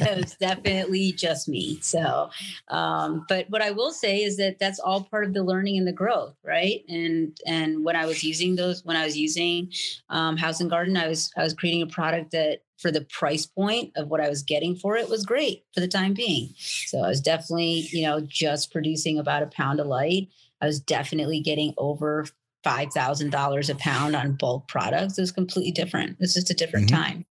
it 0.00 0.16
was 0.16 0.36
definitely 0.36 1.10
just 1.10 1.48
me. 1.48 1.80
So, 1.80 2.30
um, 2.68 3.26
but 3.28 3.50
what 3.50 3.60
I 3.60 3.72
will 3.72 3.90
say 3.90 4.22
is 4.22 4.36
that 4.36 4.60
that's 4.60 4.78
all 4.78 5.02
part 5.02 5.24
of 5.24 5.34
the 5.34 5.42
learning 5.42 5.76
and 5.76 5.86
the 5.86 5.92
growth, 5.92 6.36
right? 6.44 6.84
And 6.88 7.36
and 7.44 7.84
when 7.84 7.96
I 7.96 8.06
was 8.06 8.22
using 8.22 8.54
those, 8.54 8.84
when 8.84 8.96
I 8.96 9.04
was 9.04 9.18
using 9.18 9.72
um, 10.08 10.36
House 10.36 10.60
and 10.60 10.70
Garden, 10.70 10.96
I 10.96 11.08
was 11.08 11.32
I 11.36 11.42
was 11.42 11.52
creating 11.52 11.82
a 11.82 11.86
product 11.88 12.30
that 12.30 12.60
for 12.78 12.92
the 12.92 13.04
price 13.06 13.44
point 13.44 13.92
of 13.96 14.08
what 14.08 14.20
I 14.20 14.28
was 14.28 14.42
getting 14.42 14.76
for 14.76 14.96
it 14.96 15.08
was 15.08 15.26
great 15.26 15.64
for 15.74 15.80
the 15.80 15.88
time 15.88 16.14
being. 16.14 16.50
So 16.58 16.98
I 16.98 17.08
was 17.08 17.20
definitely, 17.20 17.88
you 17.90 18.04
know, 18.04 18.20
just 18.20 18.72
producing 18.72 19.18
about 19.18 19.42
a 19.42 19.46
pound 19.46 19.80
of 19.80 19.88
light. 19.88 20.28
I 20.60 20.66
was 20.66 20.78
definitely 20.78 21.40
getting 21.40 21.74
over 21.76 22.24
five 22.62 22.92
thousand 22.92 23.30
dollars 23.30 23.68
a 23.68 23.74
pound 23.74 24.14
on 24.14 24.34
bulk 24.34 24.68
products. 24.68 25.18
It 25.18 25.22
was 25.22 25.32
completely 25.32 25.72
different. 25.72 26.18
It's 26.20 26.34
just 26.34 26.50
a 26.50 26.54
different 26.54 26.86
mm-hmm. 26.86 27.02
time. 27.02 27.26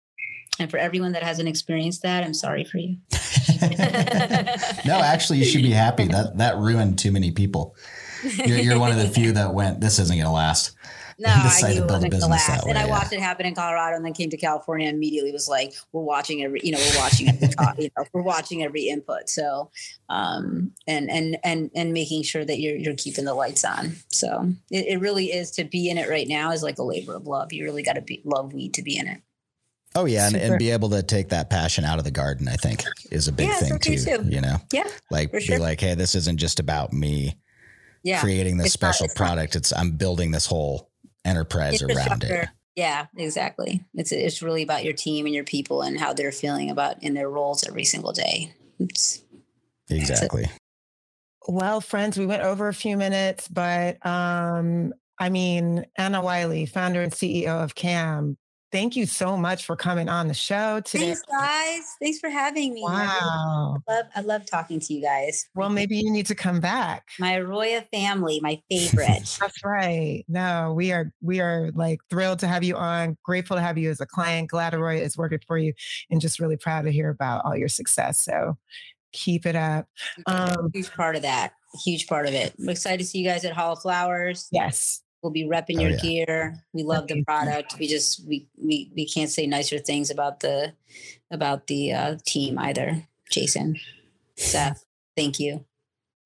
And 0.59 0.71
for 0.71 0.77
everyone 0.77 1.13
that 1.13 1.23
hasn't 1.23 1.49
experienced 1.49 2.03
that, 2.03 2.23
I'm 2.23 2.35
sorry 2.35 2.65
for 2.65 2.79
you. 2.79 2.97
no, 4.85 5.01
actually, 5.01 5.39
you 5.39 5.45
should 5.45 5.63
be 5.63 5.71
happy. 5.71 6.07
That 6.07 6.37
that 6.37 6.57
ruined 6.59 6.99
too 6.99 7.13
many 7.13 7.31
people. 7.31 7.77
You're, 8.23 8.59
you're 8.59 8.79
one 8.79 8.91
of 8.91 8.99
the 8.99 9.09
few 9.15 9.33
that 9.33 9.55
went. 9.55 9.81
This 9.81 9.99
isn't 9.99 10.15
going 10.15 10.27
to 10.27 10.33
last. 10.33 10.77
No, 11.19 11.29
I 11.33 11.73
knew 11.73 11.83
it 11.83 11.91
wasn't 11.91 12.13
going 12.13 12.23
to 12.23 12.29
last. 12.29 12.65
Way, 12.65 12.71
and 12.71 12.79
I 12.79 12.85
yeah. 12.85 12.91
watched 12.91 13.13
it 13.13 13.21
happen 13.21 13.45
in 13.45 13.55
Colorado, 13.55 13.97
and 13.97 14.05
then 14.05 14.15
came 14.15 14.31
to 14.31 14.37
California. 14.39 14.89
And 14.89 14.97
immediately 14.97 15.33
was 15.33 15.49
like, 15.49 15.75
"We're 15.93 16.03
watching 16.03 16.43
every, 16.43 16.61
you 16.63 16.73
know, 16.73 16.79
we're 16.79 16.99
watching 16.99 17.29
every, 17.29 17.49
you 17.79 17.91
know, 17.97 18.05
we're 18.13 18.23
watching 18.23 18.63
every 18.63 18.89
input." 18.89 19.29
So, 19.29 19.71
um, 20.09 20.73
and 20.87 21.11
and 21.11 21.39
and 21.45 21.71
and 21.75 21.93
making 21.93 22.23
sure 22.23 22.45
that 22.45 22.59
you're 22.59 22.77
you're 22.77 22.97
keeping 22.97 23.27
the 23.27 23.35
lights 23.35 23.65
on. 23.65 23.97
So 24.09 24.51
it, 24.71 24.87
it 24.87 25.01
really 25.01 25.27
is 25.27 25.51
to 25.53 25.65
be 25.65 25.91
in 25.91 25.99
it 25.99 26.09
right 26.09 26.27
now 26.27 26.53
is 26.53 26.63
like 26.63 26.79
a 26.79 26.83
labor 26.83 27.15
of 27.15 27.27
love. 27.27 27.53
You 27.53 27.65
really 27.65 27.83
got 27.83 27.95
to 27.95 28.03
be 28.03 28.23
love 28.25 28.55
weed 28.55 28.75
to 28.75 28.83
be 28.83 28.97
in 28.97 29.07
it. 29.07 29.21
Oh 29.97 30.05
yeah, 30.05 30.29
and, 30.29 30.37
and, 30.37 30.59
be 30.59 30.71
able 30.71 30.91
to 30.91 31.03
take 31.03 31.31
that 31.31 31.51
passion 31.51 31.85
out 31.85 31.99
of 31.99 32.05
the 32.05 32.13
garden, 32.13 32.47
I 32.47 32.55
think, 32.55 32.85
is 33.11 33.27
a 33.27 33.33
big 33.33 33.49
yeah, 33.49 33.57
thing 33.57 33.79
too, 33.81 33.97
too, 33.97 34.25
You 34.25 34.41
know, 34.41 34.57
yeah, 34.73 34.89
like 35.11 35.33
be 35.33 35.41
sure. 35.41 35.59
like, 35.59 35.81
hey, 35.81 35.95
this 35.95 36.15
isn't 36.15 36.39
just 36.39 36.61
about 36.61 36.93
me 36.93 37.37
yeah. 38.03 38.21
creating 38.21 38.57
this 38.57 38.73
special 38.73 39.05
not, 39.05 39.11
it's 39.11 39.15
product. 39.15 39.55
Not. 39.55 39.61
It's 39.61 39.73
I'm 39.73 39.93
building 39.93 40.31
this 40.31 40.47
whole 40.47 40.91
enterprise 41.25 41.83
around 41.83 42.25
it. 42.25 42.49
Yeah, 42.77 43.07
exactly. 43.17 43.85
It's 43.95 44.13
it's 44.13 44.43
really 44.43 44.63
about 44.63 44.85
your 44.85 44.93
team 44.93 45.27
and 45.27 45.35
your 45.35 45.45
people 45.45 45.83
and 45.83 45.99
how 45.99 46.13
they're 46.13 46.33
feeling 46.33 46.71
about 46.71 47.03
in 47.03 47.15
their 47.15 47.29
roles 47.29 47.67
every 47.67 47.85
single 47.85 48.13
day. 48.13 48.55
It's, 48.79 49.23
exactly. 49.89 50.47
Well, 51.49 51.81
friends, 51.81 52.17
we 52.17 52.27
went 52.27 52.43
over 52.43 52.69
a 52.69 52.75
few 52.75 52.97
minutes, 52.97 53.49
but 53.49 54.05
um, 54.07 54.95
I 55.19 55.31
mean, 55.31 55.85
Anna 55.97 56.23
Wiley, 56.23 56.65
founder 56.65 57.03
and 57.03 57.13
CEO 57.13 57.63
of 57.63 57.75
CAM, 57.75 58.39
thank 58.73 58.97
you 58.97 59.07
so 59.07 59.37
much 59.37 59.65
for 59.65 59.77
coming 59.77 60.09
on 60.09 60.29
the 60.29 60.35
show 60.35 60.81
today. 60.81 61.07
Thanks, 61.07 61.23
guys. 61.23 61.97
Thanks 62.01 62.19
for 62.19 62.31
having 62.31 62.75
me. 62.75 62.83
Wow. 62.83 63.79
I 63.89 63.93
love, 63.93 64.07
I 64.17 64.21
love 64.21 64.47
talking 64.47 64.81
to 64.81 64.95
you 64.95 65.03
guys. 65.03 65.49
Well, 65.55 65.71
maybe 65.71 65.97
you 65.97 66.11
need 66.11 66.27
to 66.27 66.35
come 66.35 66.61
back. 66.61 67.09
My 67.19 67.35
Aroya 67.35 67.87
family, 67.93 68.41
my 68.43 68.61
favorite. 68.71 69.39
That's 69.41 69.65
right. 69.65 70.25
No, 70.29 70.73
we 70.77 70.93
are 70.93 71.13
we 71.21 71.41
are 71.41 71.71
like 71.75 72.01
thrilled 72.11 72.41
to 72.41 72.47
have 72.47 72.63
you 72.63 72.77
on. 72.77 73.17
Grateful 73.23 73.57
to 73.57 73.63
have 73.63 73.79
you 73.79 73.91
as 73.91 74.01
a 74.01 74.07
client. 74.07 74.51
Glad 74.51 74.73
Aroya 74.73 75.01
is 75.01 75.17
working 75.17 75.41
for 75.47 75.59
you, 75.59 75.73
and 76.11 76.21
just 76.21 76.41
really 76.41 76.57
proud 76.57 76.83
to 76.83 76.93
hear 76.93 77.11
about 77.11 77.45
all 77.45 77.57
your 77.57 77.69
success. 77.69 78.19
So 78.19 78.57
keep 79.13 79.47
it 79.47 79.57
up. 79.57 79.87
Um, 80.27 80.71
huge 80.73 80.93
part 80.93 81.17
of 81.17 81.23
that. 81.23 81.53
Huge 81.85 82.07
part 82.07 82.27
of 82.27 82.35
it. 82.35 82.55
I'm 82.59 82.69
excited 82.69 82.99
to 82.99 83.05
see 83.05 83.19
you 83.19 83.29
guys 83.29 83.45
at 83.45 83.53
Hall 83.53 83.75
of 83.75 83.81
Flowers. 83.81 84.49
Yes. 84.51 85.03
We'll 85.23 85.33
be 85.33 85.47
repping 85.47 85.79
oh, 85.79 85.83
your 85.83 85.91
yeah. 85.91 85.97
gear. 85.99 86.65
We 86.73 86.83
love 86.83 87.09
the 87.09 87.23
product. 87.25 87.77
We 87.79 87.87
just 87.87 88.27
we 88.27 88.47
we 88.57 88.91
we 88.95 89.07
can't 89.07 89.31
say 89.31 89.47
nicer 89.47 89.79
things 89.79 90.11
about 90.11 90.41
the 90.41 90.73
about 91.31 91.67
the 91.67 91.93
uh, 91.93 92.17
team 92.27 92.59
either, 92.59 93.07
Jason. 93.31 93.77
Seth. 94.37 94.85
Thank 95.17 95.39
you. 95.39 95.65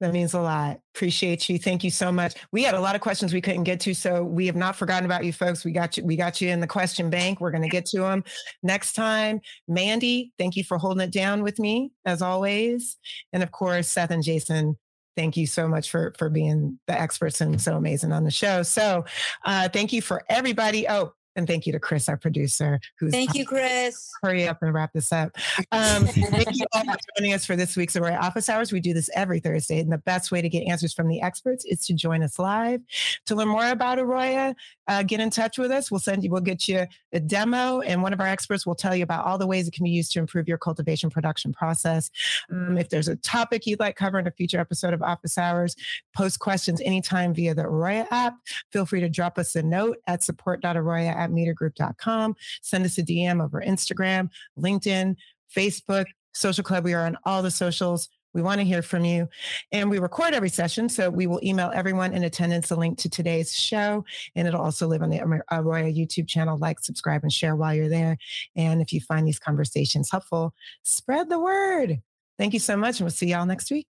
That 0.01 0.13
means 0.13 0.35
a 0.35 0.41
lot. 0.41 0.81
Appreciate 0.95 1.49
you. 1.49 1.59
Thank 1.59 1.83
you 1.83 1.91
so 1.91 2.13
much. 2.13 2.35
We 2.53 2.63
had 2.63 2.75
a 2.75 2.81
lot 2.81 2.95
of 2.95 3.01
questions 3.01 3.33
we 3.33 3.41
couldn't 3.41 3.65
get 3.65 3.81
to, 3.81 3.95
so 3.95 4.23
we 4.23 4.47
have 4.47 4.57
not 4.57 4.77
forgotten 4.77 5.07
about 5.07 5.25
you 5.25 5.33
folks. 5.33 5.65
We 5.65 5.73
got 5.73 5.97
you. 5.97 6.05
We 6.05 6.17
got 6.17 6.41
you 6.41 6.51
in 6.51 6.61
the 6.61 6.67
question 6.67 7.11
bank. 7.11 7.41
We're 7.41 7.53
going 7.53 7.63
to 7.63 7.69
get 7.69 7.87
to 7.87 8.01
them 8.01 8.25
next 8.63 8.95
time. 8.95 9.41
Mandy, 9.67 10.33
thank 10.39 10.57
you 10.57 10.65
for 10.65 10.79
holding 10.79 11.03
it 11.03 11.13
down 11.13 11.43
with 11.43 11.59
me 11.59 11.91
as 12.05 12.23
always, 12.23 12.97
and 13.33 13.43
of 13.43 13.51
course 13.53 13.89
Seth 13.89 14.11
and 14.11 14.23
Jason. 14.23 14.77
Thank 15.17 15.37
you 15.37 15.47
so 15.47 15.69
much 15.69 15.91
for 15.91 16.13
for 16.19 16.29
being 16.29 16.79
the 16.87 17.01
experts 17.01 17.41
and 17.41 17.61
so 17.61 17.77
amazing 17.77 18.13
on 18.13 18.25
the 18.25 18.31
show. 18.31 18.63
So, 18.63 19.05
uh, 19.45 19.69
thank 19.69 19.93
you 19.93 20.03
for 20.03 20.23
everybody. 20.29 20.89
Oh, 20.89 21.15
and 21.37 21.47
thank 21.47 21.67
you 21.67 21.73
to 21.73 21.81
Chris, 21.81 22.09
our 22.09 22.17
producer, 22.17 22.81
who's 22.99 23.13
thank 23.13 23.35
you, 23.35 23.45
Chris. 23.45 24.11
Hurry 24.23 24.47
up 24.47 24.63
and 24.63 24.73
wrap 24.73 24.93
this 24.93 25.13
up. 25.13 25.31
Um, 25.73 26.07
thank 26.07 26.57
you 26.57 26.67
all 26.73 26.85
for 26.85 26.97
joining 27.17 27.33
us 27.35 27.45
for 27.45 27.57
this 27.57 27.77
week's 27.77 27.95
Aroya 27.95 28.21
Office 28.21 28.49
Hours. 28.49 28.73
We 28.73 28.81
do 28.81 28.95
this 28.95 29.11
every 29.15 29.41
Thursday, 29.41 29.81
and 29.81 29.93
the 29.93 29.99
best 29.99 30.31
way 30.31 30.41
to 30.41 30.49
get 30.49 30.61
answers 30.67 30.93
from 30.93 31.09
the 31.09 31.21
experts 31.21 31.65
is 31.65 31.87
to 31.87 31.95
join 31.95 32.23
us 32.23 32.39
live. 32.39 32.81
To 33.27 33.35
learn 33.35 33.49
more 33.49 33.69
about 33.69 33.99
Aroya, 33.99 34.55
uh, 34.87 35.03
get 35.03 35.21
in 35.21 35.31
touch 35.31 35.59
with 35.59 35.71
us. 35.71 35.91
We'll 35.91 36.01
send 36.01 36.25
you. 36.25 36.31
We'll 36.31 36.41
get 36.41 36.69
you 36.69 36.87
a 37.13 37.21
demo, 37.21 37.81
and 37.81 38.03
one 38.03 38.13
of 38.13 38.21
our 38.21 38.27
experts 38.27 38.67
will 38.67 38.75
tell 38.75 38.95
you 38.95 39.03
about 39.03 39.25
all 39.25 39.39
the 39.39 39.47
ways 39.47 39.67
it 39.67 39.75
can 39.75 39.85
be 39.85 39.91
used 39.91 40.13
to 40.13 40.19
improve 40.19 40.49
your 40.49 40.59
cultivation 40.59 41.11
production 41.11 41.53
process. 41.53 42.11
Um, 42.51 42.79
if 42.79 42.89
there's 42.89 43.09
a 43.09 43.17
topic 43.17 43.67
you'd 43.67 43.81
like 43.81 43.97
covered 43.97 44.21
in 44.21 44.27
a 44.27 44.31
future 44.33 44.61
episode 44.61 44.95
of 44.95 45.03
Office 45.03 45.39
Hours, 45.39 45.75
post 46.17 46.39
questions 46.39 46.81
anytime 46.85 47.35
via 47.35 47.55
the 47.55 47.63
Aroya 47.63 48.07
app. 48.11 48.37
Feel 48.73 48.87
free 48.87 49.01
to 49.01 49.09
drop 49.09 49.39
us 49.39 49.57
a 49.57 49.63
note 49.63 49.99
at 50.07 50.23
support.aroya 50.23 51.24
at 51.25 51.31
metergroup.com. 51.31 52.37
Send 52.63 52.85
us 52.85 52.99
a 52.99 53.03
DM 53.03 53.43
over 53.43 53.61
Instagram, 53.61 54.31
LinkedIn, 54.59 55.17
Facebook, 55.55 56.07
Social 56.33 56.65
Club. 56.65 56.85
We 56.85 56.95
are 56.95 57.07
on 57.07 57.17
all 57.25 57.43
the 57.43 57.51
socials. 57.51 58.09
We 58.35 58.43
want 58.43 58.59
to 58.59 58.65
hear 58.65 58.83
from 58.83 59.05
you. 59.05 59.29
And 59.71 59.89
we 59.89 60.01
record 60.01 60.35
every 60.35 60.49
session. 60.49 60.89
So 60.89 61.09
we 61.09 61.27
will 61.27 61.41
email 61.43 61.71
everyone 61.73 62.13
in 62.13 62.25
attendance 62.25 62.71
a 62.73 62.77
link 62.77 62.99
to 62.99 63.09
today's 63.09 63.55
show. 63.57 64.05
And 64.35 64.49
it'll 64.49 64.61
also 64.61 64.89
live 64.89 65.03
on 65.03 65.11
the 65.11 65.21
Aroya 65.21 65.45
uh, 65.53 65.93
YouTube 65.93 66.27
channel. 66.27 66.59
Like, 66.59 66.81
subscribe, 66.81 67.23
and 67.23 67.33
share 67.33 67.55
while 67.55 67.75
you're 67.75 67.89
there. 67.89 68.19
And 68.57 68.83
if 68.83 68.93
you 68.93 69.01
find 69.01 69.27
these 69.27 69.39
conversations 69.39 70.11
helpful, 70.11 70.53
spread 70.83 71.31
the 71.31 71.39
word. 71.39 72.03
Thank 72.37 72.53
you 72.53 72.61
so 72.61 72.77
much. 72.77 72.99
And 72.99 73.05
we'll 73.05 73.13
see 73.13 73.29
y'all 73.29 73.47
next 73.47 73.71
week. 73.71 73.87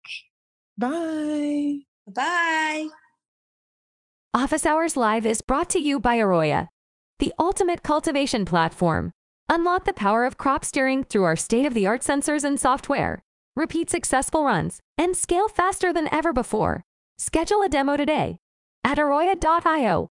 Bye. 0.77 1.79
Bye. 2.09 2.89
Office 4.35 4.67
Hours 4.67 4.97
Live 4.97 5.25
is 5.25 5.41
brought 5.41 5.71
to 5.71 5.79
you 5.79 6.01
by 6.01 6.17
Aroya 6.17 6.69
the 7.19 7.33
ultimate 7.39 7.83
cultivation 7.83 8.45
platform. 8.45 9.13
Unlock 9.49 9.85
the 9.85 9.93
power 9.93 10.25
of 10.25 10.39
crop 10.39 10.65
steering 10.65 11.05
through 11.05 11.25
our 11.25 11.37
state 11.37 11.67
of 11.67 11.75
the 11.75 11.87
art 11.87 12.03
sensors 12.03 12.45
and 12.45 12.59
software. 12.59 13.23
Repeat 13.57 13.91
successful 13.91 14.45
runs 14.45 14.81
and 14.97 15.17
scale 15.17 15.49
faster 15.49 15.93
than 15.93 16.09
ever 16.13 16.33
before. 16.33 16.85
Schedule 17.19 17.63
a 17.63 17.69
demo 17.69 17.97
today 17.97 18.39
at 18.85 18.99
aroya.io 18.99 20.09